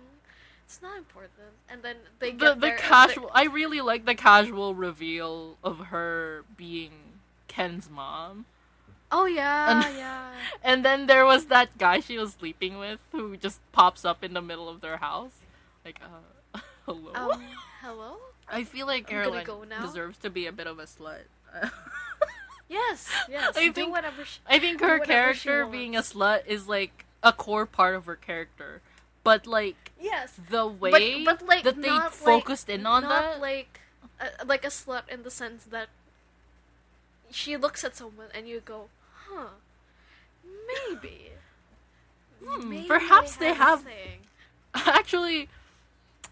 It's 0.66 0.82
not 0.82 0.98
important, 0.98 1.54
and 1.70 1.84
then 1.84 1.98
they 2.20 2.32
the 2.32 2.38
get 2.38 2.62
the 2.62 2.68
and 2.68 2.78
casual 2.80 3.30
I 3.34 3.46
really 3.46 3.82
like 3.82 4.06
the 4.06 4.16
casual 4.16 4.74
reveal 4.74 5.58
of 5.64 5.78
her 5.88 6.46
being 6.58 6.92
Ken's 7.48 7.90
mom. 7.90 8.46
oh 9.12 9.26
yeah, 9.26 9.86
And- 9.86 9.98
yeah. 9.98 10.32
And 10.64 10.84
then 10.86 11.06
there 11.08 11.26
was 11.26 11.46
that 11.48 11.78
guy 11.78 12.00
she 12.00 12.18
was 12.18 12.34
sleeping 12.34 12.80
with 12.80 13.00
who 13.12 13.38
just 13.38 13.60
pops 13.72 14.04
up 14.06 14.24
in 14.24 14.34
the 14.34 14.42
middle 14.42 14.68
of 14.70 14.82
their 14.82 14.98
house. 14.98 15.36
Like, 15.86 16.00
uh, 16.02 16.60
hello? 16.86 17.12
Um, 17.14 17.44
hello. 17.82 18.16
I 18.50 18.64
feel 18.64 18.88
like 18.88 19.06
Caroline 19.08 19.46
go 19.46 19.64
deserves 19.82 20.18
to 20.20 20.30
be 20.30 20.48
a 20.48 20.52
bit 20.52 20.66
of 20.66 20.80
a 20.80 20.84
slut. 20.86 21.26
Yes, 22.74 23.08
yes. 23.30 23.54
I 23.58 23.68
do 23.68 23.74
think- 23.74 23.92
whatever. 23.92 24.26
She, 24.26 24.40
I 24.48 24.58
think 24.60 24.82
her 24.82 25.00
character 25.00 25.66
being 25.66 25.96
a 25.96 26.02
slut 26.02 26.46
is 26.48 26.68
like 26.68 27.06
a 27.22 27.32
core 27.32 27.66
part 27.66 27.96
of 27.96 28.06
her 28.08 28.16
character. 28.16 28.82
But 29.24 29.48
like 29.48 29.92
yes. 30.02 30.34
the 30.50 30.68
way 30.68 31.24
but, 31.24 31.40
but 31.40 31.48
like 31.48 31.64
that 31.64 31.82
they 31.82 31.88
not 31.88 32.14
focused 32.14 32.68
like, 32.68 32.80
in 32.80 32.86
on 32.86 33.04
not 33.04 33.10
that 33.10 33.40
like 33.42 33.80
uh, 34.20 34.26
like 34.46 34.66
a 34.66 34.70
slut 34.70 35.08
in 35.10 35.24
the 35.24 35.32
sense 35.32 35.64
that 35.66 35.88
she 37.32 37.56
looks 37.56 37.84
at 37.86 37.96
someone 37.96 38.28
and 38.36 38.48
you 38.48 38.60
go, 38.60 38.90
huh, 39.28 39.48
maybe, 40.68 41.32
Hmm, 42.46 42.70
maybe 42.70 42.88
perhaps 42.88 43.38
they 43.38 43.54
have- 43.54 43.82
thing. 43.84 44.20
actually 44.76 45.48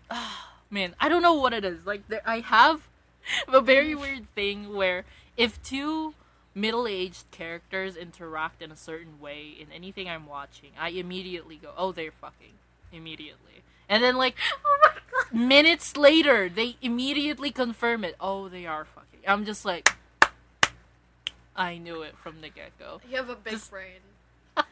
man 0.70 0.96
i 1.00 1.08
don't 1.08 1.22
know 1.22 1.34
what 1.34 1.54
it 1.54 1.64
is 1.64 1.86
like 1.86 2.06
there, 2.10 2.22
i 2.26 2.40
have 2.40 2.88
a 3.48 3.62
very 3.62 3.94
weird 4.04 4.26
thing 4.36 4.74
where 4.76 5.06
if 5.38 5.62
two 5.64 6.14
middle-aged 6.54 7.30
characters 7.32 7.96
interact 7.96 8.62
in 8.62 8.72
a 8.72 8.76
certain 8.76 9.20
way 9.20 9.56
in 9.60 9.68
anything 9.72 10.10
i'm 10.10 10.26
watching 10.28 10.72
i 10.80 10.90
immediately 10.90 11.56
go 11.56 11.72
oh 11.78 11.92
they're 11.92 12.12
fucking 12.12 12.54
immediately 12.92 13.64
and 13.88 14.04
then 14.04 14.16
like 14.18 14.36
Oh 14.66 14.80
my 14.84 15.00
god. 15.12 15.34
minutes 15.40 15.96
later 15.96 16.50
they 16.50 16.76
immediately 16.82 17.52
confirm 17.52 18.04
it 18.04 18.16
oh 18.20 18.50
they 18.50 18.66
are 18.66 18.84
fucking 18.86 19.22
i'm 19.28 19.46
just 19.46 19.64
like 19.66 19.92
i 21.56 21.78
knew 21.78 22.02
it 22.02 22.16
from 22.18 22.42
the 22.42 22.50
get-go 22.50 23.00
You 23.10 23.18
have 23.18 23.30
a 23.30 23.36
big 23.36 23.54
Just- 23.54 23.72
brain. 23.72 24.00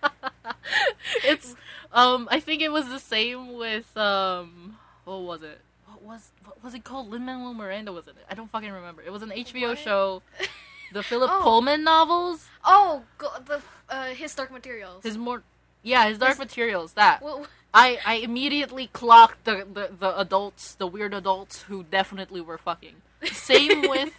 it's 1.24 1.56
um 1.94 2.28
I 2.30 2.40
think 2.42 2.62
it 2.62 2.72
was 2.72 2.90
the 2.90 3.00
same 3.00 3.54
with 3.54 3.96
um 3.98 4.76
what 5.06 5.22
was 5.22 5.42
it? 5.42 5.62
What 5.88 6.02
was 6.04 6.32
what 6.44 6.62
was 6.64 6.74
it 6.74 6.84
called? 6.84 7.10
Lin 7.10 7.26
Manuel 7.26 7.54
Miranda 7.54 7.92
was 7.94 8.06
in 8.08 8.12
it. 8.12 8.26
I 8.30 8.36
don't 8.36 8.52
fucking 8.52 8.70
remember. 8.72 9.02
It 9.02 9.12
was 9.12 9.22
an 9.24 9.30
HBO 9.30 9.70
What? 9.70 9.78
show. 9.80 10.22
The 10.92 11.04
Philip 11.04 11.30
Oh. 11.34 11.42
Pullman 11.44 11.84
novels. 11.84 12.48
Oh, 12.66 13.04
go, 13.18 13.30
the 13.46 13.62
uh, 13.90 14.06
his 14.08 14.34
dark 14.36 14.52
materials. 14.52 15.04
His 15.04 15.18
more 15.18 15.44
yeah, 15.84 16.08
his 16.10 16.18
Dark 16.18 16.32
His- 16.32 16.40
Materials. 16.40 16.94
That 16.94 17.22
well, 17.22 17.46
I 17.74 18.00
I 18.06 18.16
immediately 18.16 18.88
clocked 18.88 19.46
the, 19.46 19.66
the 19.72 19.90
the 19.98 20.18
adults, 20.20 20.76
the 20.76 20.88
weird 20.88 21.14
adults 21.14 21.64
who 21.64 21.84
definitely 21.84 22.42
were 22.42 22.58
fucking. 22.58 22.96
Same 23.32 23.82
with 23.90 24.14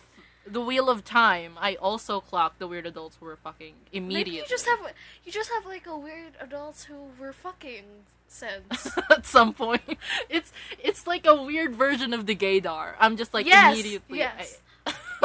the 0.47 0.61
Wheel 0.61 0.89
of 0.89 1.05
Time. 1.05 1.53
I 1.61 1.75
also 1.77 2.21
clocked 2.21 2.59
the 2.59 2.67
weird 2.67 2.87
adults 2.87 3.17
who 3.21 3.27
were 3.27 3.37
fucking 3.37 3.75
immediately. 3.93 4.15
maybe 4.15 4.31
you 4.39 4.45
just 4.49 4.67
have 4.67 4.81
you 5.25 5.33
just 5.33 5.51
have 5.51 5.67
like 5.67 5.87
a 5.87 5.97
weird 5.99 6.33
adults 6.41 6.85
who 6.85 6.97
were 7.19 7.33
fucking 7.33 7.85
sense. 8.29 8.91
at 9.11 9.27
some 9.27 9.53
point. 9.53 9.83
It's 10.31 10.53
it's 10.83 11.07
like 11.07 11.27
a 11.27 11.35
weird 11.43 11.75
version 11.75 12.15
of 12.15 12.27
the 12.27 12.35
gaydar. 12.37 12.95
I'm 12.99 13.17
just 13.17 13.35
like 13.35 13.47
yes, 13.47 13.75
immediately. 13.75 14.19
yes. 14.19 14.59
I- 14.61 14.67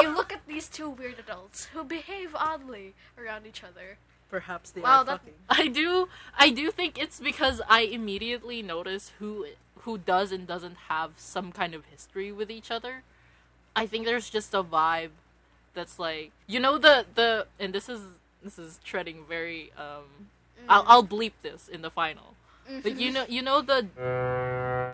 you 0.01 0.09
look 0.15 0.31
at 0.33 0.45
these 0.47 0.67
two 0.67 0.89
weird 0.89 1.19
adults 1.19 1.65
who 1.73 1.83
behave 1.83 2.35
oddly 2.35 2.93
around 3.17 3.45
each 3.45 3.63
other. 3.63 3.97
Perhaps 4.29 4.71
they 4.71 4.81
Wow, 4.81 4.99
are 4.99 5.05
that- 5.05 5.19
fucking. 5.21 5.33
I 5.49 5.67
do. 5.67 6.09
I 6.37 6.49
do 6.49 6.71
think 6.71 6.97
it's 6.97 7.19
because 7.19 7.61
I 7.69 7.81
immediately 7.81 8.61
notice 8.61 9.11
who 9.19 9.47
who 9.81 9.97
does 9.99 10.31
and 10.31 10.47
doesn't 10.47 10.77
have 10.89 11.11
some 11.17 11.51
kind 11.51 11.75
of 11.75 11.85
history 11.85 12.31
with 12.31 12.49
each 12.49 12.71
other. 12.71 13.03
I 13.75 13.85
think 13.85 14.05
there's 14.05 14.29
just 14.29 14.53
a 14.53 14.63
vibe 14.63 15.11
that's 15.75 15.99
like 15.99 16.31
you 16.47 16.59
know 16.59 16.77
the 16.77 17.05
the 17.13 17.45
and 17.59 17.71
this 17.73 17.87
is 17.87 18.01
this 18.43 18.57
is 18.57 18.79
treading 18.83 19.25
very 19.27 19.71
um. 19.77 20.29
I'll 20.67 20.83
I'll 20.87 21.03
bleep 21.05 21.33
this 21.43 21.67
in 21.67 21.81
the 21.83 21.91
final. 21.91 22.33
But 22.81 22.99
you 22.99 23.11
know 23.11 23.25
you 23.29 23.43
know 23.43 23.61
the 23.61 23.85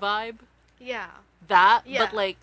vibe 0.02 0.40
Yeah. 0.80 1.08
that 1.48 1.84
Yeah. 1.88 2.06
but 2.06 2.14
like 2.14 2.38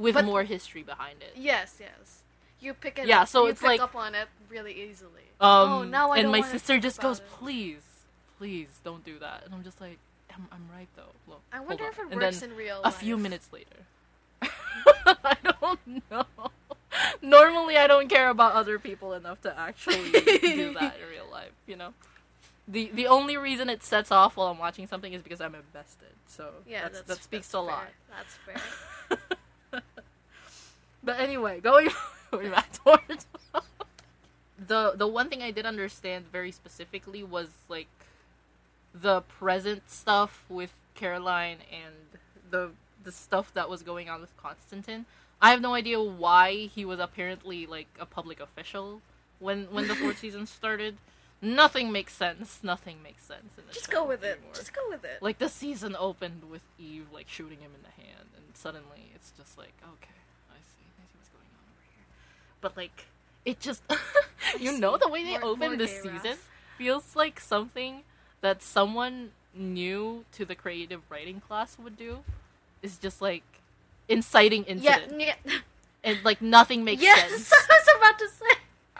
with 0.00 0.14
But- 0.14 0.24
more 0.24 0.44
history 0.44 0.82
behind 0.82 1.22
it. 1.22 1.32
Yes, 1.36 1.76
yes. 1.78 2.22
You 2.60 2.74
pick 2.74 2.98
it 2.98 3.06
Yeah, 3.06 3.22
up. 3.22 3.28
so 3.28 3.44
you 3.44 3.50
it's 3.50 3.60
pick 3.60 3.68
like- 3.68 3.80
up 3.80 3.94
on 3.94 4.14
it 4.14 4.28
really 4.48 4.74
easily. 4.88 5.26
Um, 5.40 5.72
oh, 5.72 5.82
now 5.84 6.10
I 6.12 6.18
and 6.18 6.30
my 6.30 6.42
sister 6.42 6.78
just 6.78 7.00
goes, 7.00 7.18
it. 7.20 7.28
"Please, 7.30 7.82
please 8.38 8.80
don't 8.84 9.04
do 9.04 9.18
that," 9.18 9.44
and 9.44 9.54
I'm 9.54 9.64
just 9.64 9.80
like, 9.80 9.98
"I'm, 10.34 10.46
I'm 10.52 10.68
right 10.76 10.88
though." 10.96 11.12
Look, 11.26 11.40
I 11.52 11.60
wonder 11.60 11.86
if 11.88 11.98
it 11.98 12.14
works 12.14 12.42
in 12.42 12.54
real 12.54 12.80
Life. 12.82 12.94
a 12.94 12.98
few 12.98 13.16
minutes 13.16 13.48
later, 13.52 13.80
I 14.42 15.36
don't 15.60 16.02
know. 16.10 16.26
Normally, 17.22 17.78
I 17.78 17.86
don't 17.86 18.08
care 18.08 18.28
about 18.28 18.52
other 18.52 18.78
people 18.78 19.14
enough 19.14 19.40
to 19.42 19.58
actually 19.58 20.10
do 20.10 20.74
that 20.80 20.96
in 21.00 21.08
real 21.08 21.26
life. 21.30 21.52
You 21.66 21.76
know, 21.76 21.94
the 22.68 22.90
the 22.92 23.06
only 23.06 23.38
reason 23.38 23.70
it 23.70 23.82
sets 23.82 24.10
off 24.12 24.36
while 24.36 24.48
I'm 24.48 24.58
watching 24.58 24.86
something 24.86 25.12
is 25.14 25.22
because 25.22 25.40
I'm 25.40 25.54
invested. 25.54 26.12
So 26.26 26.50
Yeah, 26.66 26.82
that's, 26.82 26.96
that's, 26.98 27.08
that 27.08 27.22
speaks 27.24 27.48
that's 27.48 27.54
a 27.54 27.66
fair. 27.66 27.76
lot. 27.76 27.88
That's 28.10 28.34
fair. 29.08 29.18
But 31.02 31.20
anyway, 31.20 31.60
going, 31.60 31.88
going 32.30 32.50
back 32.50 32.72
towards 32.72 33.26
the 34.66 34.92
the 34.96 35.06
one 35.06 35.28
thing 35.28 35.42
I 35.42 35.50
did 35.50 35.66
understand 35.66 36.26
very 36.30 36.52
specifically 36.52 37.22
was 37.22 37.48
like 37.68 37.88
the 38.94 39.22
present 39.22 39.88
stuff 39.88 40.44
with 40.48 40.72
Caroline 40.94 41.58
and 41.72 41.94
the 42.50 42.70
the 43.02 43.12
stuff 43.12 43.52
that 43.54 43.70
was 43.70 43.82
going 43.82 44.08
on 44.08 44.20
with 44.20 44.36
Constantine. 44.36 45.06
I 45.40 45.50
have 45.50 45.60
no 45.60 45.74
idea 45.74 46.02
why 46.02 46.52
he 46.74 46.84
was 46.84 47.00
apparently 47.00 47.66
like 47.66 47.88
a 47.98 48.06
public 48.06 48.40
official 48.40 49.00
when 49.38 49.64
when 49.70 49.88
the 49.88 49.94
fourth 49.94 50.18
season 50.24 50.46
started. 50.46 50.96
Nothing 51.42 51.90
makes 51.90 52.12
sense. 52.12 52.60
Nothing 52.62 53.02
makes 53.02 53.22
sense 53.24 53.56
in 53.56 53.64
Just 53.72 53.90
go 53.90 54.04
with 54.04 54.22
it. 54.22 54.38
Just 54.54 54.74
go 54.74 54.82
with 54.90 55.04
it. 55.04 55.22
Like 55.22 55.38
the 55.38 55.48
season 55.48 55.96
opened 55.98 56.50
with 56.50 56.60
Eve 56.78 57.06
like 57.12 57.28
shooting 57.28 57.60
him 57.60 57.70
in 57.74 57.82
the 57.82 57.96
hand, 57.96 58.28
and 58.36 58.44
suddenly 58.54 59.10
it's 59.14 59.32
just 59.32 59.56
like, 59.56 59.72
okay, 59.82 60.20
I 60.52 60.60
see, 60.76 60.84
I 61.00 61.04
see 61.08 61.16
what's 61.16 61.30
going 61.30 61.48
on 61.56 61.64
over 61.72 61.84
here. 61.96 62.04
But 62.60 62.76
like, 62.76 63.06
it 63.44 63.60
just, 63.60 63.82
you 64.60 64.78
know 64.78 64.96
the 64.96 65.08
way 65.08 65.24
they 65.24 65.38
More- 65.38 65.50
opened 65.50 65.70
more 65.72 65.76
this 65.76 65.96
season 66.02 66.20
wrath. 66.36 66.48
feels 66.78 67.16
like 67.16 67.40
something 67.40 68.02
that 68.40 68.62
someone 68.62 69.30
new 69.54 70.24
to 70.32 70.44
the 70.44 70.54
creative 70.54 71.02
writing 71.10 71.40
class 71.40 71.76
would 71.78 71.96
do. 71.96 72.22
Is 72.82 72.96
just 72.96 73.20
like 73.20 73.42
inciting 74.08 74.64
incident, 74.64 75.20
yeah. 75.20 75.34
and 76.04 76.18
like 76.24 76.40
nothing 76.40 76.82
makes 76.82 77.02
yes, 77.02 77.28
sense. 77.30 77.52
I 77.52 77.66
was 77.68 77.86
about 77.98 78.18
to 78.18 78.28
say. 78.28 78.56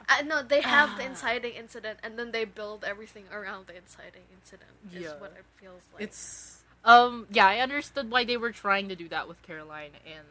I 0.07 0.23
know 0.23 0.43
they 0.43 0.61
have 0.61 0.99
the 0.99 1.05
Ah. 1.05 1.07
inciting 1.07 1.55
incident, 1.55 1.99
and 2.03 2.19
then 2.19 2.31
they 2.33 2.45
build 2.45 2.85
everything 2.85 3.25
around 3.33 3.69
the 3.69 3.77
inciting 3.77 4.23
incident. 4.37 4.71
Is 4.93 5.05
Yeah. 5.05 5.17
what 5.19 5.33
it 5.39 5.45
feels 5.59 5.81
like. 5.95 6.03
It's 6.03 6.63
um 6.85 7.27
yeah, 7.31 7.47
I 7.47 7.59
understood 7.61 8.11
why 8.11 8.25
they 8.25 8.37
were 8.37 8.53
trying 8.53 8.89
to 8.91 8.95
do 8.97 9.09
that 9.09 9.29
with 9.29 9.41
Caroline 9.43 9.93
and 10.05 10.27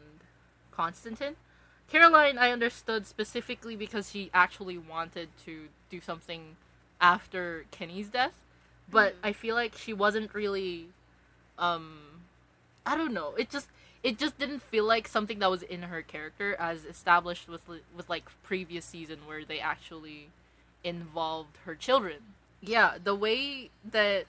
Constantine. 0.70 1.34
Caroline 1.90 2.38
I 2.38 2.50
understood 2.52 3.06
specifically 3.06 3.76
because 3.76 4.10
she 4.10 4.30
actually 4.32 4.78
wanted 4.78 5.28
to 5.44 5.68
do 5.90 6.00
something 6.00 6.56
after 7.00 7.64
Kenny's 7.70 8.08
death, 8.08 8.34
but 8.90 9.14
Mhm. 9.14 9.18
I 9.24 9.32
feel 9.32 9.54
like 9.56 9.76
she 9.76 9.92
wasn't 9.92 10.34
really 10.34 10.90
um 11.58 12.22
I 12.86 12.96
don't 12.96 13.12
know. 13.12 13.34
It 13.34 13.50
just 13.50 13.68
it 14.02 14.18
just 14.18 14.38
didn't 14.38 14.60
feel 14.62 14.84
like 14.84 15.06
something 15.08 15.40
that 15.40 15.50
was 15.50 15.62
in 15.62 15.82
her 15.82 16.02
character 16.02 16.56
as 16.56 16.84
established 16.84 17.48
with 17.48 17.68
with 17.68 18.08
like 18.08 18.24
previous 18.42 18.84
season 18.84 19.26
where 19.26 19.44
they 19.44 19.60
actually 19.60 20.30
involved 20.84 21.58
her 21.64 21.74
children. 21.74 22.34
Yeah, 22.60 22.98
the 23.02 23.14
way 23.14 23.70
that 23.84 24.26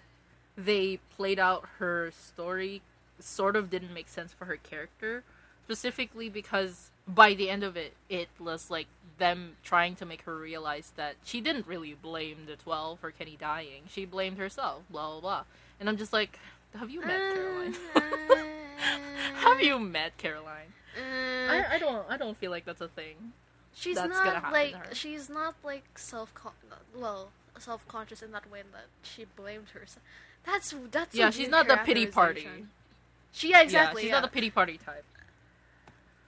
they 0.57 0.97
played 1.16 1.39
out 1.39 1.66
her 1.80 2.12
story 2.12 2.82
sort 3.20 3.55
of 3.55 3.70
didn't 3.70 3.93
make 3.93 4.09
sense 4.09 4.34
for 4.34 4.45
her 4.45 4.57
character 4.57 5.24
specifically 5.64 6.30
because 6.30 6.90
by 7.07 7.33
the 7.33 7.49
end 7.49 7.63
of 7.63 7.75
it, 7.75 7.93
it 8.09 8.29
was 8.39 8.69
like 8.69 8.87
them 9.17 9.55
trying 9.63 9.95
to 9.95 10.05
make 10.05 10.23
her 10.23 10.35
realize 10.35 10.93
that 10.95 11.15
she 11.23 11.41
didn't 11.41 11.67
really 11.67 11.93
blame 11.93 12.45
the 12.47 12.55
12 12.55 12.99
for 12.99 13.11
Kenny 13.11 13.37
dying. 13.39 13.83
She 13.89 14.05
blamed 14.05 14.37
herself, 14.37 14.83
blah, 14.89 15.11
blah, 15.11 15.19
blah. 15.21 15.43
And 15.79 15.89
I'm 15.89 15.97
just 15.97 16.13
like, 16.13 16.39
have 16.77 16.89
you 16.89 17.01
met 17.01 17.19
Caroline? 17.19 17.75
have 19.35 19.61
you 19.61 19.79
met 19.79 20.17
Caroline? 20.17 20.73
Uh, 20.97 21.51
I, 21.51 21.75
I 21.75 21.79
don't 21.79 22.05
I 22.09 22.17
don't 22.17 22.35
feel 22.35 22.51
like 22.51 22.65
that's 22.65 22.81
a 22.81 22.87
thing. 22.87 23.33
she's 23.73 23.95
not 23.95 24.51
like 24.51 24.75
she's 24.93 25.29
not 25.29 25.55
like 25.63 25.83
self 25.97 26.33
well 26.93 27.31
self 27.59 27.87
conscious 27.87 28.21
in 28.21 28.31
that 28.31 28.49
way 28.51 28.61
that 28.71 28.87
she 29.01 29.25
blamed 29.35 29.69
herself. 29.69 30.03
That's 30.45 30.73
that's 30.91 31.15
yeah, 31.15 31.29
she's 31.29 31.49
not 31.49 31.67
the 31.67 31.77
pity 31.77 32.07
party. 32.07 32.47
She 33.31 33.51
yeah, 33.51 33.61
exactly. 33.61 34.01
Yeah, 34.01 34.05
she's 34.05 34.09
yeah. 34.09 34.19
not 34.19 34.23
the 34.23 34.33
pity 34.33 34.49
party 34.49 34.79
type. 34.83 35.05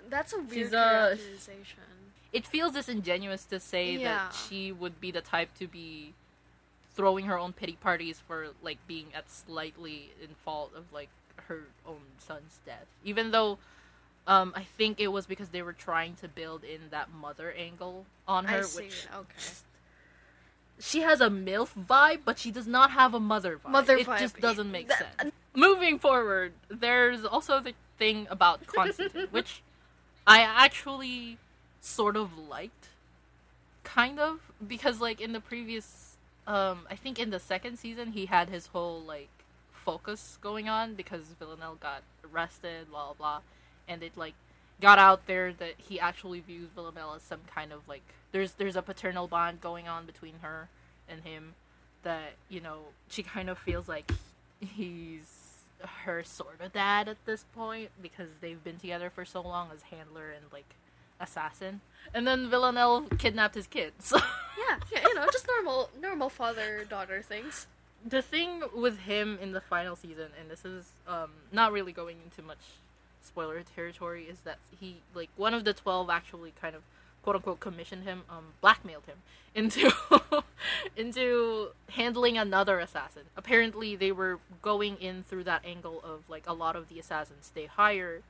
That's 0.10 0.34
a 0.34 0.38
weird 0.38 0.52
she's, 0.54 0.74
uh, 0.74 1.16
characterization. 1.16 1.80
It 2.32 2.46
feels 2.48 2.74
disingenuous 2.74 3.46
to 3.46 3.60
say 3.60 3.94
Yeah. 3.94 4.04
that 4.30 4.34
she 4.36 4.72
would 4.72 5.00
be 5.00 5.12
the 5.12 5.22
type 5.22 5.54
to 5.60 5.68
be 5.68 6.14
throwing 6.96 7.26
her 7.26 7.38
own 7.38 7.54
pity 7.54 7.74
parties 7.82 8.20
for 8.28 8.50
like 8.62 8.78
being 8.88 9.08
at 9.16 9.30
slightly 9.30 10.12
in 10.22 10.30
fault 10.36 10.72
of 10.76 10.92
like 10.94 11.10
her 11.48 11.62
own 11.86 12.02
son's 12.20 12.60
death. 12.66 12.86
Even 13.04 13.32
though 13.32 13.58
um 14.28 14.54
I 14.56 14.64
think 14.64 15.00
it 15.00 15.08
was 15.08 15.26
because 15.26 15.50
they 15.50 15.62
were 15.62 15.74
trying 15.74 16.16
to 16.16 16.28
build 16.28 16.64
in 16.64 16.90
that 16.92 17.12
mother 17.12 17.52
angle 17.52 18.06
on 18.28 18.46
her 18.46 18.60
I 18.60 18.62
see. 18.62 18.84
which 18.84 19.08
okay. 19.14 19.54
she 20.80 21.02
has 21.02 21.22
a 21.22 21.30
MILF 21.30 21.70
vibe, 21.78 22.20
but 22.26 22.38
she 22.40 22.52
does 22.52 22.68
not 22.68 22.92
have 22.92 23.14
a 23.14 23.20
mother 23.20 23.58
vibe. 23.64 23.70
Mother 23.72 23.98
it 23.98 24.08
vibe. 24.08 24.20
just 24.20 24.40
doesn't 24.40 24.72
make 24.72 24.88
That- 24.88 25.20
sense. 25.20 25.34
Moving 25.56 26.00
forward, 26.00 26.54
there's 26.70 27.26
also 27.26 27.60
the 27.60 27.74
thing 28.00 28.28
about 28.30 28.66
Constantine, 28.76 29.28
which 29.32 29.62
I 30.26 30.42
actually 30.42 31.38
sort 31.82 32.16
of 32.16 32.38
liked. 32.38 32.90
Kind 33.84 34.20
of. 34.20 34.40
Because 34.66 35.02
like 35.02 35.20
in 35.20 35.34
the 35.34 35.42
previous 35.42 36.16
um 36.48 36.86
I 36.90 36.96
think 36.96 37.20
in 37.20 37.30
the 37.30 37.40
second 37.40 37.78
season 37.78 38.12
he 38.12 38.26
had 38.26 38.50
his 38.50 38.68
whole 38.68 39.02
like 39.02 39.30
focus 39.72 40.38
going 40.42 40.70
on 40.70 40.94
because 40.96 41.24
Villanelle 41.40 41.76
got 41.76 42.04
arrested, 42.24 42.90
blah 42.90 43.06
blah 43.06 43.14
blah. 43.14 43.40
And 43.88 44.02
it 44.04 44.18
like 44.18 44.34
got 44.82 45.00
out 45.00 45.28
there 45.28 45.54
that 45.54 45.74
he 45.78 46.00
actually 46.00 46.40
views 46.40 46.70
Villanelle 46.76 47.16
as 47.16 47.22
some 47.22 47.42
kind 47.54 47.72
of 47.72 47.88
like 47.88 48.02
there's 48.32 48.54
there's 48.54 48.76
a 48.76 48.82
paternal 48.82 49.28
bond 49.28 49.62
going 49.62 49.88
on 49.88 50.06
between 50.06 50.36
her 50.42 50.70
and 51.08 51.24
him 51.24 51.54
that 52.04 52.34
you 52.50 52.60
know 52.60 52.80
she 53.10 53.24
kind 53.24 53.50
of 53.50 53.58
feels 53.58 53.88
like 53.88 54.12
he's 54.60 55.43
her 56.04 56.24
sort 56.24 56.60
of 56.62 56.74
dad 56.74 57.08
at 57.08 57.18
this 57.26 57.46
point 57.56 57.90
because 58.02 58.30
they've 58.42 58.64
been 58.64 58.78
together 58.78 59.10
for 59.10 59.26
so 59.26 59.42
long 59.42 59.70
as 59.74 59.84
handler 59.84 60.32
and 60.32 60.46
like 60.52 60.76
assassin 61.20 61.82
and 62.14 62.28
then 62.28 62.50
Villanelle 62.50 63.02
kidnapped 63.18 63.56
his 63.56 63.68
kids. 63.68 64.08
so 64.08 64.18
Yeah, 64.70 64.78
yeah, 64.92 65.08
you 65.08 65.14
know, 65.16 65.26
just 65.32 65.48
normal 65.48 65.90
normal 66.02 66.30
father 66.30 66.86
daughter 66.90 67.22
things. 67.22 67.68
the 68.06 68.22
thing 68.22 68.64
with 68.76 69.00
him 69.00 69.38
in 69.42 69.52
the 69.52 69.62
final 69.62 69.96
season, 69.96 70.28
and 70.40 70.50
this 70.50 70.66
is 70.66 70.92
um, 71.08 71.32
not 71.52 71.72
really 71.72 71.92
going 71.92 72.18
into 72.24 72.42
much 72.42 72.60
spoiler 73.22 73.64
territory, 73.76 74.26
is 74.30 74.40
that 74.42 74.58
he 74.80 74.98
like 75.14 75.30
one 75.38 75.54
of 75.54 75.64
the 75.66 75.74
twelve 75.74 76.10
actually 76.10 76.54
kind 76.60 76.76
of 76.76 76.82
quote 77.24 77.38
unquote 77.38 77.60
commissioned 77.60 78.04
him, 78.04 78.24
um, 78.30 78.54
blackmailed 78.62 79.04
him 79.06 79.18
into 79.56 79.92
into 80.96 81.70
handling 81.92 82.38
another 82.38 82.80
assassin. 82.80 83.24
Apparently, 83.38 83.96
they 83.96 84.12
were 84.12 84.40
going 84.62 84.98
in 84.98 85.24
through 85.24 85.44
that 85.46 85.64
angle 85.66 86.02
of 86.04 86.22
like 86.30 86.44
a 86.48 86.54
lot 86.54 86.76
of 86.76 86.90
the 86.90 87.00
assassins 87.00 87.52
they 87.54 87.66
hire 87.66 88.22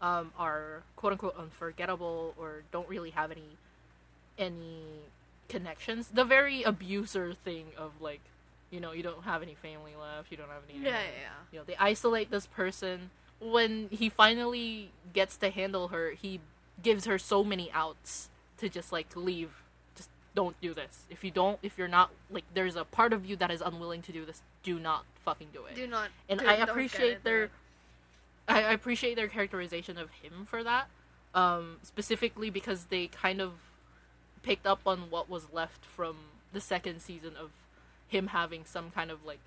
um, 0.00 0.32
are 0.38 0.82
quote 0.96 1.12
unquote 1.12 1.36
unforgettable 1.38 2.34
or 2.38 2.62
don't 2.72 2.88
really 2.88 3.10
have 3.10 3.30
any 3.30 3.56
any 4.38 5.00
connections. 5.48 6.08
The 6.08 6.24
very 6.24 6.62
abuser 6.62 7.34
thing 7.34 7.66
of 7.76 8.00
like, 8.00 8.20
you 8.70 8.80
know, 8.80 8.92
you 8.92 9.02
don't 9.02 9.24
have 9.24 9.42
any 9.42 9.54
family 9.54 9.92
left, 10.00 10.30
you 10.30 10.36
don't 10.36 10.48
have 10.48 10.62
any. 10.68 10.78
Yeah, 10.78 10.90
yeah, 10.90 10.98
yeah. 11.00 11.28
You 11.52 11.58
know, 11.58 11.64
they 11.64 11.76
isolate 11.76 12.30
this 12.30 12.46
person. 12.46 13.10
When 13.40 13.88
he 13.90 14.08
finally 14.08 14.90
gets 15.12 15.36
to 15.38 15.50
handle 15.50 15.88
her, 15.88 16.10
he 16.10 16.40
gives 16.82 17.04
her 17.06 17.18
so 17.18 17.44
many 17.44 17.70
outs 17.72 18.28
to 18.58 18.68
just 18.68 18.92
like 18.92 19.06
leave. 19.16 19.50
Just 19.96 20.10
don't 20.34 20.60
do 20.60 20.74
this. 20.74 21.04
If 21.10 21.24
you 21.24 21.30
don't, 21.30 21.58
if 21.62 21.78
you're 21.78 21.88
not 21.88 22.10
like, 22.30 22.44
there's 22.54 22.76
a 22.76 22.84
part 22.84 23.12
of 23.12 23.24
you 23.26 23.36
that 23.36 23.50
is 23.50 23.60
unwilling 23.60 24.02
to 24.02 24.12
do 24.12 24.24
this. 24.24 24.42
Do 24.62 24.78
not 24.78 25.04
fucking 25.24 25.48
do 25.52 25.64
it 25.66 25.74
Do 25.76 25.86
not. 25.86 26.08
and 26.28 26.40
do- 26.40 26.46
I 26.46 26.54
appreciate 26.54 27.12
it, 27.12 27.24
their. 27.24 27.50
I 28.46 28.62
I 28.64 28.72
appreciate 28.72 29.14
their 29.16 29.28
characterization 29.28 29.98
of 29.98 30.10
him 30.22 30.44
for 30.46 30.62
that. 30.64 30.88
Um, 31.34 31.76
specifically 31.82 32.48
because 32.50 32.86
they 32.86 33.06
kind 33.08 33.40
of 33.40 33.52
picked 34.42 34.66
up 34.66 34.80
on 34.86 35.10
what 35.10 35.28
was 35.28 35.52
left 35.52 35.84
from 35.84 36.16
the 36.52 36.60
second 36.60 37.00
season 37.02 37.32
of 37.38 37.50
him 38.08 38.28
having 38.28 38.64
some 38.64 38.90
kind 38.90 39.10
of 39.10 39.24
like 39.26 39.40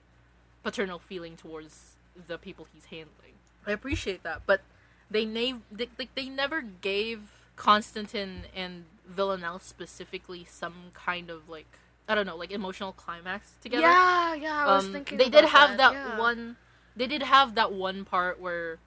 paternal 0.64 1.00
feeling 1.00 1.36
towards 1.36 1.96
the 2.28 2.38
people 2.38 2.68
he's 2.72 2.86
handling. 2.86 3.34
I 3.66 3.72
appreciate 3.72 4.22
that, 4.24 4.44
but 4.46 4.62
they 5.10 5.26
na- 5.26 5.58
they, 5.72 5.90
like 5.98 6.14
they 6.14 6.30
never 6.30 6.62
gave 6.62 7.32
Constantine 7.62 8.42
and 8.56 8.86
Villanelle 9.08 9.60
specifically 9.60 10.48
some 10.50 10.74
kind 10.96 11.30
of 11.30 11.48
like 11.48 11.68
I 12.10 12.16
don't 12.16 12.26
know, 12.26 12.36
like 12.36 12.50
emotional 12.52 12.92
climax 12.92 13.52
together 13.62 13.84
Yeah, 13.84 14.34
yeah. 14.34 14.66
I 14.66 14.76
was 14.76 14.86
um, 14.86 14.94
thinking. 14.94 15.18
they 15.20 15.30
did 15.30 15.46
have 15.46 15.78
that, 15.78 15.94
yeah. 15.94 16.18
one 16.20 16.56
they 16.96 17.06
did 17.06 17.22
have 17.22 17.54
that 17.56 17.72
one 17.72 18.04
part 18.04 18.40
where 18.42 18.80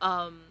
um 0.00 0.42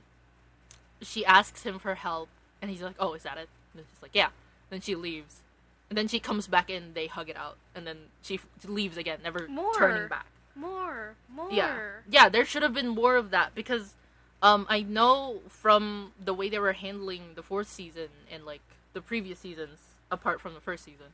she 1.01 1.25
asks 1.25 1.63
him 1.63 1.79
for 1.79 1.95
help 1.95 2.27
and 2.61 2.69
he's 2.69 2.81
like 2.81 2.95
oh 2.99 3.13
is 3.13 3.23
that 3.23 3.37
it 3.37 3.47
and 3.73 3.85
she's 3.89 4.01
like 4.01 4.11
yeah 4.13 4.27
then 4.69 4.81
she 4.81 4.93
leaves 4.93 5.41
and 5.89 5.97
then 5.97 6.07
she 6.09 6.19
comes 6.19 6.47
back 6.47 6.69
in 6.69 6.91
they 6.95 7.07
hug 7.07 7.29
it 7.29 7.37
out 7.37 7.55
and 7.73 7.87
then 7.87 7.97
she 8.21 8.35
f- 8.35 8.45
leaves 8.65 8.97
again 8.97 9.19
never 9.23 9.47
More. 9.47 9.73
turning 9.75 10.09
back 10.09 10.25
More, 10.53 11.15
more. 11.33 11.49
yeah 11.49 11.77
yeah 12.09 12.27
there 12.27 12.43
should 12.43 12.61
have 12.63 12.73
been 12.73 12.89
more 12.89 13.15
of 13.15 13.29
that 13.31 13.55
because 13.55 13.93
um 14.41 14.65
i 14.69 14.81
know 14.81 15.39
from 15.47 16.11
the 16.23 16.33
way 16.33 16.49
they 16.49 16.59
were 16.59 16.73
handling 16.73 17.21
the 17.35 17.43
fourth 17.43 17.67
season 17.69 18.09
and 18.31 18.45
like 18.45 18.61
the 18.93 19.01
previous 19.01 19.39
seasons 19.39 19.79
apart 20.11 20.39
from 20.41 20.53
the 20.53 20.59
first 20.61 20.83
season 20.83 21.07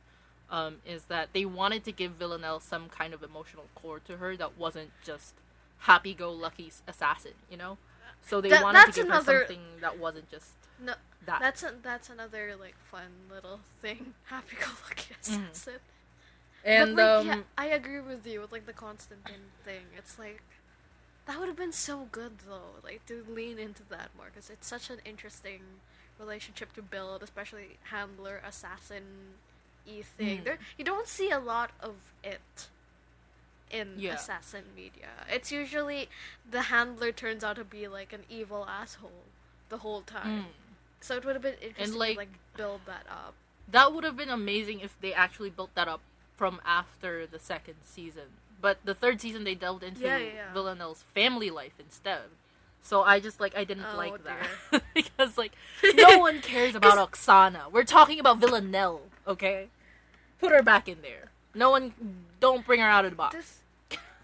um 0.50 0.76
is 0.86 1.04
that 1.04 1.28
they 1.32 1.44
wanted 1.44 1.82
to 1.84 1.92
give 1.92 2.12
villanelle 2.12 2.60
some 2.60 2.88
kind 2.88 3.14
of 3.14 3.22
emotional 3.22 3.64
core 3.74 3.98
to 4.00 4.18
her 4.18 4.36
that 4.36 4.56
wasn't 4.58 4.90
just 5.04 5.34
happy-go-lucky 5.78 6.72
assassin 6.88 7.32
you 7.50 7.56
know 7.56 7.76
so 8.26 8.40
they 8.40 8.48
That- 8.50 8.62
wanted 8.62 8.86
to 8.86 8.92
give 8.92 9.06
another- 9.06 9.32
her 9.32 9.38
something 9.46 9.80
that 9.80 9.98
wasn't 9.98 10.30
just 10.30 10.52
No, 10.80 10.94
that 11.26 11.40
that's 11.40 11.62
a, 11.62 11.74
that's 11.82 12.08
another 12.10 12.56
like 12.56 12.74
fun 12.90 13.10
little 13.30 13.60
thing. 13.80 14.14
Happy-go-lucky 14.24 15.14
Mhm. 15.14 15.20
assassin. 15.50 15.80
and 16.64 16.96
but, 16.96 17.02
like, 17.02 17.20
um 17.20 17.26
yeah, 17.26 17.42
I 17.58 17.66
agree 17.66 18.00
with 18.00 18.26
you 18.26 18.40
with 18.40 18.50
like 18.52 18.64
the 18.66 18.72
Constantine 18.72 19.52
thing. 19.64 19.84
It's 19.96 20.18
like 20.18 20.42
that 21.26 21.38
would 21.38 21.48
have 21.48 21.56
been 21.56 21.72
so 21.72 22.08
good 22.12 22.38
though, 22.46 22.80
like 22.82 23.04
to 23.06 23.24
lean 23.28 23.58
into 23.58 23.82
that 23.90 24.10
more 24.16 24.26
because 24.32 24.50
it's 24.50 24.66
such 24.66 24.90
an 24.90 24.98
interesting 25.04 25.60
relationship 26.18 26.72
to 26.74 26.82
build, 26.82 27.22
especially 27.22 27.78
handler 27.90 28.40
assassin 28.46 29.02
e 29.86 30.02
thing. 30.02 30.38
Mm. 30.40 30.44
There, 30.44 30.58
you 30.78 30.84
don't 30.84 31.08
see 31.08 31.30
a 31.30 31.38
lot 31.38 31.70
of 31.80 31.94
it 32.22 32.68
in 33.70 33.94
Yeah. 33.96 34.14
assassin 34.14 34.64
media. 34.76 35.08
It's 35.28 35.50
usually 35.50 36.08
the 36.48 36.62
handler 36.62 37.10
turns 37.12 37.42
out 37.42 37.56
to 37.56 37.64
be 37.64 37.88
like 37.88 38.12
an 38.12 38.24
evil 38.28 38.66
asshole 38.68 39.24
the 39.68 39.78
whole 39.78 40.02
time. 40.02 40.42
mm. 40.44 40.46
So 41.00 41.16
it 41.16 41.24
would 41.24 41.34
have 41.34 41.42
been 41.42 41.58
interesting 41.60 41.98
like- 41.98 42.12
to 42.14 42.18
like 42.18 42.56
build 42.56 42.80
that 42.86 43.06
up. 43.10 43.34
that 43.68 43.92
would 43.92 44.04
have 44.04 44.16
been 44.16 44.28
amazing 44.30 44.80
if 44.80 44.98
they 45.00 45.12
actually 45.14 45.50
built 45.50 45.74
that 45.74 45.88
up 45.88 46.00
from 46.36 46.60
after 46.64 47.26
the 47.26 47.38
second 47.38 47.76
season. 47.82 48.28
But 48.64 48.78
the 48.82 48.94
third 48.94 49.20
season 49.20 49.44
they 49.44 49.54
delved 49.54 49.82
into 49.82 50.00
Yeah, 50.00 50.16
yeah. 50.16 50.52
Villanelle's 50.54 51.02
family 51.02 51.50
life 51.50 51.74
instead. 51.78 52.22
So 52.80 53.02
I 53.02 53.20
just 53.20 53.38
like 53.38 53.54
I 53.54 53.62
didn't 53.64 53.84
Oh, 53.92 53.94
like 53.94 54.24
that 54.24 54.82
because 54.94 55.36
like 55.36 55.52
no 55.94 56.18
one 56.18 56.40
cares 56.40 56.74
about 56.74 56.96
Oksana. 56.96 57.70
We're 57.70 57.84
talking 57.84 58.18
about 58.18 58.38
Villanelle, 58.38 59.02
okay? 59.26 59.68
Put 60.40 60.50
her 60.50 60.62
back 60.62 60.88
in 60.88 61.02
there. 61.02 61.28
No 61.54 61.68
one, 61.68 61.92
don't 62.40 62.64
bring 62.64 62.80
her 62.80 62.88
out 62.88 63.04
of 63.04 63.10
the 63.10 63.16
box. 63.16 63.34
This, 63.36 63.58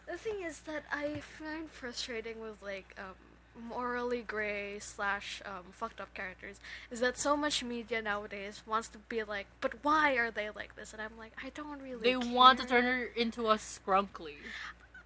the 0.08 0.16
thing 0.16 0.42
is 0.42 0.60
that 0.60 0.84
I 0.90 1.20
find 1.20 1.70
frustrating 1.70 2.40
with 2.40 2.62
like 2.62 2.96
um, 2.96 3.14
morally 3.60 4.22
gray 4.22 4.78
slash 4.78 5.40
um, 5.44 5.64
fucked 5.72 6.00
up 6.00 6.12
characters 6.14 6.56
is 6.90 7.00
that 7.00 7.18
so 7.18 7.36
much 7.36 7.62
media 7.62 8.00
nowadays 8.02 8.62
wants 8.66 8.88
to 8.88 8.98
be 8.98 9.22
like, 9.22 9.46
but 9.60 9.72
why 9.82 10.14
are 10.16 10.30
they 10.30 10.48
like 10.50 10.74
this? 10.76 10.92
And 10.92 11.00
I'm 11.02 11.16
like, 11.18 11.32
I 11.44 11.50
don't 11.50 11.80
really. 11.82 12.02
they 12.02 12.16
want 12.16 12.58
to 12.60 12.66
turn 12.66 12.84
her 12.84 13.04
into 13.16 13.48
a 13.50 13.54
scrunkly, 13.56 14.34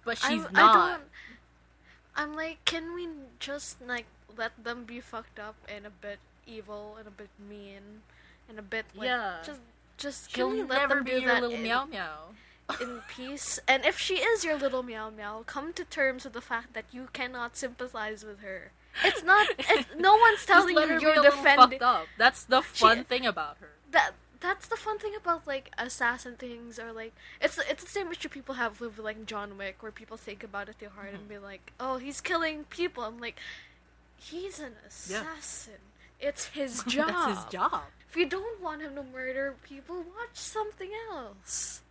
but 0.03 0.17
she's 0.17 0.45
I'm, 0.45 0.53
not. 0.53 0.75
I 0.75 0.91
don't. 0.91 1.03
I'm 2.17 2.35
like, 2.35 2.63
can 2.65 2.93
we 2.95 3.07
just 3.39 3.81
like 3.85 4.05
let 4.37 4.51
them 4.63 4.83
be 4.85 4.99
fucked 4.99 5.39
up 5.39 5.55
and 5.67 5.85
a 5.85 5.89
bit 5.89 6.19
evil 6.47 6.95
and 6.97 7.07
a 7.07 7.11
bit 7.11 7.29
mean 7.49 8.01
and 8.49 8.59
a 8.59 8.61
bit 8.61 8.85
like 8.95 9.07
Yeah. 9.07 9.37
just 9.45 9.61
just 9.97 10.31
She'll 10.35 10.49
can 10.49 10.57
we 10.57 10.63
let 10.63 10.77
never 10.81 10.95
them 10.95 11.03
be 11.03 11.11
do 11.19 11.25
that 11.25 11.41
little 11.41 11.55
in- 11.57 11.63
meow 11.63 11.85
meow. 11.85 12.17
In 12.79 13.01
peace. 13.07 13.59
And 13.67 13.85
if 13.85 13.99
she 13.99 14.15
is 14.15 14.43
your 14.43 14.57
little 14.57 14.83
meow 14.83 15.09
meow, 15.09 15.43
come 15.45 15.73
to 15.73 15.83
terms 15.83 16.23
with 16.23 16.33
the 16.33 16.41
fact 16.41 16.73
that 16.73 16.85
you 16.91 17.09
cannot 17.13 17.57
sympathize 17.57 18.23
with 18.23 18.39
her. 18.41 18.71
It's 19.03 19.23
not. 19.23 19.47
It's, 19.59 19.89
no 19.97 20.15
one's 20.15 20.45
telling 20.47 20.75
you 20.75 20.99
you're 20.99 21.21
defending. 21.21 21.81
up. 21.83 22.07
That's 22.17 22.43
the 22.43 22.61
fun 22.61 22.99
She- 22.99 23.03
thing 23.03 23.25
about 23.25 23.57
her. 23.57 23.69
That 23.91 24.11
that's 24.39 24.67
the 24.67 24.75
fun 24.75 24.99
thing 24.99 25.15
about 25.15 25.47
like 25.47 25.71
assassin 25.77 26.35
things 26.35 26.77
or 26.77 26.91
like 26.91 27.13
it's 27.41 27.57
it's 27.69 27.83
the 27.83 27.89
same 27.89 28.11
issue 28.11 28.29
people 28.29 28.55
have 28.55 28.79
with 28.79 28.99
like 28.99 29.25
John 29.25 29.57
Wick 29.57 29.81
where 29.81 29.91
people 29.91 30.17
think 30.17 30.43
about 30.43 30.69
it 30.69 30.79
too 30.79 30.89
hard 30.95 31.09
and 31.09 31.19
mm-hmm. 31.19 31.29
be 31.29 31.37
like, 31.37 31.71
oh, 31.79 31.97
he's 31.97 32.21
killing 32.21 32.65
people. 32.65 33.03
I'm 33.03 33.19
like, 33.19 33.39
he's 34.17 34.59
an 34.59 34.73
Yeah. 35.09 35.21
assassin. 35.21 35.81
It's 36.19 36.45
his 36.59 36.83
job. 36.83 37.09
That's 37.09 37.43
his 37.43 37.51
job. 37.51 37.83
If 38.09 38.15
you 38.15 38.27
don't 38.27 38.61
want 38.61 38.81
him 38.81 38.95
to 38.95 39.03
murder 39.03 39.55
people, 39.63 39.97
watch 39.97 40.35
something 40.35 40.91
else. 41.11 41.81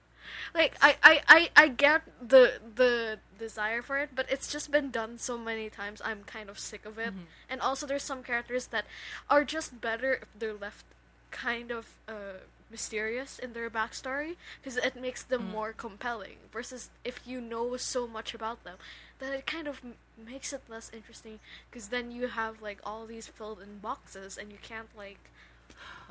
Like 0.54 0.74
I, 0.80 0.96
I, 1.02 1.20
I, 1.28 1.50
I 1.56 1.68
get 1.68 2.02
the 2.20 2.60
the 2.74 3.18
desire 3.38 3.82
for 3.82 3.98
it, 3.98 4.10
but 4.14 4.26
it's 4.30 4.50
just 4.52 4.70
been 4.70 4.90
done 4.90 5.18
so 5.18 5.36
many 5.36 5.68
times. 5.70 6.00
I'm 6.04 6.24
kind 6.24 6.48
of 6.48 6.58
sick 6.58 6.84
of 6.86 6.98
it. 6.98 7.12
Mhm. 7.14 7.26
And 7.50 7.60
also, 7.60 7.86
there's 7.86 8.02
some 8.04 8.22
characters 8.22 8.66
that 8.68 8.84
are 9.28 9.44
just 9.44 9.80
better 9.80 10.14
if 10.22 10.28
they're 10.38 10.54
left 10.54 10.84
kind 11.30 11.70
of 11.72 11.88
uh, 12.08 12.38
mysterious 12.70 13.38
in 13.38 13.52
their 13.52 13.68
backstory 13.70 14.36
because 14.60 14.76
it 14.76 14.94
makes 14.96 15.22
them 15.22 15.42
Mm. 15.42 15.50
more 15.50 15.72
compelling. 15.72 16.36
Versus 16.52 16.90
if 17.04 17.20
you 17.26 17.40
know 17.40 17.76
so 17.76 18.06
much 18.06 18.34
about 18.34 18.62
them, 18.64 18.76
then 19.18 19.32
it 19.32 19.46
kind 19.46 19.66
of 19.68 19.80
m- 19.84 19.94
makes 20.16 20.52
it 20.52 20.62
less 20.68 20.90
interesting 20.94 21.40
because 21.70 21.88
then 21.88 22.10
you 22.10 22.28
have 22.28 22.62
like 22.62 22.78
all 22.84 23.04
these 23.06 23.26
filled 23.26 23.60
in 23.60 23.78
boxes 23.78 24.38
and 24.38 24.50
you 24.52 24.58
can't 24.62 24.88
like 24.96 25.18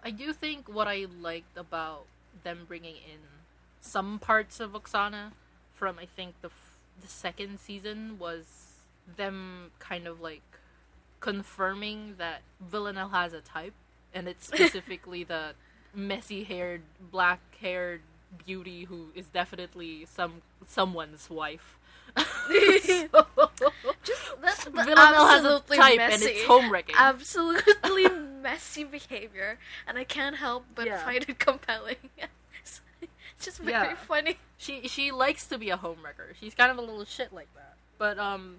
I 0.03 0.11
do 0.11 0.33
think 0.33 0.67
what 0.67 0.87
I 0.87 1.05
liked 1.21 1.55
about 1.57 2.05
them 2.43 2.65
bringing 2.67 2.95
in 2.95 3.19
some 3.85 4.17
parts 4.17 4.59
of 4.61 4.71
Oksana 4.71 5.31
from 5.73 5.99
I 5.99 6.05
think 6.05 6.35
the 6.41 6.47
f- 6.47 6.77
the 7.01 7.07
second 7.07 7.59
season 7.59 8.17
was 8.17 8.45
them 9.17 9.71
kind 9.79 10.07
of 10.07 10.21
like 10.21 10.41
confirming 11.19 12.15
that 12.17 12.41
Villanelle 12.61 13.09
has 13.09 13.33
a 13.33 13.41
type, 13.41 13.73
and 14.13 14.27
it's 14.27 14.47
specifically 14.53 15.23
the 15.23 15.53
messy-haired, 15.93 16.81
black-haired 17.11 18.01
beauty 18.45 18.85
who 18.85 19.07
is 19.13 19.27
definitely 19.27 20.05
some 20.05 20.41
someone's 20.65 21.29
wife. 21.29 21.77
So- 22.17 23.27
Just 24.03 24.41
that's 24.41 24.63
the 24.65 24.71
Villanelle 24.71 25.27
has 25.27 25.43
a 25.43 25.47
absolutely 25.47 25.77
type, 25.77 25.97
messy, 25.97 26.13
and 26.13 26.23
it's 26.35 26.43
home 26.45 26.71
wrecking. 26.71 26.95
absolutely 26.97 28.07
messy 28.09 28.83
behavior, 28.83 29.57
and 29.87 29.97
I 29.97 30.03
can't 30.03 30.35
help 30.37 30.65
but 30.75 30.85
Yeah. 30.87 31.03
find 31.03 31.25
it 31.27 31.39
compelling. 31.39 31.95
Just 33.45 33.59
very 33.59 33.71
Yeah. 33.89 33.95
funny. 33.95 34.37
She 34.57 34.87
she 34.87 35.11
likes 35.11 35.45
to 35.47 35.57
be 35.57 35.69
a 35.69 35.77
homewrecker. 35.77 36.35
She's 36.39 36.53
kind 36.55 36.71
of 36.71 36.77
a 36.77 36.81
little 36.81 37.05
shit 37.05 37.33
like 37.33 37.53
that. 37.55 37.75
But 37.97 38.17
um, 38.19 38.57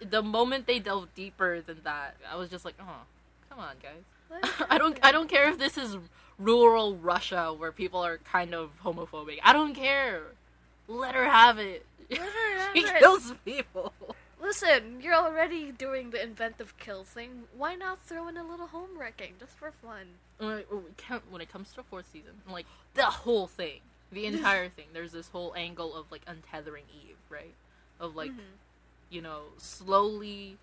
the 0.00 0.22
moment 0.22 0.66
they 0.66 0.78
delve 0.78 1.14
deeper 1.14 1.60
than 1.60 1.78
that, 1.84 2.16
I 2.30 2.36
was 2.36 2.50
just 2.50 2.64
like, 2.64 2.74
oh, 2.80 3.02
come 3.48 3.58
on, 3.60 3.76
guys. 3.82 4.50
I 4.70 4.78
don't 4.78 4.98
I 5.02 5.12
don't 5.12 5.28
care 5.28 5.48
if 5.48 5.58
this 5.58 5.76
is 5.78 5.96
rural 6.38 6.96
Russia 6.96 7.52
where 7.56 7.70
people 7.72 8.00
are 8.04 8.18
kind 8.18 8.54
of 8.54 8.70
homophobic. 8.84 9.38
I 9.42 9.52
don't 9.52 9.74
care. 9.74 10.22
Let 10.88 11.14
her 11.14 11.24
have 11.24 11.58
it. 11.58 11.86
Let 12.10 12.20
her 12.20 12.58
have 12.58 12.76
she 12.76 12.82
it. 12.82 12.98
kills 12.98 13.32
people. 13.44 13.92
Listen, 14.40 15.00
you're 15.00 15.14
already 15.14 15.70
doing 15.70 16.10
the 16.10 16.20
inventive 16.22 16.76
kill 16.76 17.04
thing. 17.04 17.44
Why 17.56 17.76
not 17.76 18.02
throw 18.02 18.26
in 18.26 18.36
a 18.36 18.42
little 18.46 18.66
home 18.66 18.98
wrecking 18.98 19.34
just 19.38 19.52
for 19.52 19.70
fun? 19.70 20.06
When 20.38 20.58
it, 20.58 20.66
when 20.68 20.80
it 20.86 20.98
com- 21.06 21.22
when 21.30 21.40
it 21.40 21.48
comes 21.52 21.72
to 21.74 21.82
fourth 21.84 22.06
season, 22.12 22.32
like 22.50 22.66
the 22.94 23.04
whole 23.04 23.46
thing, 23.46 23.80
the 24.12 24.26
entire 24.26 24.68
thing. 24.68 24.86
There's 24.92 25.12
this 25.12 25.28
whole 25.28 25.54
angle 25.56 25.94
of 25.96 26.10
like 26.12 26.24
untethering 26.26 26.84
Eve, 26.94 27.16
right? 27.30 27.54
Of 27.98 28.14
like 28.16 28.30
Mhm. 28.32 28.58
you 29.10 29.20
know, 29.22 29.42
slowly 29.58 30.56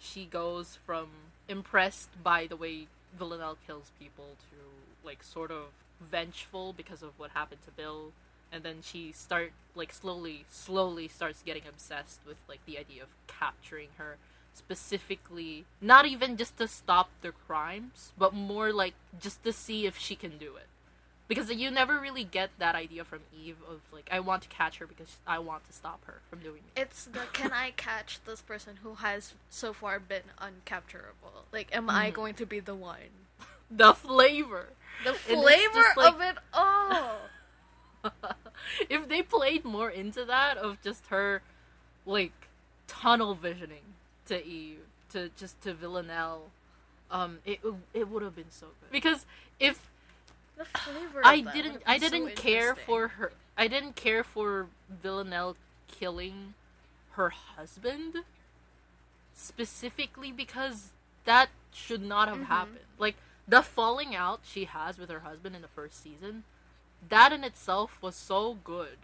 she 0.00 0.24
goes 0.26 0.78
from 0.86 1.08
impressed 1.48 2.10
by 2.22 2.46
the 2.46 2.56
way 2.56 2.88
Villanelle 3.16 3.56
kills 3.66 3.90
people 3.98 4.36
to 4.50 5.06
like 5.06 5.22
sort 5.22 5.50
of 5.50 5.66
vengeful 6.00 6.72
because 6.72 7.02
of 7.02 7.18
what 7.18 7.30
happened 7.30 7.62
to 7.64 7.70
Bill 7.70 8.12
and 8.50 8.62
then 8.64 8.82
she 8.82 9.12
start 9.12 9.52
like 9.74 9.92
slowly 9.92 10.44
slowly 10.50 11.06
starts 11.08 11.42
getting 11.42 11.66
obsessed 11.68 12.20
with 12.26 12.36
like 12.48 12.64
the 12.66 12.78
idea 12.78 13.02
of 13.02 13.08
capturing 13.26 13.88
her 13.98 14.16
specifically 14.52 15.64
not 15.80 16.06
even 16.06 16.36
just 16.36 16.56
to 16.58 16.66
stop 16.68 17.08
the 17.22 17.32
crimes 17.46 18.12
but 18.18 18.32
more 18.34 18.72
like 18.72 18.94
just 19.20 19.42
to 19.44 19.52
see 19.52 19.86
if 19.86 19.96
she 19.98 20.14
can 20.16 20.36
do 20.38 20.56
it 20.56 20.66
because 21.28 21.50
you 21.52 21.70
never 21.70 21.98
really 21.98 22.24
get 22.24 22.50
that 22.58 22.74
idea 22.74 23.04
from 23.04 23.20
Eve 23.36 23.56
of 23.68 23.80
like 23.92 24.08
I 24.12 24.20
want 24.20 24.42
to 24.42 24.48
catch 24.48 24.78
her 24.78 24.86
because 24.86 25.16
I 25.26 25.38
want 25.38 25.64
to 25.66 25.72
stop 25.72 26.04
her 26.06 26.20
from 26.28 26.40
doing 26.40 26.60
it. 26.76 26.80
It's 26.82 27.04
the 27.04 27.20
can 27.32 27.52
I 27.52 27.70
catch 27.72 28.20
this 28.24 28.40
person 28.42 28.76
who 28.82 28.94
has 28.96 29.34
so 29.50 29.72
far 29.72 29.98
been 29.98 30.22
uncapturable? 30.40 31.44
Like, 31.52 31.74
am 31.74 31.88
I 31.90 32.10
Mhm. 32.10 32.14
going 32.14 32.34
to 32.34 32.46
be 32.46 32.60
the 32.60 32.74
one? 32.74 32.98
the 33.70 33.94
flavor. 33.94 34.68
The 35.04 35.14
flavor 35.14 35.84
like- 35.96 36.14
of 36.14 36.20
it 36.20 36.36
all. 36.52 37.18
if 38.90 39.08
they 39.08 39.22
played 39.22 39.64
more 39.64 39.90
into 39.90 40.24
that 40.24 40.56
of 40.58 40.80
just 40.82 41.06
her 41.06 41.42
like 42.06 42.32
tunnel 42.86 43.34
visioning 43.34 43.94
to 44.26 44.44
Eve 44.44 44.80
to 45.10 45.30
just 45.38 45.60
to 45.62 45.72
Villanelle 45.72 46.50
um 47.10 47.38
it 47.46 47.60
it 47.94 48.08
would 48.08 48.22
have 48.22 48.36
been 48.36 48.50
so 48.50 48.66
good 48.80 48.90
because 48.92 49.24
if 49.58 49.88
The 50.56 50.64
flavor. 50.64 51.20
I 51.24 51.40
didn't 51.40 51.82
I 51.86 51.98
didn't 51.98 52.36
care 52.36 52.74
for 52.74 53.08
her 53.08 53.32
I 53.56 53.68
didn't 53.68 53.96
care 53.96 54.22
for 54.24 54.68
Villanelle 54.88 55.56
killing 55.88 56.54
her 57.12 57.30
husband 57.30 58.24
specifically 59.34 60.32
because 60.32 60.90
that 61.24 61.48
should 61.72 62.02
not 62.02 62.28
have 62.28 62.38
Mhm. 62.38 62.46
happened. 62.46 62.78
Like 62.98 63.16
the 63.46 63.62
falling 63.62 64.14
out 64.14 64.40
she 64.44 64.64
has 64.64 64.98
with 64.98 65.10
her 65.10 65.20
husband 65.20 65.54
in 65.56 65.62
the 65.62 65.68
first 65.68 66.02
season, 66.02 66.44
that 67.08 67.32
in 67.32 67.44
itself 67.44 68.00
was 68.00 68.16
so 68.16 68.54
good 68.54 68.98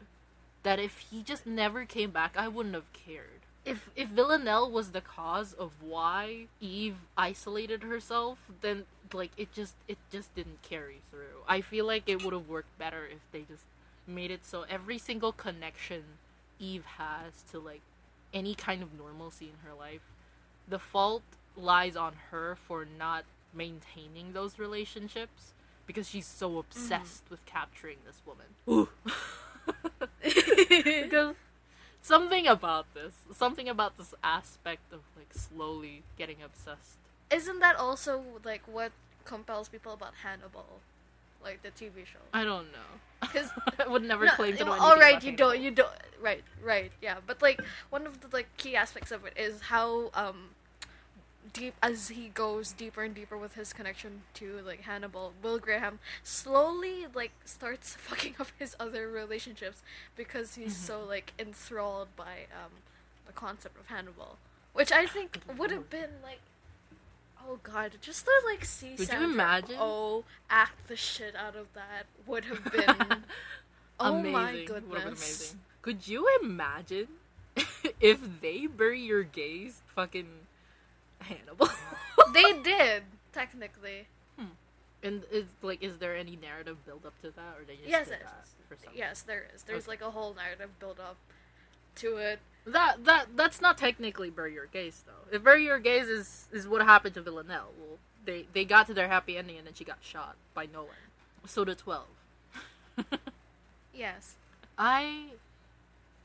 that 0.62 0.78
if 0.78 0.98
he 1.11 1.22
just 1.22 1.46
never 1.46 1.84
came 1.84 2.11
back, 2.11 2.36
I 2.36 2.48
wouldn't 2.48 2.74
have 2.74 2.92
cared. 2.92 3.40
If 3.64 3.90
if 3.94 4.09
Villanelle 4.09 4.70
was 4.70 4.92
the 4.92 5.01
cause 5.03 5.53
of 5.53 5.82
why 5.82 6.46
Eve 6.61 6.96
isolated 7.16 7.82
herself, 7.82 8.38
then 8.62 8.86
like 9.14 9.30
it 9.36 9.52
just 9.52 9.74
it 9.88 9.98
just 10.11 10.34
didn't 10.34 10.62
carry 10.62 11.00
through. 11.11 11.44
I 11.48 11.61
feel 11.61 11.86
like 11.86 12.04
it 12.06 12.24
would 12.24 12.32
have 12.32 12.48
worked 12.48 12.76
better 12.78 13.06
if 13.06 13.20
they 13.32 13.40
just 13.40 13.64
made 14.06 14.30
it 14.30 14.44
so 14.44 14.64
every 14.68 14.98
single 14.98 15.30
connection 15.30 16.02
Eve 16.58 16.84
has 16.98 17.42
to 17.50 17.58
like 17.58 17.80
any 18.32 18.54
kind 18.54 18.82
of 18.82 18.96
normalcy 18.98 19.46
in 19.46 19.68
her 19.68 19.74
life, 19.74 20.02
the 20.68 20.78
fault 20.78 21.22
lies 21.56 21.96
on 21.96 22.14
her 22.30 22.56
for 22.66 22.86
not 22.98 23.24
maintaining 23.52 24.32
those 24.32 24.58
relationships 24.58 25.52
because 25.86 26.08
she's 26.08 26.26
so 26.26 26.48
mm-hmm. 26.50 26.58
obsessed 26.61 27.24
with 27.30 27.44
capturing 27.46 27.96
this 28.06 28.20
woman. 28.24 28.46
Ooh. 28.68 28.88
because 30.22 31.34
something 32.02 32.46
about 32.46 32.86
this, 32.94 33.14
something 33.34 33.68
about 33.68 33.98
this 33.98 34.14
aspect 34.22 34.92
of 34.92 35.00
like 35.16 35.32
slowly 35.32 36.02
getting 36.16 36.36
obsessed. 36.44 36.98
Isn't 37.33 37.61
that 37.61 37.76
also 37.76 38.22
like 38.45 38.62
what 38.66 38.93
compels 39.24 39.68
people 39.68 39.93
about 39.93 40.14
Hannibal, 40.22 40.81
like 41.43 41.62
the 41.62 41.70
TV 41.70 42.05
show? 42.05 42.18
I 42.33 42.45
don't 42.45 42.72
know. 42.72 43.01
Because 43.20 43.51
I 43.78 43.87
would 43.89 44.03
never 44.03 44.24
No, 44.26 44.33
claim 44.33 44.57
to 44.57 44.64
know 44.64 44.72
all 44.72 44.97
right, 44.97 45.22
you 45.22 45.33
don't, 45.33 45.61
you 45.61 45.70
don't. 45.70 45.91
Right, 46.20 46.43
right, 46.62 46.93
yeah. 47.01 47.16
But 47.26 47.41
like 47.43 47.61
one 47.91 48.07
of 48.07 48.20
the 48.20 48.28
like 48.33 48.49
key 48.57 48.74
aspects 48.76 49.12
of 49.12 49.24
it 49.24 49.35
is 49.37 49.61
how 49.62 50.11
um 50.14 50.51
deep 51.53 51.74
as 51.83 52.09
he 52.09 52.28
goes 52.28 52.72
deeper 52.72 53.03
and 53.03 53.14
deeper 53.14 53.37
with 53.37 53.55
his 53.55 53.72
connection 53.72 54.22
to 54.35 54.61
like 54.64 54.83
Hannibal, 54.83 55.33
Will 55.43 55.59
Graham 55.59 55.99
slowly 56.22 57.07
like 57.14 57.33
starts 57.45 57.95
fucking 57.99 58.35
up 58.41 58.49
his 58.59 58.74
other 58.81 59.09
relationships 59.09 59.83
because 60.16 60.55
he's 60.57 60.74
Mm-hmm. 60.74 60.85
so 60.87 61.05
like 61.05 61.33
enthralled 61.39 62.09
by 62.16 62.47
um 62.53 62.72
the 63.26 63.33
concept 63.33 63.78
of 63.78 63.87
Hannibal, 63.87 64.39
which 64.72 64.91
I 64.93 65.07
think 65.07 65.39
would 65.57 65.70
have 65.70 65.89
been 65.91 66.11
like. 66.22 66.41
Oh 67.49 67.59
god, 67.62 67.93
just 68.01 68.24
to 68.26 68.30
like 68.47 68.64
see 68.64 68.91
Could 68.91 69.01
you 69.01 69.05
Sandra 69.07 69.28
imagine? 69.30 69.76
Oh, 69.78 70.24
act 70.49 70.88
the 70.88 70.97
shit 70.97 71.34
out 71.34 71.57
of 71.57 71.72
that 71.74 72.07
would 72.26 72.45
have 72.45 72.64
been 72.72 73.24
Oh 73.99 74.14
amazing. 74.18 74.32
my 74.32 74.53
Would 74.53 74.59
have 74.59 74.66
been 74.66 74.82
goodness. 74.91 75.05
amazing. 75.05 75.61
Could 75.82 76.09
you 76.09 76.28
imagine 76.43 77.09
if 78.01 78.20
they 78.41 78.66
bury 78.66 79.01
your 79.01 79.22
gays 79.22 79.82
fucking 79.95 80.28
Hannibal? 81.20 81.68
they 82.34 82.53
did 82.62 83.03
technically. 83.32 84.07
Hmm. 84.38 84.47
and 85.03 85.22
is 85.32 85.47
like 85.62 85.82
is 85.82 85.99
there 85.99 86.16
any 86.16 86.36
narrative 86.41 86.84
build 86.86 87.05
up 87.07 87.18
to 87.22 87.30
that 87.30 87.57
or 87.59 87.64
they 87.66 87.76
just 87.76 87.88
Yes, 87.88 88.09
yes. 88.11 88.20
that 88.22 88.47
for 88.68 88.76
some 88.82 88.93
Yes, 88.95 89.22
there 89.22 89.47
is. 89.55 89.62
There's 89.62 89.84
Okay. 89.84 89.93
like 89.93 90.03
a 90.03 90.11
whole 90.11 90.34
narrative 90.34 90.70
build 90.78 91.01
up 91.01 91.16
to 92.01 92.16
it. 92.16 92.40
That 92.66 93.05
that 93.05 93.28
that's 93.36 93.61
not 93.61 93.78
technically 93.78 94.30
bury 94.30 94.55
your 94.55 94.66
gays 94.66 95.03
though. 95.07 95.34
If 95.34 95.42
bury 95.42 95.64
your 95.64 95.78
gays 95.78 96.09
is 96.09 96.46
is 96.53 96.68
what 96.68 96.82
happened 96.82 97.14
to 97.14 97.22
Villanelle. 97.22 97.70
Well, 97.78 97.98
they 98.24 98.46
they 98.53 98.64
got 98.64 98.86
to 98.88 98.94
their 98.94 99.09
happy 99.09 99.36
ending 99.36 99.57
and 99.57 99.66
then 99.66 99.74
she 99.74 99.84
got 99.84 99.98
shot 100.01 100.36
by 100.55 100.66
no 100.66 100.82
one. 100.82 100.94
So 101.46 101.64
did 101.64 101.78
twelve. 101.78 102.07
Yes. 104.01 104.36
I 104.78 105.32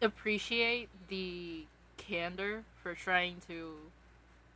appreciate 0.02 0.88
the 1.10 1.66
candor 1.98 2.64
for 2.82 2.94
trying 2.96 3.42
to 3.50 3.74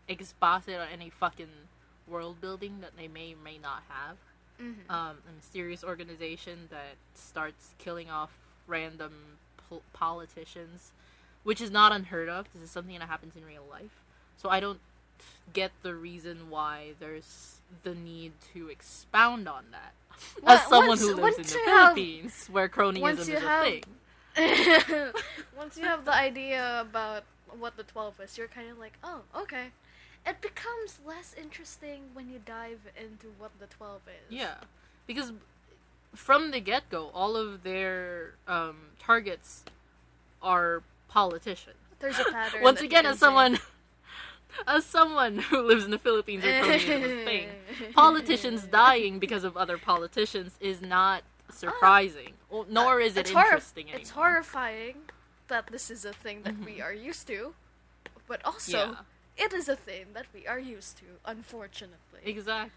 exposit 0.07 0.75
on 0.75 0.87
any 0.93 1.09
fucking 1.09 1.67
world 2.07 2.39
building 2.39 2.77
that 2.79 2.91
they 2.97 3.09
may 3.09 3.33
or 3.33 3.43
may 3.43 3.57
not 3.57 3.83
have. 3.89 4.15
Mm-hmm. 4.61 4.89
Um, 4.89 5.17
a 5.29 5.35
mysterious 5.35 5.83
organization 5.83 6.69
that 6.69 6.95
starts 7.13 7.73
killing 7.77 8.09
off 8.09 8.31
random 8.67 9.11
pol- 9.69 9.83
politicians, 9.91 10.91
which 11.49 11.61
is 11.61 11.71
not 11.71 11.91
unheard 11.91 12.29
of. 12.29 12.45
This 12.53 12.61
is 12.61 12.69
something 12.69 12.99
that 12.99 13.07
happens 13.07 13.35
in 13.35 13.43
real 13.43 13.63
life. 13.71 14.03
So 14.37 14.49
I 14.49 14.59
don't 14.59 14.79
get 15.51 15.71
the 15.81 15.95
reason 15.95 16.51
why 16.51 16.91
there's 16.99 17.57
the 17.81 17.95
need 17.95 18.33
to 18.53 18.67
expound 18.69 19.49
on 19.49 19.63
that. 19.71 19.93
As 20.45 20.61
someone 20.67 20.89
once- 20.89 21.01
who 21.01 21.15
lives 21.15 21.37
in 21.39 21.43
the 21.45 21.53
you 21.53 21.65
have- 21.65 21.93
Philippines, 21.95 22.47
where 22.51 22.69
cronyism 22.69 23.17
is 23.17 23.29
a 23.29 23.39
have- 23.39 23.63
thing. 23.63 23.83
Once 25.57 25.75
you 25.75 25.85
have 25.85 26.05
the 26.05 26.13
idea 26.13 26.81
about 26.81 27.23
what 27.57 27.77
the 27.77 27.83
12 27.83 28.19
is, 28.25 28.37
you're 28.37 28.47
kind 28.47 28.69
of 28.69 28.77
like, 28.77 28.93
oh, 29.03 29.21
okay. 29.35 29.69
It 30.27 30.41
becomes 30.41 30.99
less 31.03 31.33
interesting 31.35 32.01
when 32.13 32.29
you 32.29 32.39
dive 32.45 32.81
into 32.95 33.25
what 33.39 33.49
the 33.59 33.65
12 33.65 34.01
is. 34.07 34.35
Yeah, 34.35 34.57
because 35.07 35.33
from 36.13 36.51
the 36.51 36.59
get 36.59 36.91
go, 36.91 37.09
all 37.11 37.35
of 37.35 37.63
their 37.63 38.35
um, 38.47 38.75
targets 38.99 39.63
are 40.43 40.83
politicians. 41.09 41.75
There's 41.99 42.19
a 42.19 42.23
pattern. 42.25 42.61
Once 42.63 42.81
again, 42.81 43.05
as 43.05 43.19
someone, 43.19 43.59
as 44.67 44.85
someone 44.85 45.39
who 45.39 45.61
lives 45.61 45.83
in 45.83 45.91
the 45.91 45.97
Philippines, 45.97 46.43
where 46.43 46.63
cronyism 46.63 47.01
is 47.01 47.11
a 47.11 47.25
thing, 47.25 47.49
politicians 47.93 48.63
dying 48.63 49.19
because 49.19 49.43
of 49.43 49.57
other 49.57 49.77
politicians 49.77 50.57
is 50.61 50.81
not 50.81 51.23
surprising, 51.51 52.33
ah. 52.51 52.55
or- 52.55 52.65
nor 52.69 53.01
is 53.01 53.17
it 53.17 53.27
horri- 53.27 53.43
interesting. 53.43 53.87
It's 53.89 54.11
horrifying 54.11 54.95
that 55.49 55.67
this 55.67 55.91
is 55.91 56.05
a 56.05 56.13
thing 56.13 56.43
that 56.43 56.57
we 56.59 56.73
mm-hmm. 56.73 56.83
are 56.83 56.93
used 56.93 57.27
to, 57.27 57.53
but 58.27 58.39
also 58.45 58.77
Yeah. 58.77 59.45
it 59.45 59.51
is 59.51 59.67
a 59.67 59.75
thing 59.75 60.07
that 60.13 60.27
we 60.33 60.47
are 60.47 60.59
used 60.59 60.97
to, 60.99 61.05
unfortunately. 61.25 62.21
Exactly. 62.23 62.71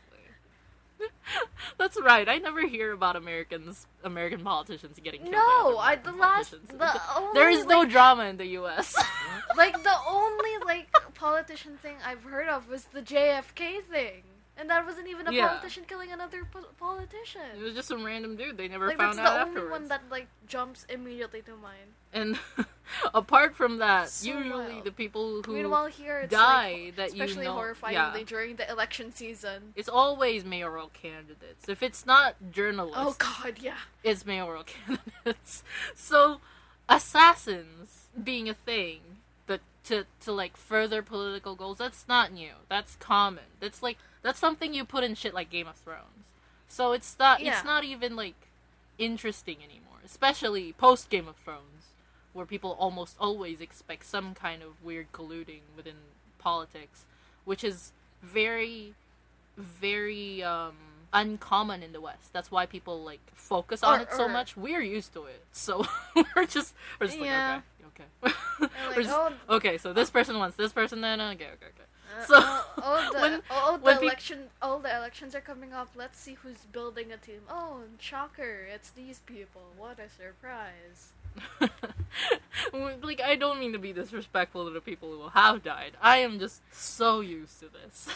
That's 1.79 2.01
right. 2.01 2.29
I 2.29 2.39
never 2.39 2.67
hear 2.67 2.93
about 2.93 3.17
Americans, 3.17 3.87
American 4.05 4.41
politicians 4.41 4.99
getting 5.03 5.21
killed. 5.23 5.33
No, 5.33 5.79
I 5.79 5.97
the 5.97 6.13
last 6.13 6.53
the 6.69 7.01
only 7.17 7.31
there 7.35 7.51
is 7.51 7.65
no 7.67 7.81
like, 7.81 7.91
drama 7.91 8.25
in 8.25 8.37
the 8.37 8.47
U.S. 8.61 8.95
like 9.57 9.83
the 9.83 9.95
only 10.09 10.51
like 10.65 10.89
politician 11.15 11.77
thing 11.79 11.97
I've 12.05 12.23
heard 12.25 12.49
of 12.49 12.69
was 12.69 12.85
the 12.93 13.01
JFK 13.03 13.83
thing, 13.91 14.23
and 14.57 14.69
that 14.71 14.85
wasn't 14.87 15.09
even 15.09 15.27
a 15.29 15.33
Yeah. 15.33 15.49
politician 15.49 15.85
killing 15.87 16.13
another 16.13 16.45
po- 16.45 16.67
politician. 16.79 17.43
it 17.59 17.63
was 17.63 17.75
just 17.75 17.89
some 17.89 18.05
random 18.05 18.37
dude. 18.37 18.57
They 18.57 18.69
never 18.69 18.89
Like 18.89 18.97
found 18.99 19.19
that's 19.19 19.29
out 19.29 19.35
the 19.35 19.41
only 19.41 19.51
afterwards. 19.61 19.71
one 19.81 19.89
that 19.89 20.03
like 20.11 20.29
jumps 20.47 20.85
immediately 20.89 21.43
to 21.43 21.57
mind. 21.57 21.95
And 22.13 22.39
apart 23.15 23.55
from 23.57 23.79
that, 23.79 24.11
So 24.11 24.29
usually 24.37 24.75
wild. 24.75 24.85
the 24.85 24.93
people 24.93 25.43
who 25.43 25.55
Meanwhile, 25.55 25.87
here 25.87 26.27
die 26.27 26.83
like, 26.87 26.97
that 26.97 27.17
you 27.17 27.23
especially 27.23 27.47
know- 27.47 27.55
horrifyingly 27.57 27.93
yeah. 27.93 28.23
during 28.27 28.57
the 28.57 28.71
election 28.71 29.13
season. 29.15 29.73
it's 29.77 29.89
always 29.89 30.45
mayoral 30.45 30.89
candidates. 30.93 31.69
If 31.69 31.83
it's 31.83 32.05
not 32.05 32.37
journalists, 32.53 32.99
Oh 33.01 33.17
God, 33.19 33.59
yeah. 33.61 33.77
it's 34.05 34.27
mayoral 34.27 34.65
candidates. 34.87 35.63
So 35.95 36.41
assassins 36.89 38.07
being 38.23 38.49
a 38.49 38.55
thing 38.55 39.01
but 39.47 39.61
to 39.85 40.05
to 40.21 40.33
like 40.33 40.57
further 40.57 41.03
political 41.03 41.55
goals, 41.55 41.79
that's 41.79 42.07
not 42.09 42.33
new. 42.33 42.53
That's 42.69 42.97
common. 42.97 43.45
That's 43.61 43.83
like 43.83 43.99
that's 44.23 44.39
something 44.39 44.73
you 44.75 44.85
put 44.85 45.03
in 45.05 45.15
shit 45.15 45.35
like 45.35 45.51
Game 45.51 45.67
of 45.67 45.77
Thrones. 45.77 46.25
So 46.69 46.93
it's 46.93 47.17
not 47.19 47.41
Yeah. 47.41 47.55
it's 47.57 47.65
not 47.65 47.85
even 47.85 48.15
like 48.17 48.35
interesting 48.99 49.57
anymore, 49.65 49.99
especially 50.05 50.73
post 50.75 51.11
Game 51.11 51.27
of 51.27 51.37
Thrones 51.45 51.72
where 52.33 52.47
people 52.47 52.77
almost 52.79 53.17
always 53.21 53.61
expect 53.61 54.07
some 54.07 54.35
kind 54.35 54.63
of 54.63 54.83
weird 54.83 55.13
colluding 55.13 55.61
within 55.77 55.97
politics, 56.39 57.05
which 57.45 57.63
is 57.65 57.93
very 58.23 58.95
very 59.57 60.43
um 60.43 60.75
uncommon 61.13 61.83
in 61.83 61.93
the 61.93 62.01
West. 62.01 62.33
That's 62.33 62.51
why 62.51 62.65
people 62.67 63.03
like 63.03 63.21
focus 63.35 63.83
on 63.83 64.01
Or- 64.01 64.03
it 64.03 64.13
so 64.13 64.25
or- 64.25 64.29
much. 64.29 64.57
We're 64.57 64.81
used 64.81 65.13
to 65.15 65.25
it, 65.25 65.45
so 65.53 65.87
we're 66.37 66.47
just 66.47 66.75
we're 67.01 67.07
just 67.09 67.19
Yeah. 67.19 67.61
like 67.83 67.89
okay, 67.95 68.05
okay. 68.61 68.69
like, 68.89 68.97
just, 68.97 69.11
oh- 69.11 69.33
okay, 69.57 69.77
so 69.79 69.93
this 69.93 70.11
person 70.11 70.39
wants 70.39 70.57
this 70.57 70.73
person, 70.73 71.01
then 71.03 71.21
okay, 71.21 71.49
okay, 71.55 71.67
okay. 71.67 71.89
Uh, 72.19 72.25
So, 72.27 72.35
oh, 72.39 72.67
oh, 72.79 73.11
the, 73.13 73.21
when- 73.21 73.43
oh, 73.51 73.79
the 73.83 74.01
election, 74.01 74.39
oh, 74.63 74.79
the 74.81 74.95
elections 74.97 75.35
are 75.35 75.41
coming 75.41 75.73
up. 75.73 75.89
Let's 75.95 76.19
see 76.19 76.35
who's 76.35 76.59
building 76.73 77.11
a 77.13 77.17
team. 77.19 77.41
Oh, 77.51 77.81
shocker! 77.99 78.67
It's 78.75 78.91
these 78.91 79.21
people. 79.21 79.63
What 79.77 79.99
a 79.99 80.09
surprise! 80.11 81.13
like 83.03 83.21
I 83.21 83.37
don't 83.37 83.61
mean 83.61 83.73
to 83.73 83.79
be 83.79 83.93
disrespectful 83.93 84.65
to 84.67 84.71
the 84.71 84.81
people 84.81 85.11
who 85.11 85.29
have 85.29 85.63
died. 85.63 85.93
I 86.01 86.19
am 86.19 86.39
just 86.39 86.63
so 86.73 87.21
used 87.21 87.61
to 87.61 87.67
this. 87.69 88.09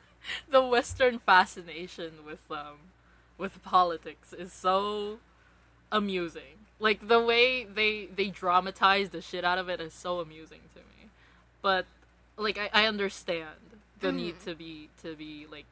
the 0.48 0.64
Western 0.64 1.18
fascination 1.18 2.24
with 2.24 2.40
um 2.50 2.78
with 3.38 3.62
politics 3.62 4.32
is 4.32 4.52
so 4.52 5.18
amusing. 5.90 6.66
Like 6.80 7.08
the 7.08 7.20
way 7.20 7.64
they 7.64 8.06
they 8.14 8.28
dramatize 8.28 9.10
the 9.10 9.20
shit 9.20 9.44
out 9.44 9.58
of 9.58 9.68
it 9.68 9.80
is 9.80 9.92
so 9.92 10.20
amusing 10.20 10.60
to 10.74 10.80
me. 10.80 11.10
But 11.62 11.86
like 12.36 12.58
I, 12.58 12.70
I 12.72 12.86
understand 12.86 13.48
the 14.00 14.12
need 14.12 14.40
to 14.40 14.54
be 14.54 14.90
to 15.02 15.14
be 15.14 15.46
like 15.50 15.66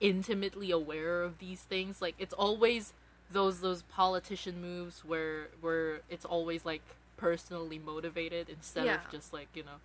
intimately 0.00 0.70
aware 0.70 1.22
of 1.22 1.38
these 1.38 1.60
things. 1.60 2.00
Like 2.00 2.14
it's 2.18 2.34
always 2.34 2.92
those 3.30 3.60
those 3.60 3.82
politician 3.82 4.60
moves 4.60 5.04
where 5.04 5.48
where 5.60 6.00
it's 6.08 6.24
always 6.24 6.64
like 6.64 6.82
personally 7.16 7.78
motivated 7.78 8.48
instead 8.48 8.86
Yeah. 8.86 8.94
of 9.04 9.10
just 9.10 9.32
like 9.32 9.48
you 9.54 9.62
know 9.64 9.80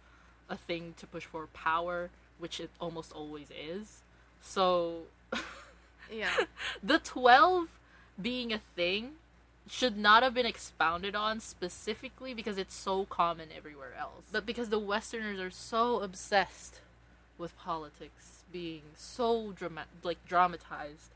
a 0.49 0.57
thing 0.57 0.93
to 0.97 1.07
push 1.07 1.25
for 1.25 1.47
power, 1.47 2.09
which 2.37 2.59
it 2.59 2.69
almost 2.79 3.11
always 3.13 3.47
is. 3.51 4.01
So 4.41 5.03
Yeah, 6.11 6.29
the 6.83 6.99
12 6.99 7.67
being 8.21 8.51
a 8.53 8.59
thing 8.75 9.13
should 9.67 9.97
not 9.97 10.21
have 10.23 10.33
been 10.33 10.45
expounded 10.45 11.15
on 11.15 11.39
specifically 11.39 12.33
because 12.33 12.57
it's 12.57 12.75
so 12.75 13.05
common 13.05 13.47
everywhere 13.55 13.93
else. 13.97 14.25
But 14.31 14.45
because 14.45 14.69
the 14.69 14.77
Westerners 14.77 15.39
are 15.39 15.49
so 15.49 16.01
obsessed 16.01 16.81
with 17.37 17.57
politics 17.57 18.43
being 18.51 18.81
so 18.97 19.53
drama- 19.53 19.85
like 20.03 20.23
dramatized 20.27 21.09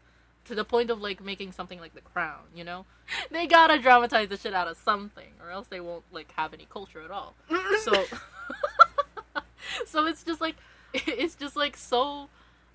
to 0.48 0.56
the 0.56 0.64
point 0.66 0.90
of 0.90 1.02
like 1.02 1.24
making 1.24 1.52
something 1.52 1.80
like 1.80 1.94
the 1.94 2.02
crown, 2.02 2.42
you 2.56 2.64
know? 2.64 2.86
They 3.32 3.48
gotta 3.48 3.80
dramatize 3.80 4.30
the 4.30 4.38
shit 4.38 4.54
out 4.54 4.68
of 4.68 4.78
something 4.78 5.32
or 5.42 5.50
else 5.52 5.68
they 5.68 5.80
won't 5.80 6.04
like 6.12 6.32
have 6.36 6.54
any 6.54 6.68
culture 6.70 7.02
at 7.02 7.12
all. 7.12 7.34
So 7.84 8.06
so 9.86 10.06
it's 10.06 10.24
just 10.24 10.42
like 10.42 10.56
it's 10.94 11.36
just 11.36 11.56
like 11.56 11.78
so 11.78 12.30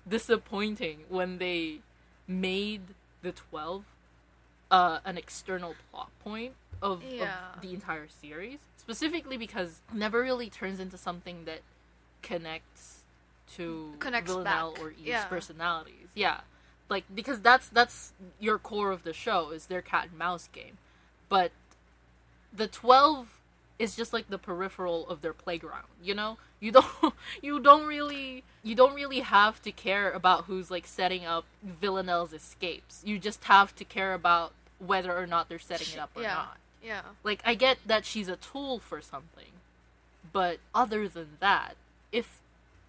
disappointing 0.07 0.99
when 1.09 1.37
they 1.37 1.79
made 2.27 2.81
the 3.21 3.31
12 3.31 3.83
uh, 4.71 4.99
an 5.05 5.17
external 5.17 5.75
plot 5.91 6.09
point 6.23 6.53
of, 6.81 7.03
Yeah. 7.03 7.53
of 7.55 7.61
the 7.61 7.73
entire 7.73 8.07
series 8.07 8.59
specifically 8.77 9.37
because 9.37 9.81
it 9.89 9.95
never 9.95 10.21
really 10.21 10.49
turns 10.49 10.79
into 10.79 10.97
something 10.97 11.45
that 11.45 11.59
connects 12.21 13.03
to 13.55 13.93
Connects 13.99 14.31
Villanelle 14.31 14.71
back. 14.73 14.81
or 14.81 14.89
Eve's 14.91 15.01
Yeah. 15.03 15.25
personalities 15.25 16.09
yeah 16.15 16.41
like 16.89 17.03
because 17.13 17.41
that's 17.41 17.69
that's 17.69 18.13
your 18.39 18.57
core 18.57 18.91
of 18.91 19.03
the 19.03 19.13
show 19.13 19.51
is 19.51 19.67
their 19.67 19.81
cat 19.81 20.09
and 20.09 20.17
mouse 20.17 20.49
game. 20.51 20.77
But 21.29 21.51
the 22.55 22.67
12 22.67 23.39
is 23.79 23.95
just 23.95 24.13
like 24.13 24.29
the 24.29 24.37
peripheral 24.37 25.07
of 25.09 25.21
their 25.21 25.33
playground 25.33 25.87
you 26.01 26.13
know? 26.13 26.37
You 26.59 26.71
don't 26.71 27.13
you 27.41 27.59
don't 27.59 27.85
really 27.85 28.43
you 28.63 28.75
don't 28.75 28.93
really 28.93 29.21
have 29.21 29.61
to 29.63 29.71
care 29.71 30.11
about 30.11 30.45
who's 30.45 30.69
like 30.69 30.85
setting 30.85 31.25
up 31.25 31.45
villanelle's 31.63 32.33
escapes. 32.33 33.01
You 33.05 33.19
just 33.19 33.43
have 33.45 33.75
to 33.75 33.83
care 33.83 34.13
about 34.13 34.53
whether 34.85 35.15
or 35.17 35.25
not 35.25 35.49
they're 35.49 35.59
setting 35.59 35.87
it 35.93 35.99
up 35.99 36.11
or 36.15 36.21
yeah, 36.21 36.33
not. 36.33 36.57
yeah. 36.83 37.01
like 37.23 37.41
i 37.45 37.55
get 37.55 37.77
that 37.85 38.05
she's 38.05 38.27
a 38.27 38.35
tool 38.35 38.79
for 38.79 39.01
something 39.01 39.51
but 40.31 40.57
other 40.73 41.07
than 41.07 41.29
that 41.39 41.75
if 42.11 42.39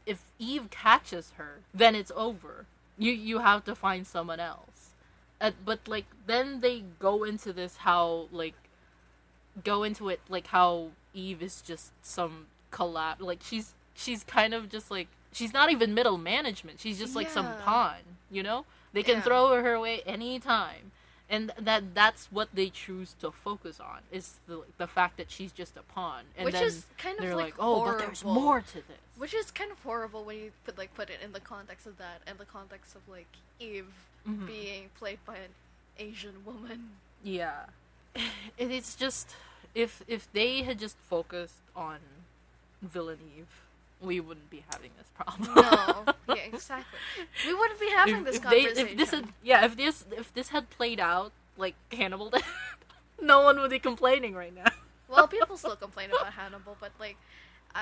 if 0.07 0.23
eve 0.39 0.71
catches 0.71 1.33
her 1.37 1.61
then 1.73 1.95
it's 1.95 2.13
over 2.17 2.67
you 2.99 3.13
you 3.13 3.39
have 3.39 3.65
to 3.65 3.75
find 3.75 4.07
someone 4.07 4.41
else. 4.41 4.91
Uh, 5.41 5.51
but 5.65 5.87
like 5.89 6.07
then 6.27 6.61
they 6.61 6.85
go 6.99 7.25
into 7.25 7.53
this 7.53 7.79
how 7.79 8.29
like 8.33 8.55
go 9.63 9.83
into 9.83 10.09
it 10.09 10.21
like 10.29 10.49
how 10.49 10.89
eve 11.13 11.43
is 11.43 11.61
just 11.63 11.93
some 12.03 12.47
collab 12.73 13.21
like 13.21 13.41
she's 13.43 13.75
she's 13.95 14.25
kind 14.25 14.53
of 14.53 14.69
just 14.69 14.91
like 14.91 15.07
she's 15.33 15.53
not 15.53 15.71
even 15.71 15.95
middle 15.95 16.19
management. 16.19 16.81
She's 16.81 16.99
just 16.99 17.15
like 17.17 17.31
some 17.31 17.55
pawn 17.65 18.01
you 18.31 18.43
know? 18.43 18.65
They 18.93 19.03
can 19.03 19.17
Yeah. 19.17 19.23
throw 19.23 19.63
her 19.63 19.75
away 19.75 20.01
anytime 20.07 20.93
and 21.31 21.53
that 21.59 21.95
that's 21.95 22.27
what 22.31 22.49
they 22.55 22.69
choose 22.69 23.15
to 23.21 23.31
focus 23.31 23.81
on 23.81 24.01
is 24.13 24.35
the 24.47 24.63
the 24.79 24.87
fact 24.87 25.17
that 25.17 25.31
she's 25.31 25.53
just 25.53 25.77
a 25.77 25.83
pawn 25.83 26.25
and 26.37 26.45
Which 26.45 26.61
is 26.61 26.87
kind 26.99 27.19
of 27.19 27.25
like 27.31 27.37
like, 27.37 27.55
oh 27.59 27.85
but 27.85 27.99
there's 27.99 28.23
more 28.25 28.61
to 28.61 28.75
this 28.75 28.99
Which 29.17 29.33
is 29.35 29.51
kind 29.51 29.71
of 29.73 29.79
horrible 29.83 30.25
when 30.25 30.37
you 30.37 30.51
put 30.65 30.77
like 30.77 30.95
put 30.95 31.09
it 31.11 31.21
in 31.25 31.33
the 31.33 31.41
context 31.41 31.87
of 31.87 31.97
that 31.99 32.21
and 32.27 32.39
the 32.39 32.45
context 32.45 32.95
of 32.95 33.03
like 33.09 33.29
Eve 33.61 33.87
Mhm. 34.29 34.47
being 34.47 34.89
played 34.99 35.19
by 35.27 35.37
an 35.37 35.51
Asian 35.99 36.45
woman. 36.47 36.91
yeah 37.23 37.65
it, 38.15 38.71
it's 38.71 38.95
just 38.95 39.35
if 39.75 40.03
if 40.07 40.31
they 40.33 40.63
had 40.63 40.79
just 40.79 40.97
focused 40.99 41.61
on 41.77 41.99
Villaneve, 42.85 43.51
we 44.05 44.21
wouldn't 44.21 44.51
be 44.51 44.65
having 44.73 44.91
this 44.99 45.09
problem. 45.15 45.55
No, 45.55 46.15
yeah, 46.35 46.43
exactly. 46.43 46.99
We 47.47 47.55
wouldn't 47.55 47.81
be 47.81 47.91
having 47.91 48.17
if, 48.17 48.25
this 48.25 48.37
if 48.37 48.43
they, 48.43 48.65
conversation. 48.65 48.89
if 48.89 48.97
this 48.97 49.11
had 49.11 49.29
yeah, 49.43 49.65
if 49.65 49.77
this 49.77 50.05
if 50.17 50.35
this 50.35 50.49
had 50.51 50.71
played 50.71 51.01
out 51.01 51.33
like 51.57 51.75
Hannibal 51.93 52.31
did, 52.31 52.43
no 53.21 53.43
one 53.43 53.61
would 53.61 53.71
be 53.71 53.79
complaining 53.79 54.35
right 54.35 54.55
now. 54.55 54.71
well, 55.09 55.29
people 55.29 55.57
still 55.57 55.77
complain 55.87 56.11
about 56.11 56.33
Hannibal, 56.33 56.77
but 56.81 56.93
like, 56.99 57.17
I, 57.75 57.81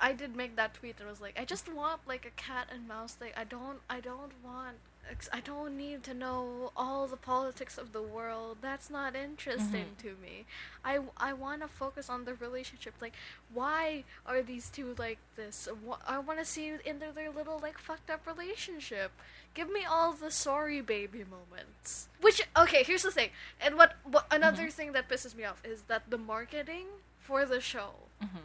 I 0.00 0.10
I 0.10 0.12
did 0.12 0.36
make 0.36 0.56
that 0.56 0.74
tweet 0.74 0.96
and 1.00 1.08
was 1.08 1.20
like, 1.20 1.38
I 1.38 1.44
just 1.44 1.72
want 1.72 2.00
like 2.06 2.24
a 2.26 2.30
cat 2.40 2.68
and 2.72 2.86
mouse 2.86 3.14
thing. 3.14 3.32
I 3.36 3.44
don't 3.44 3.80
I 3.90 4.00
don't 4.00 4.32
want 4.44 4.76
ex- 5.10 5.28
I 5.32 5.40
don't 5.40 5.76
need 5.76 6.02
to 6.04 6.14
know 6.14 6.70
all 6.76 7.06
the 7.06 7.16
politics 7.16 7.78
of 7.78 7.92
the 7.92 8.02
world. 8.02 8.58
That's 8.60 8.90
not 8.90 9.14
interesting 9.16 9.96
Mhm. 9.96 10.02
to 10.02 10.16
me. 10.20 10.44
I 10.84 11.00
I 11.16 11.32
want 11.32 11.62
to 11.62 11.68
focus 11.68 12.08
on 12.10 12.24
the 12.24 12.34
relationship. 12.34 12.94
Like, 13.00 13.14
why 13.52 14.04
are 14.26 14.42
these 14.42 14.68
two 14.70 14.94
like 14.98 15.18
this? 15.36 15.68
I 16.06 16.18
want 16.18 16.38
to 16.38 16.44
see 16.44 16.68
into 16.84 17.12
their 17.14 17.30
little 17.30 17.58
like 17.58 17.78
fucked 17.78 18.10
up 18.10 18.26
relationship. 18.26 19.12
Give 19.54 19.70
me 19.70 19.84
all 19.84 20.12
the 20.12 20.30
sorry 20.30 20.80
baby 20.80 21.24
moments. 21.24 22.08
Which 22.20 22.42
okay, 22.56 22.82
here's 22.84 23.02
the 23.02 23.10
thing. 23.10 23.30
And 23.60 23.76
what, 23.76 23.96
what 24.04 24.26
another 24.30 24.70
thing 24.70 24.92
that 24.92 25.08
pisses 25.08 25.34
me 25.34 25.44
off 25.44 25.64
is 25.64 25.82
that 25.88 26.10
the 26.10 26.18
marketing 26.18 26.86
for 27.20 27.44
the 27.44 27.60
show 27.60 27.94
Mhm. 28.22 28.42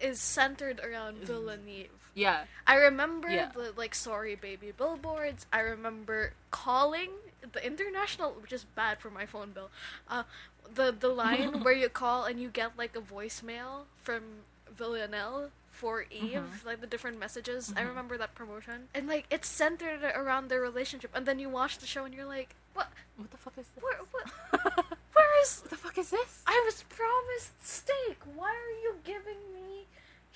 is 0.00 0.20
centered 0.20 0.80
around 0.80 1.18
Villaneve. 1.22 1.90
Yeah, 2.14 2.44
I 2.66 2.76
remember 2.76 3.28
Yeah. 3.28 3.50
the 3.54 3.72
like 3.76 3.94
sorry 3.94 4.34
baby 4.36 4.72
billboards. 4.76 5.46
I 5.52 5.60
remember 5.60 6.32
calling 6.50 7.10
the 7.52 7.64
international, 7.64 8.32
which 8.40 8.52
is 8.52 8.64
bad 8.64 8.98
for 9.00 9.10
my 9.10 9.26
phone 9.26 9.50
bill. 9.52 9.70
Uh, 10.08 10.22
the 10.74 10.92
the 10.92 11.08
line 11.08 11.60
where 11.64 11.74
you 11.74 11.88
call 11.88 12.24
and 12.24 12.40
you 12.40 12.48
get 12.48 12.78
like 12.78 12.94
a 12.96 13.00
voicemail 13.00 13.84
from 14.02 14.22
Villanelle 14.70 15.50
for 15.72 16.06
Eve, 16.10 16.62
Mhm. 16.62 16.64
like 16.64 16.80
the 16.80 16.86
different 16.86 17.18
messages. 17.18 17.72
I 17.76 17.82
Mhm. 17.82 17.88
remember 17.88 18.16
that 18.18 18.34
promotion, 18.36 18.88
and 18.94 19.08
like 19.08 19.26
it's 19.28 19.48
centered 19.48 20.04
around 20.04 20.48
their 20.48 20.60
relationship. 20.60 21.10
And 21.14 21.26
then 21.26 21.38
you 21.40 21.48
watch 21.48 21.78
the 21.78 21.86
show 21.86 22.04
and 22.04 22.14
you're 22.14 22.24
like, 22.38 22.54
what? 22.74 22.88
what 23.16 23.30
the 23.32 23.36
fuck 23.36 23.58
is 23.58 23.66
this? 23.74 23.82
Where? 23.82 23.98
What? 24.12 24.26
Where 25.14 25.42
is? 25.42 25.60
what 25.62 25.70
the 25.70 25.76
fuck 25.76 25.98
is 25.98 26.10
this? 26.10 26.42
I 26.46 26.62
was 26.64 26.84
promised 26.88 27.52
steak. 27.66 28.18
Why 28.34 28.50
are 28.50 28.76
you 28.84 28.92
giving 29.04 29.40
me 29.52 29.63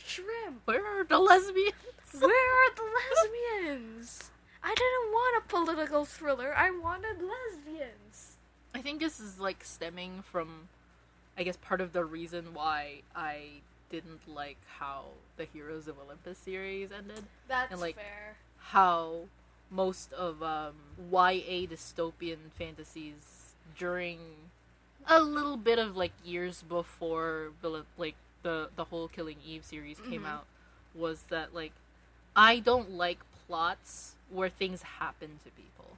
shrimp? 0.08 0.62
Where 0.64 0.84
are 0.84 1.04
the 1.04 1.18
lesbians? 1.18 1.74
Where 2.18 2.30
are 2.30 2.74
the 2.74 2.82
lesbians? 2.82 4.30
I 4.62 4.74
didn't 4.74 5.12
want 5.12 5.44
a 5.44 5.48
political 5.48 6.04
thriller. 6.04 6.54
I 6.56 6.70
wanted 6.70 7.22
lesbians. 7.22 8.36
I 8.74 8.80
think 8.80 9.00
this 9.00 9.20
is 9.20 9.38
like 9.38 9.64
stemming 9.64 10.22
from, 10.30 10.68
I 11.36 11.42
guess, 11.42 11.56
part 11.56 11.80
of 11.80 11.92
the 11.92 12.04
reason 12.04 12.54
why 12.54 13.02
I 13.14 13.60
didn't 13.90 14.20
like 14.28 14.58
how 14.78 15.04
the 15.36 15.44
Heroes 15.44 15.88
of 15.88 15.96
Olympus 15.98 16.38
series 16.38 16.90
ended. 16.92 17.24
That's 17.46 17.72
And, 17.72 17.80
like, 17.80 17.96
fair. 17.96 18.36
How 18.58 19.24
most 19.70 20.12
of 20.12 20.42
um, 20.42 20.74
YA 21.10 21.66
dystopian 21.66 22.50
fantasies 22.56 23.54
during 23.76 24.18
a 25.06 25.20
little 25.22 25.56
bit 25.56 25.78
of 25.78 25.96
like 25.96 26.12
years 26.24 26.62
before 26.62 27.52
like 27.96 28.14
the 28.42 28.70
the 28.76 28.84
whole 28.84 29.08
Killing 29.08 29.36
Eve 29.44 29.64
series 29.64 29.98
came 30.00 30.22
Mhm. 30.22 30.28
out 30.28 30.46
was 30.94 31.22
that 31.24 31.54
like 31.54 31.72
I 32.36 32.60
don't 32.60 32.92
like 32.92 33.18
plots 33.46 34.14
where 34.30 34.48
things 34.48 34.82
happen 34.82 35.40
to 35.44 35.50
people. 35.50 35.96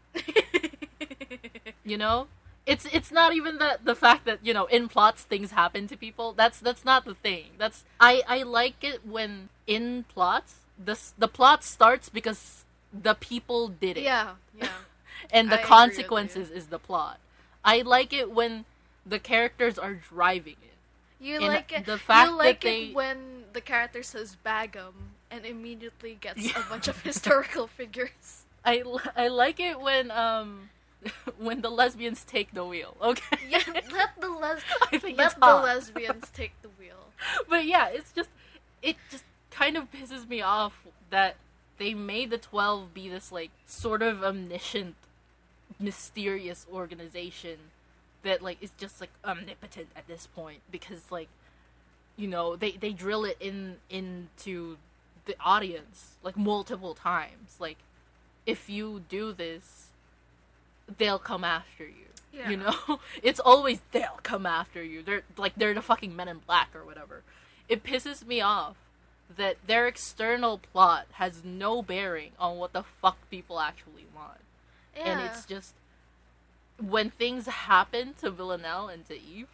you 1.84 1.98
know? 1.98 2.28
It's 2.66 2.86
it's 2.92 3.10
not 3.10 3.34
even 3.34 3.58
that 3.58 3.84
the 3.84 3.94
fact 3.94 4.24
that 4.26 4.38
you 4.42 4.54
know 4.54 4.66
in 4.66 4.88
plots 4.88 5.22
things 5.22 5.50
happen 5.52 5.88
to 5.88 5.96
people. 5.96 6.32
That's 6.32 6.60
that's 6.60 6.84
not 6.84 7.04
the 7.04 7.14
thing. 7.14 7.46
That's 7.58 7.84
i 7.98 8.22
i 8.28 8.42
like 8.42 8.84
it 8.84 9.04
when 9.06 9.48
in 9.66 10.04
plots 10.04 10.56
the 10.82 10.98
the 11.18 11.26
plot 11.28 11.64
starts 11.64 12.08
because 12.08 12.64
the 12.92 13.14
people 13.14 13.68
did 13.68 13.96
it. 13.96 14.04
Yeah, 14.04 14.34
yeah. 14.56 14.68
and 15.32 15.50
the 15.50 15.56
with 15.56 15.66
consequences 15.66 16.50
is 16.50 16.66
the 16.66 16.78
plot. 16.78 17.18
I 17.64 17.80
like 17.82 18.12
it 18.12 18.30
when 18.30 18.66
the 19.06 19.18
characters 19.18 19.78
are 19.78 19.94
driving 19.94 20.56
it 20.62 20.76
You 21.20 21.36
And 21.36 21.44
like 21.46 21.72
it. 21.72 21.86
the 21.86 21.98
fact 21.98 22.30
you 22.30 22.36
that 22.38 22.44
like 22.44 22.60
they- 22.62 22.84
it 22.90 22.94
when 22.94 23.44
the 23.52 23.60
character 23.60 24.02
says 24.02 24.36
"bagum" 24.44 24.94
and 25.30 25.44
immediately 25.44 26.16
gets 26.20 26.44
a 26.56 26.64
bunch 26.68 26.88
of 26.88 27.00
historical 27.10 27.66
figures. 27.66 28.44
i 28.64 28.82
i 29.16 29.28
like 29.28 29.58
it 29.60 29.80
when 29.80 30.10
um 30.10 30.70
when 31.38 31.62
the 31.62 31.70
lesbians 31.70 32.24
take 32.24 32.52
the 32.52 32.64
wheel 32.64 32.96
okay 33.00 33.38
Yeah, 33.48 33.62
let 33.92 34.20
the 34.20 34.28
les- 34.28 34.62
let 35.16 35.40
the 35.40 35.46
lesbians 35.46 36.28
take 36.30 36.52
the 36.62 36.68
wheel. 36.78 37.12
but 37.48 37.64
yeah, 37.64 37.88
it's 37.88 38.12
just 38.12 38.28
it 38.82 38.96
just 39.10 39.24
kind 39.50 39.76
of 39.76 39.90
pisses 39.90 40.28
me 40.28 40.40
off 40.42 40.74
that 41.10 41.36
they 41.78 41.92
made 41.94 42.30
the 42.30 42.38
12 42.38 42.92
be 42.94 43.08
this 43.08 43.32
like 43.32 43.50
sort 43.66 44.02
of 44.02 44.22
omniscient 44.22 44.94
mysterious 45.78 46.66
organization 46.72 47.58
that 48.22 48.42
like 48.42 48.58
is 48.62 48.72
just 48.78 49.00
like 49.00 49.10
omnipotent 49.24 49.88
at 49.96 50.06
this 50.06 50.26
point 50.26 50.60
because 50.70 51.10
like 51.10 51.28
you 52.16 52.26
know 52.28 52.56
they 52.56 52.72
they 52.72 52.92
drill 52.92 53.24
it 53.24 53.36
in 53.40 53.76
into 53.88 54.76
the 55.26 55.34
audience 55.44 56.16
like 56.22 56.36
multiple 56.36 56.94
times. 56.94 57.56
Like 57.58 57.78
if 58.46 58.68
you 58.68 59.04
do 59.08 59.32
this 59.32 59.86
they'll 60.98 61.18
come 61.20 61.44
after 61.44 61.84
you 61.84 62.06
Yeah. 62.32 62.50
you 62.50 62.56
know? 62.56 62.74
It's 63.22 63.40
always 63.40 63.80
they'll 63.92 64.20
come 64.22 64.44
after 64.46 64.82
you. 64.82 65.02
They're 65.02 65.22
like 65.36 65.54
they're 65.56 65.74
the 65.74 65.82
fucking 65.82 66.14
men 66.16 66.28
in 66.28 66.38
black 66.38 66.70
or 66.74 66.84
whatever. 66.84 67.22
It 67.68 67.84
pisses 67.84 68.26
me 68.26 68.40
off 68.40 68.76
that 69.36 69.56
their 69.66 69.86
external 69.86 70.58
plot 70.58 71.06
has 71.12 71.44
no 71.44 71.82
bearing 71.82 72.32
on 72.38 72.58
what 72.58 72.72
the 72.72 72.82
fuck 72.82 73.16
people 73.30 73.60
actually 73.60 74.06
want. 74.14 74.40
Yeah. 74.96 75.04
and 75.04 75.20
it's 75.20 75.44
just 75.46 75.74
when 76.80 77.10
things 77.10 77.46
happen 77.46 78.14
to 78.20 78.30
Villanelle 78.30 78.88
and 78.88 79.06
to 79.06 79.14
Eve, 79.14 79.48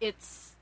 it's 0.00 0.52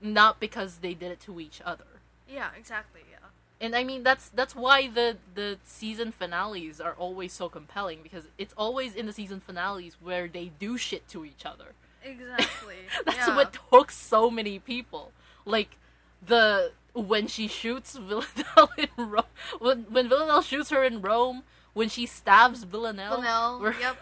not 0.00 0.40
because 0.40 0.78
they 0.78 0.94
did 0.94 1.12
it 1.12 1.20
to 1.20 1.40
each 1.40 1.60
other. 1.64 1.84
yeah, 2.28 2.50
exactly. 2.56 3.02
Yeah. 3.10 3.18
And 3.60 3.76
I 3.76 3.84
mean 3.84 4.02
that's 4.02 4.28
that's 4.30 4.56
why 4.56 4.88
the 4.88 5.16
the 5.34 5.58
season 5.62 6.10
finales 6.10 6.80
are 6.80 6.94
always 6.94 7.32
so 7.32 7.48
compelling 7.48 8.00
because 8.02 8.26
it's 8.36 8.54
always 8.56 8.94
in 8.96 9.06
the 9.06 9.12
season 9.12 9.38
finales 9.38 9.96
where 10.00 10.26
they 10.26 10.50
do 10.58 10.76
shit 10.76 11.06
to 11.08 11.24
each 11.24 11.46
other. 11.46 11.74
Exactly. 12.04 12.74
That's 13.04 13.28
yeah. 13.28 13.36
what 13.36 13.56
hooks 13.70 13.96
so 13.96 14.30
many 14.30 14.58
people. 14.58 15.12
Like 15.44 15.76
the 16.24 16.72
when 16.94 17.28
she 17.28 17.46
shoots 17.46 17.96
Villanelle 17.96 18.70
in 18.76 18.88
Rome, 18.96 19.24
when 19.60 19.82
when 19.88 20.08
Villanelle 20.08 20.42
shoots 20.42 20.70
her 20.70 20.82
in 20.82 21.00
Rome, 21.00 21.44
when 21.72 21.88
she 21.88 22.06
stabs 22.06 22.64
Villanelle, 22.64 23.20
Villanelle, 23.20 23.60
where, 23.60 23.74
yep. 23.78 23.96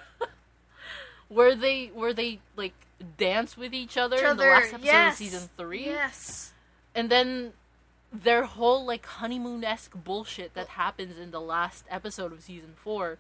Where 1.31 1.55
they 1.55 1.87
where 1.95 2.12
they 2.12 2.41
like 2.57 2.74
dance 3.16 3.57
with 3.57 3.72
each 3.72 3.97
other 3.97 4.16
Each 4.16 4.24
in 4.24 4.37
the 4.37 4.43
last 4.45 4.74
episode 4.74 4.85
yes. 4.85 5.12
of 5.14 5.18
season 5.18 5.49
three, 5.57 5.87
Yes. 5.87 6.53
and 6.95 7.09
then 7.09 7.55
their 8.12 8.45
whole 8.45 8.85
like 8.85 9.07
honeymoon 9.07 9.64
esque 9.64 9.93
bullshit 9.95 10.53
that 10.55 10.68
happens 10.68 11.16
in 11.16 11.31
the 11.31 11.41
last 11.41 11.85
episode 11.89 12.33
of 12.33 12.43
season 12.43 12.74
four 12.76 13.16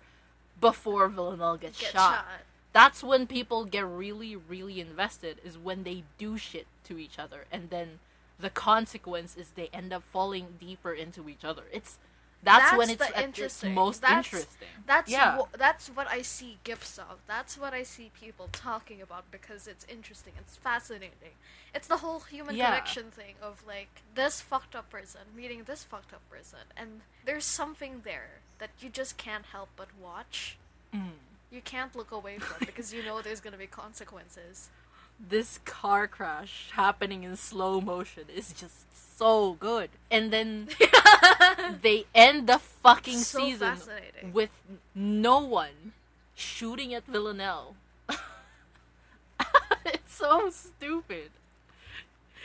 before 0.60 1.08
Villanelle 1.08 1.56
gets 1.56 1.80
Get 1.80 1.92
shot. 1.92 2.14
shot. 2.16 2.26
That's 2.72 3.02
when 3.02 3.26
people 3.26 3.64
get 3.64 3.86
really, 3.86 4.36
really 4.36 4.80
invested. 4.80 5.38
Is 5.44 5.56
when 5.56 5.84
they 5.84 6.04
do 6.18 6.36
shit 6.36 6.66
to 6.84 6.98
each 6.98 7.18
other, 7.18 7.44
and 7.50 7.70
then 7.70 8.00
the 8.38 8.50
consequence 8.50 9.36
is 9.36 9.50
they 9.50 9.68
end 9.72 9.92
up 9.92 10.02
falling 10.02 10.54
deeper 10.60 10.92
into 10.92 11.28
each 11.28 11.44
other. 11.44 11.62
It's 11.72 11.98
that's, 12.42 12.76
when 12.76 12.90
it's 12.90 13.02
at 13.02 13.38
its 13.38 13.64
most 13.64 14.00
that's, 14.00 14.26
interesting. 14.26 14.68
That's 14.86 15.10
yeah. 15.10 15.38
wh- 15.38 15.58
that's 15.58 15.88
what 15.88 16.06
I 16.08 16.22
see 16.22 16.58
gifs 16.64 16.98
of. 16.98 17.18
That's 17.26 17.58
what 17.58 17.74
I 17.74 17.82
see 17.82 18.10
people 18.18 18.48
talking 18.52 19.02
about 19.02 19.30
because 19.30 19.66
it's 19.66 19.84
interesting. 19.88 20.32
It's 20.38 20.56
fascinating. 20.56 21.36
It's 21.74 21.86
the 21.86 21.98
whole 21.98 22.20
human 22.20 22.56
Yeah. 22.56 22.66
connection 22.66 23.10
thing 23.10 23.34
of 23.42 23.62
like 23.66 24.02
this 24.14 24.40
fucked 24.40 24.74
up 24.74 24.88
person 24.90 25.20
meeting 25.36 25.64
this 25.64 25.84
fucked 25.84 26.12
up 26.14 26.22
person, 26.30 26.60
and 26.76 27.02
there's 27.26 27.44
something 27.44 28.02
there 28.04 28.40
that 28.58 28.70
you 28.80 28.88
just 28.88 29.16
can't 29.16 29.46
help 29.46 29.68
but 29.76 29.88
watch. 30.00 30.56
Mm. 30.94 31.10
You 31.50 31.60
can't 31.60 31.94
look 31.94 32.10
away 32.10 32.38
from 32.38 32.64
because 32.66 32.92
you 32.94 33.04
know 33.04 33.20
there's 33.20 33.40
gonna 33.40 33.56
be 33.58 33.66
consequences. 33.66 34.70
This 35.28 35.58
car 35.64 36.08
crash 36.08 36.70
happening 36.72 37.24
in 37.24 37.36
slow 37.36 37.80
motion 37.80 38.24
is 38.34 38.52
just 38.52 38.86
so 39.18 39.54
good. 39.60 39.90
And 40.10 40.32
then 40.32 40.68
they 41.82 42.06
end 42.14 42.46
the 42.46 42.58
fucking 42.58 43.18
So 43.18 43.38
season 43.38 43.76
with 44.32 44.50
no 44.94 45.40
one 45.40 45.92
shooting 46.34 46.94
at 46.94 47.06
Villanelle. 47.06 47.76
it's 49.84 50.14
so 50.14 50.50
stupid. 50.50 51.30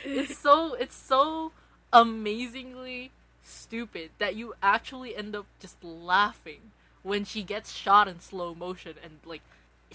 It's 0.04 0.38
so 0.38 0.74
it's 0.74 0.96
so 0.96 1.52
amazingly 1.92 3.10
stupid 3.42 4.10
that 4.18 4.36
you 4.36 4.54
actually 4.62 5.16
end 5.16 5.34
up 5.34 5.46
just 5.60 5.82
laughing 5.82 6.72
when 7.02 7.24
she 7.24 7.42
gets 7.42 7.72
shot 7.72 8.08
in 8.08 8.20
slow 8.20 8.54
motion 8.54 8.94
and 9.02 9.18
like 9.24 9.42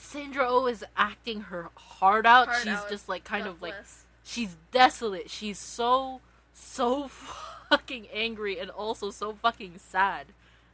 Sandra 0.02 0.46
Oh 0.50 0.68
is 0.68 0.84
acting 0.98 1.42
her 1.42 1.70
heart 1.76 2.26
out. 2.26 2.48
Hard 2.48 2.60
she's 2.64 2.68
out. 2.74 2.90
just 2.90 3.08
like 3.08 3.24
kind 3.24 3.46
God 3.46 3.52
of 3.52 3.62
like 3.62 3.76
she's 4.24 4.58
desolate. 4.72 5.30
She's 5.30 5.60
so 5.60 6.22
so 6.54 7.08
fucking 7.70 8.08
angry 8.14 8.60
and 8.60 8.70
also 8.70 9.12
so 9.12 9.34
fucking 9.34 9.74
sad 9.78 10.28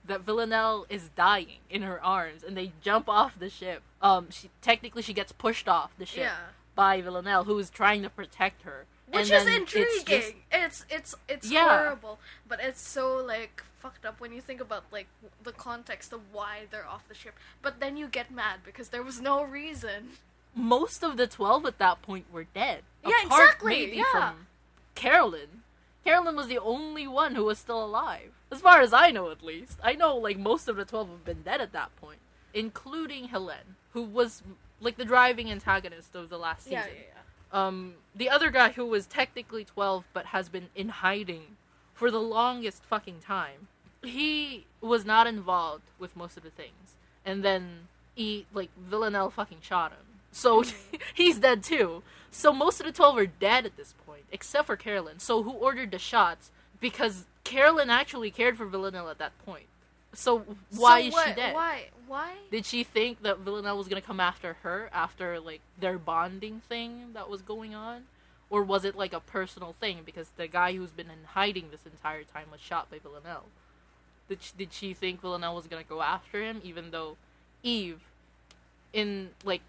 that 0.06 0.22
Villanelle 0.22 0.86
is 0.90 1.10
dying 1.10 1.60
in 1.70 1.82
her 1.82 2.02
arms 2.04 2.44
and 2.44 2.56
they 2.56 2.72
jump 2.82 3.10
off 3.10 3.38
the 3.38 3.50
ship. 3.50 3.82
Um 4.02 4.30
she 4.32 4.50
technically 4.62 5.02
she 5.02 5.14
gets 5.14 5.32
pushed 5.32 5.68
off 5.68 5.92
the 5.98 6.06
ship 6.06 6.24
Yeah. 6.24 6.36
by 6.76 7.02
Villanelle 7.02 7.44
who 7.44 7.58
is 7.60 7.70
trying 7.70 8.02
to 8.04 8.10
protect 8.10 8.64
her. 8.64 8.86
Which 9.10 9.24
is 9.24 9.30
then 9.30 9.48
it's 9.64 9.74
intriguing. 9.76 10.06
just- 10.06 10.34
It's 10.52 10.86
it's 10.90 11.16
it's 11.30 11.50
Yeah. 11.50 11.68
horrible, 11.84 12.20
but 12.48 12.60
it's 12.60 12.82
so 12.82 13.16
like 13.16 13.64
fucked 13.80 14.06
up 14.06 14.20
when 14.20 14.32
you 14.34 14.42
think 14.42 14.60
about 14.60 14.84
like 14.92 15.08
the 15.44 15.52
context 15.54 16.12
of 16.12 16.22
why 16.34 16.68
they're 16.72 16.88
off 16.88 17.08
the 17.08 17.16
ship. 17.16 17.36
But 17.62 17.80
then 17.80 17.96
you 17.96 18.08
get 18.08 18.32
mad 18.32 18.60
because 18.66 18.90
there 18.90 19.04
was 19.04 19.22
no 19.22 19.44
reason. 19.44 20.12
most 20.56 21.04
of 21.04 21.18
the 21.18 21.28
12 21.28 21.66
at 21.68 21.78
that 21.78 22.02
point 22.02 22.26
were 22.34 22.46
dead. 22.46 22.82
Yeah, 23.06 23.14
exactly, 23.22 23.86
Maybe 23.86 23.98
yeah. 23.98 24.04
from 24.12 24.48
Carolyn. 24.96 25.62
Carolyn 26.04 26.36
was 26.36 26.48
the 26.48 26.58
only 26.58 27.06
one 27.08 27.36
who 27.36 27.44
was 27.46 27.60
still 27.60 27.84
alive. 27.86 28.32
As 28.52 28.62
far 28.62 28.82
as 28.82 28.92
I 28.92 29.12
know, 29.12 29.30
at 29.30 29.44
least. 29.44 29.78
I 29.84 29.94
know, 29.94 30.16
like, 30.18 30.38
most 30.40 30.68
of 30.68 30.76
the 30.78 30.86
12 30.86 31.10
have 31.10 31.26
been 31.26 31.44
dead 31.44 31.62
at 31.62 31.74
that 31.74 31.96
point. 31.98 32.20
Including 32.56 33.28
Helen, 33.28 33.76
who 33.92 34.02
was, 34.02 34.42
like, 34.80 34.98
the 34.98 35.06
driving 35.06 35.52
antagonist 35.52 36.16
of 36.16 36.30
the 36.30 36.38
last 36.40 36.64
season. 36.64 36.80
Yeah, 36.80 36.86
yeah, 36.88 36.94
yeah. 37.14 37.17
Um, 37.52 37.94
the 38.16 38.30
other 38.30 38.50
guy 38.52 38.72
who 38.72 38.86
was 38.86 39.06
technically 39.06 39.64
12 39.64 40.06
but 40.14 40.28
has 40.28 40.50
been 40.50 40.70
in 40.76 40.90
hiding 40.90 41.56
for 41.94 42.12
the 42.12 42.20
longest 42.22 42.84
fucking 42.84 43.20
time. 43.26 43.68
He 44.04 44.66
was 44.82 45.06
not 45.06 45.28
involved 45.28 45.84
with 45.98 46.16
most 46.16 46.38
of 46.38 46.44
the 46.44 46.50
things. 46.50 46.96
And 47.26 47.44
then 47.44 47.88
he 48.16 48.46
like 48.54 48.70
Villanelle 48.78 49.30
fucking 49.30 49.60
shot 49.62 49.92
him. 49.92 49.98
So 50.32 50.64
he's 51.14 51.40
dead 51.40 51.64
too. 51.64 52.04
So 52.32 52.52
most 52.54 52.80
of 52.80 52.86
the 52.86 52.92
12 52.92 53.18
are 53.18 53.26
dead 53.26 53.66
at 53.66 53.78
this 53.78 53.94
point 54.06 54.24
except 54.32 54.68
for 54.68 54.76
Carolyn. 54.76 55.20
So 55.20 55.44
who 55.44 55.52
ordered 55.52 55.92
the 55.92 56.00
shots 56.00 56.52
because 56.80 57.26
Carolyn 57.44 57.90
actually 57.90 58.30
cared 58.30 58.58
for 58.58 58.66
Villanelle 58.66 59.10
at 59.10 59.18
that 59.20 59.32
point. 59.46 59.66
So 60.14 60.40
why 60.76 61.02
So 61.02 61.08
is 61.08 61.14
what- 61.14 61.28
she 61.30 61.34
dead? 61.34 61.56
Why? 61.56 61.90
Why? 62.08 62.34
Did 62.52 62.66
she 62.66 62.84
think 62.84 63.22
that 63.24 63.40
Villanelle 63.40 63.78
was 63.78 63.88
gonna 63.88 64.02
come 64.02 64.20
after 64.20 64.54
her 64.64 64.90
after 64.94 65.40
like 65.40 65.62
their 65.80 65.98
bonding 65.98 66.62
thing 66.70 67.12
that 67.14 67.30
was 67.30 67.42
going 67.42 67.76
on, 67.76 68.04
or 68.50 68.64
was 68.64 68.86
it 68.86 68.96
like 68.96 69.14
a 69.14 69.20
personal 69.20 69.74
thing 69.74 70.00
because 70.06 70.30
the 70.38 70.48
guy 70.48 70.74
who's 70.74 70.92
been 70.92 71.08
in 71.10 71.26
hiding 71.34 71.66
this 71.72 71.86
entire 71.86 72.24
time 72.24 72.48
was 72.52 72.62
shot 72.62 72.90
by 72.90 73.00
Villanelle? 73.00 73.46
Did 74.30 74.42
she, 74.42 74.52
did 74.58 74.74
she 74.74 74.94
think 74.94 75.22
Villanelle 75.22 75.56
was 75.56 75.68
gonna 75.68 75.84
go 75.84 76.02
after 76.02 76.42
him 76.42 76.62
even 76.64 76.92
though 76.92 77.18
Eve, 77.64 78.00
in 78.94 79.32
like, 79.44 79.62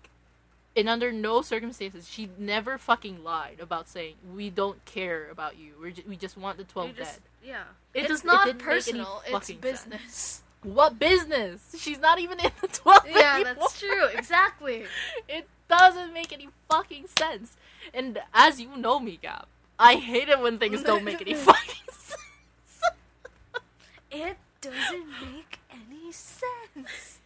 in 0.75 0.89
under 0.89 1.11
no 1.11 1.43
circumstances 1.43 2.09
she 2.09 2.29
never 2.39 2.79
fucking 2.79 3.25
lied 3.25 3.59
about 3.61 3.89
saying 3.89 4.15
we 4.35 4.51
don't 4.51 4.85
care 4.85 5.29
about 5.31 5.59
you. 5.59 5.73
We 5.81 5.95
we 6.09 6.17
just 6.17 6.37
want 6.37 6.59
the 6.59 6.65
twelve 6.65 6.95
just- 6.97 7.15
dead. 7.15 7.23
Yeah. 7.45 7.63
It 7.95 8.01
it's 8.01 8.09
does- 8.09 8.25
not 8.25 8.49
any 8.49 8.59
personal. 8.59 9.23
It's 9.27 9.51
business. 9.53 10.43
What 10.63 10.99
business? 10.99 11.75
She's 11.79 11.99
not 11.99 12.19
even 12.19 12.39
in 12.41 12.51
the 12.61 12.69
twelve. 12.73 13.05
yeah, 13.09 13.37
anymore. 13.37 13.55
that's 13.59 13.79
true. 13.81 14.07
Exactly. 14.15 14.85
It 15.29 15.47
doesn't 15.69 16.13
make 16.15 16.33
any 16.33 16.49
fucking 16.71 17.07
sense. 17.19 17.57
And 17.93 18.19
as 18.33 18.61
you 18.61 18.75
know 18.77 18.99
me, 18.99 19.19
Gab, 19.21 19.47
I 19.79 19.95
hate 19.97 20.29
it 20.29 20.41
when 20.41 20.59
things 20.59 20.83
don't 20.83 21.05
make 21.05 21.21
any 21.21 21.35
fucking 21.49 21.85
sense. 21.93 22.17
It 24.11 24.37
doesn't 24.63 25.07
make 25.21 25.59
any 25.71 26.11
sense. 26.13 27.19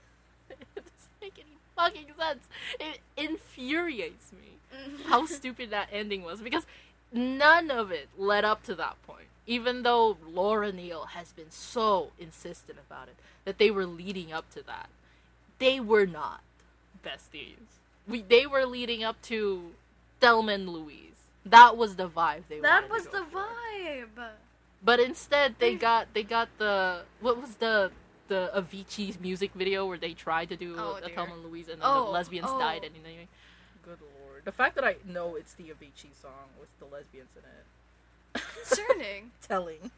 it 0.51 0.67
doesn't 0.75 0.91
make 1.21 1.39
any 1.39 1.57
fucking 1.77 2.07
sense. 2.19 2.49
It 2.81 2.99
infuriates 3.17 4.33
me 4.33 4.59
how 5.07 5.27
stupid 5.27 5.71
that 5.71 5.89
ending 5.93 6.23
was 6.23 6.41
because 6.41 6.67
none 7.13 7.71
of 7.71 7.91
it 7.91 8.09
led 8.19 8.45
up 8.45 8.63
to 8.65 8.75
that 8.77 8.97
point. 9.07 9.27
Even 9.47 9.83
though 9.83 10.17
Laura 10.27 10.71
Neal 10.73 11.07
has 11.07 11.33
been 11.33 11.51
so 11.51 12.13
insistent 12.19 12.79
about 12.87 13.09
it 13.09 13.17
that 13.45 13.59
they 13.59 13.71
were 13.71 13.87
leading 13.87 14.33
up 14.33 14.49
to 14.55 14.63
that, 14.67 14.89
they 15.59 15.81
were 15.81 16.07
not 16.07 16.41
besties. 17.05 17.81
We 18.07 18.23
they 18.23 18.47
were 18.47 18.65
leading 18.67 19.03
up 19.03 19.21
to 19.23 19.73
Thelma 20.21 20.53
and 20.53 20.69
Louise. 20.69 20.99
That 21.45 21.77
was 21.77 21.97
the 21.97 22.09
vibe 22.09 22.43
they 22.49 22.61
that 22.61 22.89
was 22.89 23.07
the 23.07 23.25
for. 23.31 23.41
vibe. 23.41 24.29
But 24.85 25.01
instead, 25.01 25.57
they 25.59 25.75
got 25.75 26.07
they 26.15 26.23
got 26.23 26.49
the 26.59 27.03
what 27.21 27.41
was 27.41 27.57
the 27.57 27.91
the 28.29 28.51
Avicii's 28.55 29.21
music 29.21 29.51
video 29.55 29.85
where 29.87 29.99
they 29.99 30.15
tried 30.15 30.49
to 30.51 30.57
do 30.57 30.77
Oh, 30.79 30.97
a 31.03 31.07
dear. 31.07 31.15
Thelma 31.17 31.35
and 31.35 31.45
Louise 31.45 31.69
and 31.69 31.81
Oh, 31.83 32.05
the 32.07 32.11
lesbians 32.13 32.47
oh. 32.49 32.59
died 32.59 32.85
anyway. 32.85 33.27
Good 33.85 33.99
lord! 34.01 34.22
The 34.45 34.53
fact 34.53 34.75
that 34.75 34.85
I 34.85 34.97
know 35.07 35.37
it's 35.37 35.55
the 35.55 35.65
Avicii 35.65 36.13
song 36.21 36.51
with 36.59 36.69
the 36.81 36.87
lesbians 36.87 37.31
in 37.37 37.43
it, 37.45 38.43
Concerning. 38.67 39.31
telling. 39.47 39.91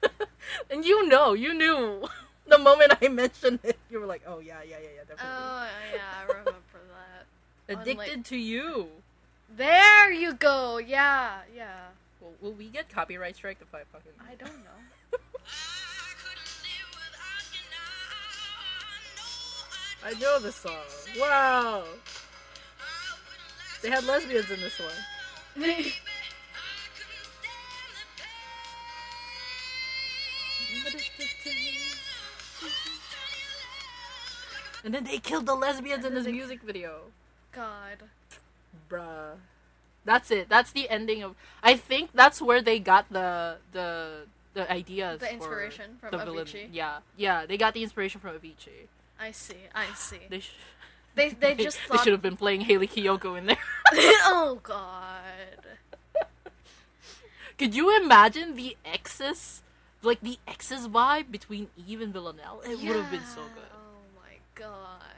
and 0.70 0.84
you 0.84 1.08
know, 1.08 1.32
you 1.32 1.52
knew 1.54 2.06
the 2.46 2.58
moment 2.58 2.92
I 3.02 3.08
mentioned 3.08 3.60
it. 3.64 3.78
You 3.90 3.98
were 4.00 4.06
like, 4.06 4.22
"Oh 4.26 4.38
yeah, 4.38 4.62
yeah, 4.62 4.76
yeah, 4.80 4.88
yeah, 4.96 5.02
oh, 5.02 5.08
definitely." 5.08 5.38
Oh 5.38 5.66
yeah, 5.94 6.00
I 6.20 6.22
remember 6.28 6.52
that. 7.68 7.72
Addicted 7.80 7.90
unlike- 8.10 8.24
to 8.26 8.36
you. 8.36 8.88
There 9.56 10.12
you 10.12 10.34
go. 10.34 10.78
Yeah, 10.78 11.38
yeah. 11.54 11.86
Will, 12.20 12.34
will 12.40 12.52
we 12.52 12.68
get 12.68 12.88
copyright 12.88 13.36
strike 13.36 13.58
if 13.60 13.72
I 13.74 13.82
fucking? 13.92 14.12
I 14.20 14.34
don't 14.34 14.64
know. 14.64 15.18
I 20.04 20.12
know 20.20 20.38
the 20.38 20.52
song. 20.52 20.72
Wow. 21.18 21.84
They 23.82 23.90
had 23.90 24.04
lesbians 24.04 24.50
in 24.50 24.60
this 24.60 24.78
one. 24.78 25.64
And 34.84 34.94
then 34.94 35.04
they 35.04 35.18
killed 35.18 35.46
the 35.46 35.54
lesbians 35.54 36.04
in 36.04 36.14
this 36.14 36.24
they- 36.24 36.32
music 36.32 36.62
video. 36.62 37.12
God. 37.52 37.98
Bruh. 38.88 39.36
That's 40.04 40.30
it. 40.30 40.48
That's 40.48 40.70
the 40.70 40.88
ending 40.88 41.22
of. 41.24 41.34
I 41.62 41.74
think 41.76 42.10
that's 42.14 42.40
where 42.40 42.62
they 42.62 42.78
got 42.78 43.12
the 43.12 43.56
the 43.72 44.26
the 44.54 44.70
ideas. 44.70 45.18
The 45.18 45.32
inspiration 45.32 45.96
from 45.98 46.12
the 46.12 46.18
villain. 46.24 46.46
Avicii. 46.46 46.68
Yeah, 46.70 46.98
yeah. 47.16 47.44
They 47.46 47.56
got 47.56 47.74
the 47.74 47.82
inspiration 47.82 48.20
from 48.20 48.38
Avicii. 48.38 48.86
I 49.18 49.32
see. 49.32 49.56
I 49.74 49.86
see. 49.94 50.20
They 50.28 50.40
sh- 50.40 50.52
They 51.16 51.30
they 51.30 51.54
just 51.54 51.78
they 51.90 51.96
should 51.98 52.12
have 52.12 52.22
been 52.22 52.36
playing 52.36 52.60
Hayley 52.60 52.86
Kiyoko 52.86 53.36
in 53.38 53.46
there. 53.46 53.58
oh 53.92 54.60
God. 54.62 55.12
Could 57.58 57.74
you 57.74 57.96
imagine 58.02 58.54
the 58.54 58.76
exes, 58.84 59.62
like 60.02 60.20
the 60.20 60.38
exes 60.46 60.86
vibe 60.88 61.30
between 61.30 61.68
Eve 61.74 62.02
and 62.02 62.12
Villanelle? 62.12 62.60
It 62.60 62.78
would 62.86 62.96
have 62.96 63.10
been 63.10 63.24
so 63.24 63.40
good. 63.40 63.70
Oh 63.72 64.04
my 64.14 64.36
God. 64.54 65.15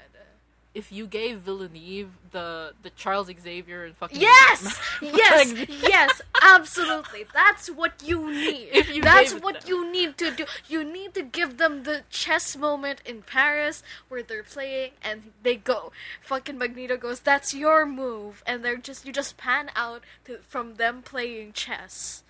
If 0.75 0.93
you 0.93 1.07
gave 1.07 1.41
Villaneve 1.41 2.11
the 2.31 2.75
the 2.83 2.91
Charles 2.91 3.29
Xavier 3.41 3.85
and 3.85 3.97
fucking 3.97 4.21
Yes, 4.21 4.79
yes, 5.03 5.55
yes, 5.69 6.21
absolutely. 6.43 7.25
That's 7.35 7.69
what 7.69 8.03
you 8.05 8.31
need. 8.31 8.69
If 8.73 8.95
you 8.95 9.03
That's 9.03 9.33
what 9.33 9.61
them. 9.63 9.69
you 9.69 9.91
need 9.91 10.17
to 10.19 10.31
do. 10.31 10.45
You 10.69 10.85
need 10.85 11.15
to 11.15 11.23
give 11.23 11.57
them 11.57 11.83
the 11.85 12.03
chess 12.11 12.57
moment 12.57 13.01
in 13.05 13.23
Paris 13.23 13.83
where 14.09 14.23
they're 14.23 14.43
playing 14.45 14.93
and 15.03 15.33
they 15.43 15.57
go. 15.57 15.91
Fucking 16.23 16.59
Magneto 16.59 16.97
goes, 16.97 17.21
"That's 17.21 17.55
your 17.55 17.87
move," 17.87 18.43
and 18.47 18.65
they're 18.65 18.77
just 18.77 19.07
you 19.07 19.13
just 19.13 19.37
pan 19.37 19.71
out 19.75 20.03
to 20.27 20.39
from 20.47 20.75
them 20.75 21.03
playing 21.03 21.55
chess. 21.55 22.23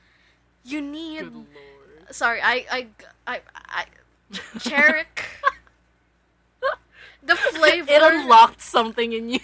You 0.64 0.80
need. 0.80 1.30
Sorry, 2.10 2.40
I 2.42 2.64
I 2.70 2.86
I 3.26 3.40
I. 3.54 3.84
the 7.22 7.36
flavor. 7.54 7.90
It 7.90 8.02
unlocked 8.02 8.60
something 8.60 9.12
in 9.12 9.28
you. 9.30 9.40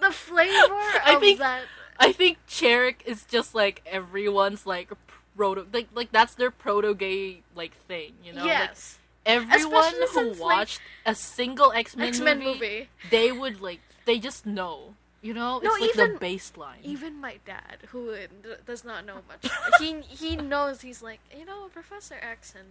the 0.00 0.10
flavor 0.12 0.50
I 1.04 1.14
of 1.14 1.20
think- 1.20 1.38
that. 1.38 1.62
I 2.02 2.12
think 2.12 2.38
Cherik 2.48 3.04
is 3.04 3.24
just 3.26 3.54
like 3.54 3.82
everyone's 3.84 4.64
like 4.64 4.90
proto 5.36 5.66
like 5.72 5.88
like 5.94 6.10
that's 6.12 6.34
their 6.34 6.50
proto 6.50 6.94
gay 6.94 7.42
like 7.54 7.74
thing, 7.86 8.14
you 8.24 8.32
know? 8.32 8.40
Like 8.40 8.48
yes. 8.48 8.98
everyone 9.26 9.84
Especially 9.94 10.00
who 10.00 10.06
since, 10.14 10.40
like, 10.40 10.56
watched 10.56 10.80
a 11.04 11.14
single 11.14 11.72
X 11.72 11.94
Men 11.94 12.14
movie, 12.22 12.44
movie. 12.44 12.88
they 13.10 13.32
would 13.32 13.60
like 13.60 13.80
they 14.06 14.18
just 14.18 14.46
know. 14.46 14.94
You 15.20 15.34
know? 15.34 15.56
It's 15.58 15.64
No, 15.66 15.72
like 15.72 15.90
even- 15.94 16.12
the 16.14 16.18
baseline. 16.18 16.80
Even 16.82 17.20
my 17.20 17.36
dad, 17.44 17.76
who 17.88 18.16
does 18.64 18.82
not 18.82 19.04
know 19.04 19.20
much, 19.28 19.52
he 19.78 20.00
he 20.00 20.36
knows. 20.36 20.80
He's 20.80 21.02
like, 21.02 21.20
you 21.38 21.44
know, 21.44 21.68
Professor 21.70 22.16
X 22.22 22.54
and 22.56 22.68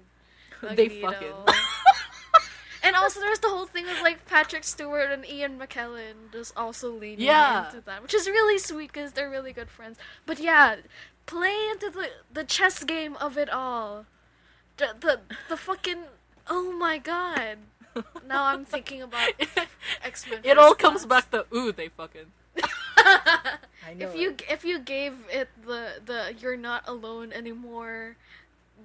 Magneto. 0.64 0.76
they 0.90 1.02
Magneto." 1.04 1.44
fucking 1.46 1.54
And 2.84 2.96
also, 2.96 3.20
there's 3.20 3.40
the 3.40 3.50
whole 3.50 3.66
thing 3.66 3.86
with 3.86 4.02
like 4.02 4.26
Patrick 4.26 4.64
Stewart 4.64 5.12
and 5.12 5.26
Ian 5.28 5.60
McKellen 5.60 6.32
just 6.32 6.56
also 6.58 6.90
leaning 6.92 7.26
Yeah. 7.26 7.66
into 7.68 7.82
that, 7.82 8.02
which 8.02 8.14
is 8.14 8.28
really 8.28 8.58
sweet 8.58 8.92
because 8.94 9.12
they're 9.14 9.30
really 9.30 9.52
good 9.54 9.70
friends. 9.70 9.98
But 10.26 10.40
yeah, 10.40 10.78
play 11.26 11.56
into 11.72 11.90
the 11.90 12.10
the 12.34 12.44
chess 12.44 12.84
game 12.84 13.16
of 13.18 13.38
it 13.38 13.50
all. 13.50 14.06
The 14.78 14.96
the 15.00 15.20
the 15.50 15.58
fucking 15.58 16.04
oh 16.48 16.72
my 16.72 16.98
god. 16.98 17.58
Now 18.28 18.46
I'm 18.46 18.64
thinking 18.66 19.02
about 19.02 19.32
X 20.04 20.26
Men. 20.30 20.40
it 20.44 20.58
all 20.58 20.74
comes 20.76 21.06
back 21.06 21.32
to 21.32 21.46
ooh, 21.54 21.72
they 21.72 21.90
fucking. 21.90 22.32
I 22.98 23.94
know 23.96 24.08
if 24.10 24.16
you 24.16 24.36
if 24.50 24.64
you 24.64 24.80
gave 24.80 25.14
it 25.32 25.50
the 25.66 26.02
the 26.06 26.36
you're 26.40 26.58
not 26.58 26.84
alone 26.88 27.34
anymore 27.34 28.16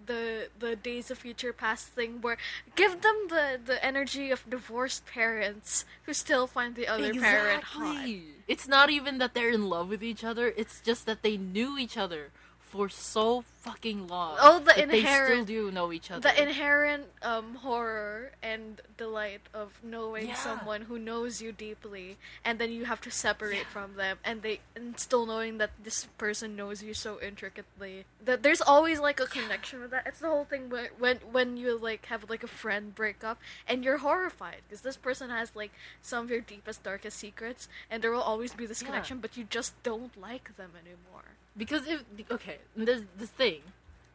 the 0.07 0.49
the 0.59 0.77
days 0.77 1.11
of 1.11 1.19
future 1.19 1.53
past 1.53 1.89
thing 1.89 2.21
where 2.21 2.37
give 2.75 3.03
them 3.03 3.17
the 3.29 3.61
the 3.65 3.85
energy 3.85 4.31
of 4.31 4.49
divorced 4.49 5.07
parents 5.07 5.85
who 6.05 6.13
still 6.13 6.47
find 6.47 6.75
the 6.75 6.87
other 6.89 7.13
parent 7.15 7.65
hot 7.65 8.07
It's 8.47 8.69
not 8.69 8.91
even 8.91 9.19
that 9.19 9.35
they're 9.35 9.51
in 9.51 9.71
love 9.71 9.89
with 9.89 10.03
each 10.03 10.23
other. 10.23 10.53
It's 10.57 10.81
just 10.81 11.07
that 11.07 11.23
they 11.23 11.37
knew 11.39 11.79
each 11.79 11.97
other 11.97 12.31
for 12.75 12.89
so 12.89 13.45
fucking 13.63 14.09
long. 14.09 14.37
Oh, 14.41 14.59
the 14.59 14.65
that 14.65 14.77
they 14.77 14.83
still 14.83 14.99
inherent- 14.99 15.47
do 15.47 15.71
know 15.71 15.93
each 15.93 16.11
other. 16.11 16.21
the 16.29 16.43
inherent 16.43 17.05
um 17.23 17.55
horror 17.67 18.33
and 18.43 18.83
delight 18.99 19.41
of 19.55 19.69
knowing 19.83 20.27
Yeah. 20.29 20.35
someone 20.35 20.83
who 20.83 20.99
knows 20.99 21.41
you 21.41 21.51
deeply 21.53 22.17
and 22.45 22.59
then 22.59 22.71
you 22.73 22.85
have 22.85 23.01
to 23.03 23.11
separate 23.11 23.59
Yeah. 23.65 23.73
from 23.77 23.95
them 23.95 24.19
and 24.25 24.43
they 24.43 24.61
and 24.77 24.99
still 24.99 25.25
knowing 25.25 25.59
that 25.59 25.71
this 25.83 25.99
person 26.19 26.57
knows 26.57 26.83
you 26.83 26.95
so 26.95 27.21
intricately 27.23 28.05
that 28.29 28.43
there's 28.43 28.61
always 28.61 28.99
like 28.99 29.19
a 29.21 29.27
connection 29.27 29.81
with 29.81 29.91
that 29.93 30.05
it's 30.07 30.19
the 30.21 30.29
whole 30.29 30.45
thing 30.45 30.69
where, 30.69 30.91
when 30.99 31.17
when 31.37 31.57
you 31.57 31.79
like 31.79 32.07
have 32.07 32.29
like 32.29 32.43
a 32.43 32.49
friend 32.63 32.95
break 32.95 33.23
up 33.31 33.39
and 33.69 33.85
you're 33.85 33.99
horrified 34.09 34.61
because 34.69 34.83
this 34.83 34.97
person 34.99 35.31
has 35.31 35.55
like 35.55 35.73
some 36.03 36.25
of 36.25 36.31
your 36.31 36.41
deepest 36.55 36.83
darkest 36.83 37.17
secrets 37.19 37.63
and 37.91 38.03
there 38.03 38.11
will 38.11 38.21
always 38.33 38.53
be 38.53 38.67
this 38.67 38.83
Yeah. 38.83 38.89
connection 38.89 39.17
but 39.21 39.37
you 39.39 39.45
just 39.45 39.73
don't 39.83 40.15
like 40.21 40.57
them 40.59 40.73
anymore 40.85 41.29
Because 41.57 41.87
if 41.87 42.03
okay, 42.31 42.59
this 42.77 43.03
the 43.17 43.27
thing, 43.27 43.63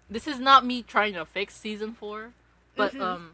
this 0.10 0.28
is 0.28 0.40
not 0.40 0.66
me 0.66 0.84
trying 0.84 1.14
to 1.14 1.26
fix 1.26 1.56
season 1.56 1.94
four, 1.94 2.34
but 2.76 2.94
Mhm. 2.94 3.02
um, 3.02 3.32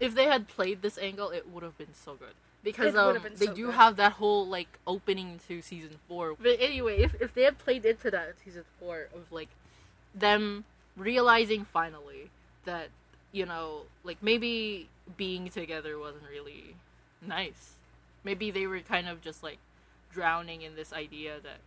if 0.00 0.14
they 0.14 0.24
had 0.24 0.48
played 0.48 0.82
this 0.82 0.98
angle, 0.98 1.30
it 1.30 1.48
would 1.48 1.62
have 1.62 1.76
been 1.76 1.94
so 1.94 2.14
good. 2.14 2.34
Because 2.62 2.96
um, 2.96 3.18
they 3.36 3.46
so 3.46 3.54
do 3.54 3.66
good. 3.66 3.74
have 3.74 3.96
that 3.96 4.12
whole 4.12 4.46
like 4.46 4.78
opening 4.86 5.38
to 5.48 5.60
season 5.60 5.98
four. 6.08 6.34
But 6.40 6.56
anyway, 6.60 7.00
if 7.02 7.14
if 7.20 7.34
they 7.34 7.42
had 7.42 7.58
played 7.58 7.84
into 7.84 8.10
that 8.10 8.28
in 8.28 8.34
season 8.42 8.64
four 8.80 9.08
of 9.14 9.30
like 9.30 9.50
them 10.14 10.64
realizing 10.96 11.64
finally 11.66 12.30
that 12.64 12.88
you 13.32 13.44
know 13.44 13.82
like 14.02 14.16
maybe 14.22 14.88
being 15.18 15.50
together 15.50 15.98
wasn't 15.98 16.24
really 16.30 16.76
nice. 17.20 17.74
Maybe 18.22 18.50
they 18.50 18.66
were 18.66 18.80
kind 18.80 19.08
of 19.08 19.20
just 19.20 19.42
like 19.42 19.58
drowning 20.10 20.62
in 20.62 20.74
this 20.74 20.90
idea 20.92 21.40
that 21.42 21.58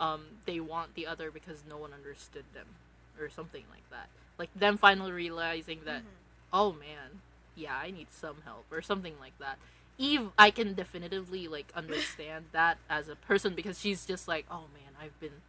um, 0.00 0.22
they 0.46 0.58
want 0.58 0.94
the 0.94 1.06
other 1.06 1.30
because 1.30 1.62
no 1.68 1.76
one 1.76 1.92
understood 1.92 2.44
them 2.54 2.66
or 3.20 3.28
something 3.28 3.64
like 3.70 3.88
that. 3.90 4.08
Like 4.38 4.48
them 4.54 4.78
finally 4.78 5.12
realizing 5.12 5.80
that, 5.84 6.02
oh 6.52 6.72
man, 6.72 7.20
yeah, 7.54 7.76
I 7.76 7.90
need 7.90 8.08
some 8.10 8.38
help 8.44 8.64
or 8.72 8.80
something 8.80 9.14
like 9.20 9.38
that. 9.38 9.58
Eve, 9.98 10.30
I 10.38 10.50
can 10.50 10.72
definitively 10.74 11.46
like 11.46 11.70
understand 11.76 12.46
that 12.52 12.78
as 12.88 13.08
a 13.08 13.14
person 13.14 13.54
because 13.54 13.78
she's 13.78 14.06
just 14.06 14.26
like, 14.26 14.46
oh 14.50 14.64
man, 14.72 14.94
I've 15.00 15.18
been, 15.20 15.42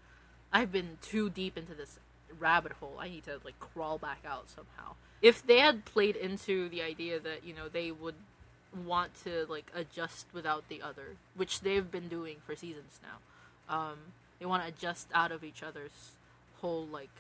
I've 0.52 0.72
been 0.72 0.98
too 1.02 1.30
deep 1.30 1.58
into 1.58 1.74
this 1.74 1.98
rabbit 2.38 2.74
hole. 2.74 2.98
I 3.00 3.08
need 3.08 3.24
to 3.24 3.40
like 3.46 3.60
crawl 3.60 3.98
back 3.98 4.20
out 4.28 4.50
somehow. 4.50 4.96
If 5.22 5.46
they 5.46 5.60
had 5.60 5.86
played 5.86 6.18
into 6.18 6.68
the 6.68 6.82
idea 6.82 7.20
that 7.22 7.46
you 7.46 7.54
know 7.54 7.70
they 7.70 7.92
would 7.92 8.16
want 8.86 9.12
to 9.24 9.46
like 9.50 9.72
adjust 9.74 10.26
without 10.34 10.68
the 10.68 10.82
other, 10.82 11.16
which 11.36 11.62
they've 11.62 11.90
been 11.90 12.10
doing 12.10 12.38
for 12.46 12.56
seasons 12.56 13.00
now. 13.02 13.74
Um, 13.74 13.98
they 14.42 14.48
want 14.48 14.64
to 14.64 14.70
adjust 14.70 15.08
out 15.14 15.32
of 15.32 15.44
each 15.44 15.62
other's 15.62 16.14
whole 16.62 16.88
like 16.88 17.12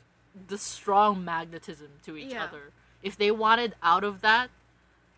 the 0.47 0.57
strong 0.57 1.23
magnetism 1.23 1.89
to 2.03 2.17
each 2.17 2.31
Yeah. 2.33 2.45
other. 2.45 2.71
If 3.03 3.15
they 3.15 3.29
wanted 3.29 3.75
out 3.83 4.03
of 4.03 4.21
that, 4.21 4.49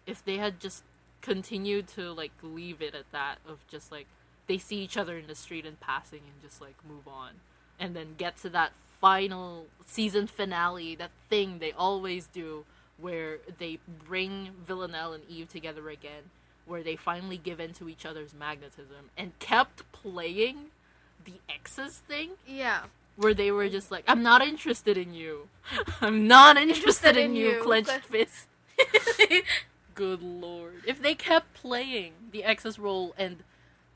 if 0.05 0.23
they 0.23 0.37
had 0.37 0.59
just 0.59 0.83
continued 1.21 1.87
to 1.87 2.11
like 2.11 2.33
leave 2.41 2.81
it 2.81 2.93
at 2.93 3.09
that 3.13 3.37
of 3.47 3.65
just 3.69 3.89
like 3.89 4.07
they 4.47 4.57
see 4.57 4.77
each 4.83 4.97
other 4.97 5.17
in 5.17 5.27
the 5.27 5.35
street 5.35 5.65
and 5.65 5.79
passing 5.79 6.19
and 6.25 6.41
just 6.41 6.59
like 6.59 6.75
move 6.85 7.07
on 7.07 7.35
and 7.79 7.95
then 7.95 8.15
get 8.17 8.35
to 8.41 8.49
that 8.49 8.73
final 8.99 9.67
season 9.85 10.27
finale, 10.27 10.95
that 10.95 11.11
thing 11.29 11.59
they 11.59 11.71
always 11.71 12.27
do 12.27 12.65
where 12.97 13.37
they 13.59 13.79
bring 14.05 14.49
Villanelle 14.67 15.13
and 15.13 15.23
Eve 15.29 15.47
together 15.47 15.89
again, 15.89 16.23
where 16.65 16.83
they 16.83 16.97
finally 16.97 17.37
give 17.37 17.61
in 17.61 17.71
to 17.73 17.87
each 17.87 18.05
other's 18.05 18.33
magnetism 18.33 19.09
and 19.17 19.37
kept 19.39 19.89
playing 19.93 20.65
the 21.25 21.33
exes 21.49 21.97
thing 22.07 22.31
yeah 22.47 22.81
where 23.15 23.33
they 23.35 23.51
were 23.51 23.69
just 23.69 23.91
like, 23.91 24.03
I'm 24.07 24.23
not 24.23 24.41
interested 24.41 24.97
in 24.97 25.13
you. 25.13 25.47
I'm 26.01 26.27
not 26.27 26.57
interested, 26.57 27.15
in, 27.15 27.31
in 27.31 27.35
you, 27.35 27.47
you." 27.49 27.61
clenched 27.61 27.91
But- 27.91 28.05
fist. 28.05 28.47
Good 29.95 30.23
lord. 30.23 30.81
If 30.87 30.99
they 31.01 31.13
kept 31.13 31.53
playing 31.53 32.13
the 32.31 32.43
exes 32.43 32.79
role 32.79 33.13
and 33.15 33.43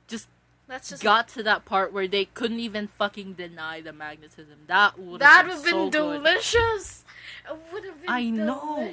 just 0.08 0.28
that's 0.68 0.90
just 0.90 1.02
got 1.02 1.28
to 1.30 1.42
that 1.44 1.66
part 1.66 1.92
where 1.92 2.08
they 2.08 2.26
couldn't 2.26 2.60
even 2.60 2.88
fucking 2.88 3.34
deny 3.34 3.82
the 3.82 3.92
magnetism, 3.92 4.60
that 4.68 5.00
would 5.00 5.20
That 5.22 5.48
have 5.48 5.56
would 5.58 5.66
been, 5.66 5.74
have 5.74 5.92
been 5.92 6.02
so 6.02 6.14
delicious. 6.20 7.04
It 7.50 7.58
would 7.74 7.86
have 7.86 8.00
been 8.02 8.10
I 8.10 8.30
know. 8.30 8.92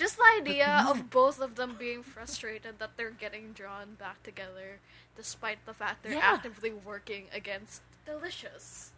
Just 0.00 0.16
the 0.16 0.24
idea 0.24 0.86
of 0.88 1.10
both 1.10 1.42
of 1.42 1.56
them 1.56 1.76
being 1.78 2.02
frustrated 2.02 2.78
that 2.78 2.92
they're 2.96 3.10
getting 3.10 3.52
drawn 3.52 3.96
back 3.98 4.22
together, 4.22 4.78
despite 5.14 5.66
the 5.66 5.74
fact 5.74 6.02
they're 6.02 6.12
Yeah. 6.14 6.20
actively 6.32 6.72
working 6.72 7.26
against 7.34 7.82
delicious. 8.06 8.92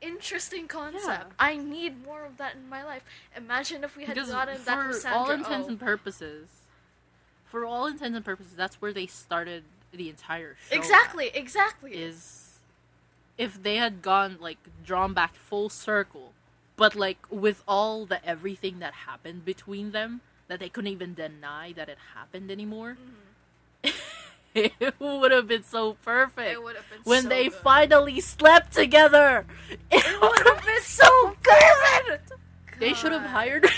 Interesting 0.00 0.66
concept. 0.66 1.04
Yeah. 1.06 1.24
I 1.38 1.56
need 1.58 2.02
more 2.02 2.24
of 2.24 2.38
that 2.38 2.54
in 2.54 2.70
my 2.70 2.82
life. 2.82 3.02
Imagine 3.36 3.84
if 3.84 3.96
we 3.98 4.06
had 4.06 4.14
Because 4.14 4.30
gotten 4.30 4.64
that 4.64 4.94
for 5.02 5.08
all 5.10 5.30
intents 5.30 5.66
Oh. 5.66 5.70
and 5.72 5.78
purposes, 5.78 6.48
for 7.44 7.66
all 7.66 7.86
intents 7.86 8.16
and 8.16 8.24
purposes, 8.24 8.54
that's 8.56 8.76
where 8.80 8.94
they 8.94 9.06
started 9.06 9.64
the 9.92 10.08
entire 10.08 10.56
show. 10.68 10.72
at. 10.74 10.78
Exactly, 10.78 11.28
exactly. 11.34 11.92
is 11.94 12.60
if 13.36 13.62
they 13.62 13.76
had 13.76 14.00
gone 14.00 14.38
like 14.40 14.56
drawn 14.82 15.12
back 15.12 15.34
full 15.34 15.68
circle, 15.68 16.32
but 16.76 16.94
like 16.94 17.18
with 17.28 17.62
all 17.68 18.06
the 18.06 18.24
everything 18.24 18.78
that 18.78 18.94
happened 18.94 19.44
between 19.44 19.92
them 19.92 20.22
that 20.48 20.60
they 20.60 20.68
couldn't 20.68 20.90
even 20.92 21.14
deny 21.14 21.72
that 21.72 21.88
it 21.88 21.98
happened 22.14 22.50
anymore. 22.50 22.96
it 24.54 24.94
would 24.98 25.32
have 25.32 25.46
been 25.48 25.62
so 25.64 25.94
perfect 26.04 26.36
Mm-hmm. 26.38 26.52
It 26.52 26.62
would 26.62 26.76
have 26.76 26.88
been 26.90 27.00
when 27.04 27.22
so 27.24 27.28
they 27.28 27.44
good. 27.44 27.54
finally 27.54 28.20
slept 28.20 28.72
together. 28.72 29.44
It 29.90 30.20
would 30.22 30.46
have 30.46 30.64
been 30.64 30.82
so 30.82 31.36
good. 31.42 32.20
They 32.78 32.92
should 32.94 33.12
have 33.12 33.22
God. 33.22 33.30
hired. 33.30 33.66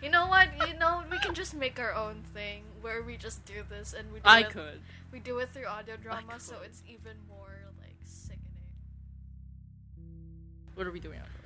You 0.00 0.10
know 0.10 0.26
what? 0.28 0.48
You 0.66 0.78
know 0.78 1.02
we 1.10 1.18
can 1.18 1.34
just 1.34 1.54
make 1.54 1.78
our 1.80 1.92
own 1.92 2.22
thing 2.32 2.62
where 2.80 3.02
we 3.02 3.16
just 3.16 3.44
do 3.44 3.64
this 3.68 3.92
and 3.98 4.10
we 4.12 4.20
do 4.20 4.24
I 4.24 4.40
it. 4.40 4.50
could. 4.50 4.80
We 5.12 5.18
do 5.18 5.38
it 5.38 5.48
through 5.52 5.66
audio 5.66 5.96
drama, 5.96 6.38
so 6.38 6.54
it's 6.64 6.82
even 6.88 7.16
more 7.28 7.58
like 7.80 7.96
sickening. 8.04 8.40
What 10.76 10.86
are 10.86 10.92
we 10.92 11.00
doing 11.00 11.18
afterwards? 11.18 11.37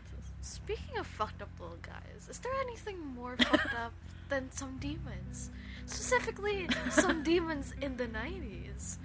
Speaking 0.42 0.98
of 0.98 1.06
fucked 1.06 1.40
up 1.40 1.48
little 1.60 1.78
guys, 1.82 2.28
is 2.28 2.38
there 2.40 2.52
anything 2.62 2.98
more 3.14 3.36
fucked 3.36 3.74
up 3.74 3.92
than 4.28 4.50
some 4.50 4.76
demons? 4.78 5.50
Specifically, 5.86 6.68
some 6.90 7.22
demons 7.22 7.74
in 7.80 7.96
the 7.96 8.06
90s. 8.06 8.98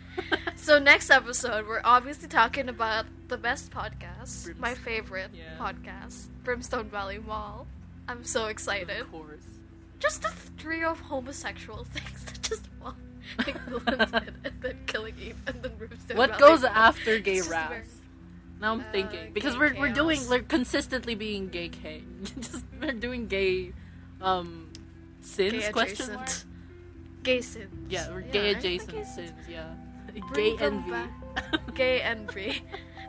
So, 0.56 0.80
next 0.80 1.12
episode, 1.12 1.68
we're 1.68 1.82
obviously 1.84 2.28
talking 2.28 2.70
about 2.70 3.06
the 3.28 3.38
best 3.38 3.72
podcast, 3.72 4.58
my 4.58 4.74
favorite 4.74 5.30
yeah. 5.34 5.58
podcast, 5.60 6.28
Brimstone 6.44 6.90
Valley 6.90 7.20
Mall. 7.20 7.68
I'm 8.08 8.24
so 8.24 8.48
excited. 8.48 9.00
Of 9.00 9.12
course. 9.12 9.44
Just 10.00 10.24
the 10.24 10.32
trio 10.58 10.90
of 10.92 11.00
homosexual 11.02 11.84
things 11.92 12.24
that 12.26 12.42
just 12.42 12.68
like 12.84 13.56
and 14.46 14.62
then 14.62 14.78
killing 14.88 15.14
Eve, 15.22 15.36
and 15.46 15.62
then 15.62 15.74
Brimstone 15.78 16.18
Valley. 16.18 16.18
What 16.18 16.40
Valley 16.40 16.52
goes 16.52 16.62
Mall. 16.64 16.72
after 16.74 17.20
gay 17.20 17.32
It's 17.34 17.40
just 17.48 17.52
wrath? 17.52 17.70
very- 17.70 17.84
Now 18.60 18.74
I'm 18.74 18.82
Uh, 18.82 18.92
thinking 18.92 19.34
because 19.34 19.58
we're 19.58 19.76
we're 19.78 19.94
doing 19.94 20.20
we're 20.30 20.42
consistently 20.42 21.16
being 21.16 21.50
gay 21.50 21.70
K. 21.70 22.02
Just 22.40 22.64
we're 22.82 22.92
doing 22.94 23.28
gay 23.28 23.74
um 24.22 24.70
sins 25.22 25.54
Gay 25.54 25.72
question 25.72 26.14
mark. 26.16 26.30
Gay 27.24 27.42
sins. 27.42 27.70
Yeah, 27.90 28.10
we're 28.10 28.22
Yeah, 28.22 28.32
gay 28.32 28.54
adjacent 28.54 28.92
gay 28.92 29.04
sins. 29.04 29.34
Yeah, 29.50 29.74
Bring 30.34 30.56
gay 30.58 30.66
envy. 30.66 31.10
Gay 31.76 32.02
envy. 32.02 32.64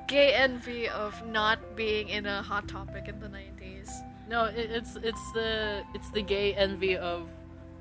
Gay 0.09 0.33
envy 0.35 0.89
of 0.89 1.15
not 1.29 1.77
being 1.77 2.09
in 2.09 2.27
a 2.27 2.43
hot 2.43 2.67
topic 2.69 3.09
in 3.09 3.21
the 3.21 3.29
90s. 3.29 3.89
no, 4.29 4.45
it, 4.45 4.71
it's 4.71 4.97
it's 4.97 5.33
the 5.33 5.83
it's 5.95 6.11
the 6.11 6.21
gay 6.23 6.53
envy 6.55 6.97
of. 6.97 7.29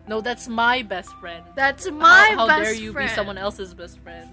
No, 0.08 0.22
that's 0.22 0.48
my 0.48 0.84
best 0.84 1.12
friend. 1.20 1.44
That's 1.56 1.90
my 1.92 2.32
how, 2.32 2.36
how 2.38 2.48
best 2.48 2.64
dare 2.64 2.74
you 2.74 2.94
friend. 2.94 3.10
be 3.10 3.16
someone 3.16 3.38
else's 3.38 3.74
best 3.74 4.00
friend? 4.00 4.30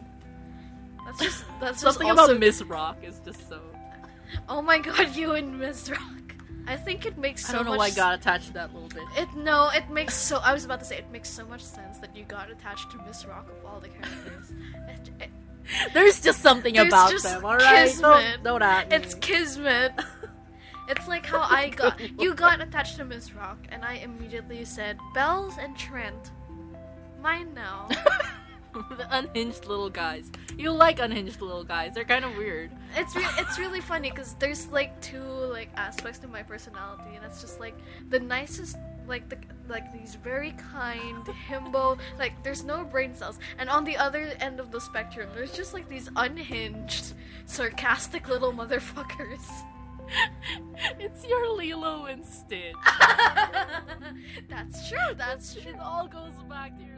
That's 1.06 1.18
just 1.18 1.44
that's 1.60 1.80
Something 1.80 2.08
just 2.08 2.18
also, 2.18 2.32
about 2.32 2.40
Miss 2.40 2.62
Rock 2.62 2.98
is 3.02 3.20
just 3.24 3.48
so. 3.48 3.60
Oh 4.48 4.62
my 4.62 4.78
god, 4.78 5.14
you 5.14 5.32
and 5.32 5.58
Miss 5.58 5.88
Rock. 5.90 6.00
I 6.66 6.76
think 6.76 7.04
it 7.04 7.18
makes 7.18 7.44
so 7.46 7.52
I 7.52 7.56
don't 7.56 7.66
know 7.66 7.72
much 7.72 7.78
why 7.78 7.86
I 7.86 7.90
got 7.90 8.14
attached 8.14 8.46
to 8.48 8.52
that 8.54 8.72
little 8.72 8.88
bit. 8.88 9.02
It 9.16 9.28
no, 9.36 9.68
it 9.74 9.90
makes 9.90 10.16
so. 10.16 10.38
I 10.38 10.54
was 10.54 10.64
about 10.64 10.78
to 10.80 10.84
say 10.86 10.96
it 10.96 11.10
makes 11.12 11.28
so 11.28 11.44
much 11.46 11.60
sense 11.62 11.98
that 11.98 12.16
you 12.16 12.24
got 12.24 12.50
attached 12.50 12.90
to 12.92 12.98
Miss 13.06 13.26
Rock 13.26 13.48
of 13.50 13.64
all 13.70 13.80
the 13.80 13.88
characters. 13.88 14.52
It- 14.88 15.10
it- 15.20 15.30
There's 15.94 16.20
just 16.20 16.40
something 16.42 16.74
There's 16.74 16.88
about 16.88 17.10
just 17.10 17.24
them. 17.24 17.44
All 17.44 17.56
right, 17.56 17.86
kismet. 17.86 18.02
don't 18.02 18.42
don't 18.44 18.62
at 18.62 18.90
me. 18.90 18.96
it's 18.96 19.14
kismet. 19.14 19.92
It's 20.88 21.08
like 21.08 21.24
how 21.24 21.40
I 21.40 21.70
got 21.70 21.98
you 22.20 22.34
got 22.34 22.60
attached 22.60 22.96
to 22.96 23.04
Miss 23.06 23.32
Rock, 23.34 23.58
and 23.70 23.84
I 23.84 23.94
immediately 23.94 24.64
said 24.66 24.98
Bells 25.14 25.56
and 25.58 25.76
Trent 25.76 26.32
mine 27.22 27.54
now. 27.54 27.88
the 28.96 29.06
unhinged 29.10 29.66
little 29.66 29.90
guys. 29.90 30.30
You 30.56 30.72
like 30.72 30.98
unhinged 30.98 31.40
little 31.40 31.64
guys. 31.64 31.94
They're 31.94 32.04
kind 32.04 32.24
of 32.24 32.36
weird. 32.36 32.70
it's 32.96 33.14
re- 33.14 33.24
it's 33.38 33.58
really 33.58 33.80
funny 33.80 34.10
because 34.10 34.34
there's 34.34 34.68
like 34.68 35.00
two 35.00 35.22
like 35.22 35.70
aspects 35.76 36.18
to 36.20 36.28
my 36.28 36.42
personality, 36.42 37.14
and 37.14 37.24
it's 37.24 37.40
just 37.40 37.60
like 37.60 37.74
the 38.10 38.20
nicest, 38.20 38.76
like 39.06 39.28
the 39.28 39.38
like 39.68 39.92
these 39.92 40.16
very 40.16 40.52
kind 40.52 41.24
himbo. 41.48 41.98
Like 42.18 42.42
there's 42.42 42.64
no 42.64 42.84
brain 42.84 43.14
cells, 43.14 43.38
and 43.58 43.68
on 43.68 43.84
the 43.84 43.96
other 43.96 44.32
end 44.40 44.60
of 44.60 44.70
the 44.70 44.80
spectrum, 44.80 45.28
there's 45.34 45.52
just 45.52 45.74
like 45.74 45.88
these 45.88 46.08
unhinged, 46.16 47.14
sarcastic 47.46 48.28
little 48.28 48.52
motherfuckers. 48.52 49.46
it's 50.98 51.26
your 51.26 51.56
Lilo 51.56 52.06
and 52.06 52.24
Stitch. 52.24 52.74
That's 54.48 54.88
true. 54.88 55.14
That's 55.16 55.54
true. 55.54 55.72
It 55.72 55.80
all 55.80 56.08
goes 56.08 56.34
back 56.48 56.76
to 56.78 56.84
your 56.84 56.93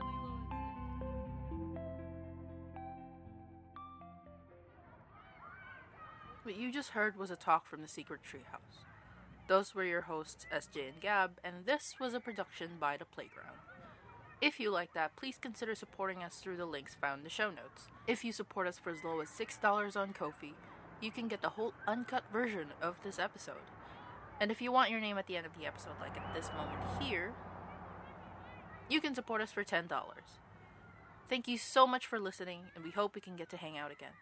What 6.46 6.56
you 6.56 6.70
just 6.70 6.90
heard 6.90 7.18
was 7.18 7.32
a 7.32 7.34
talk 7.34 7.66
from 7.66 7.82
the 7.82 7.88
Secret 7.88 8.20
Treehouse. 8.22 8.84
Those 9.48 9.74
were 9.74 9.82
your 9.82 10.02
hosts, 10.02 10.46
SJ 10.54 10.90
and 10.90 11.00
Gab, 11.00 11.40
and 11.42 11.66
this 11.66 11.96
was 11.98 12.14
a 12.14 12.20
production 12.20 12.70
by 12.78 12.96
The 12.96 13.04
Playground. 13.04 13.56
If 14.40 14.60
you 14.60 14.70
like 14.70 14.94
that, 14.94 15.16
please 15.16 15.38
consider 15.40 15.74
supporting 15.74 16.22
us 16.22 16.36
through 16.36 16.56
the 16.56 16.64
links 16.64 16.94
found 16.94 17.18
in 17.18 17.24
the 17.24 17.30
show 17.30 17.48
notes. 17.48 17.88
If 18.06 18.24
you 18.24 18.30
support 18.30 18.68
us 18.68 18.78
for 18.78 18.90
as 18.90 19.02
low 19.02 19.18
as 19.18 19.28
$6 19.28 19.96
on 19.96 20.12
Ko-fi, 20.12 20.54
you 21.00 21.10
can 21.10 21.26
get 21.26 21.42
the 21.42 21.48
whole 21.48 21.74
uncut 21.88 22.22
version 22.32 22.68
of 22.80 22.94
this 23.02 23.18
episode. 23.18 23.66
And 24.40 24.52
if 24.52 24.62
you 24.62 24.70
want 24.70 24.92
your 24.92 25.00
name 25.00 25.18
at 25.18 25.26
the 25.26 25.36
end 25.36 25.46
of 25.46 25.58
the 25.58 25.66
episode, 25.66 25.98
like 26.00 26.16
at 26.16 26.32
this 26.32 26.50
moment 26.56 26.78
here, 27.00 27.32
you 28.88 29.00
can 29.00 29.16
support 29.16 29.40
us 29.40 29.50
for 29.50 29.64
$10. 29.64 29.88
Thank 31.28 31.48
you 31.48 31.58
so 31.58 31.88
much 31.88 32.06
for 32.06 32.20
listening, 32.20 32.66
and 32.76 32.84
we 32.84 32.92
hope 32.92 33.16
we 33.16 33.20
can 33.20 33.34
get 33.34 33.50
to 33.50 33.56
hang 33.56 33.76
out 33.76 33.90
again. 33.90 34.12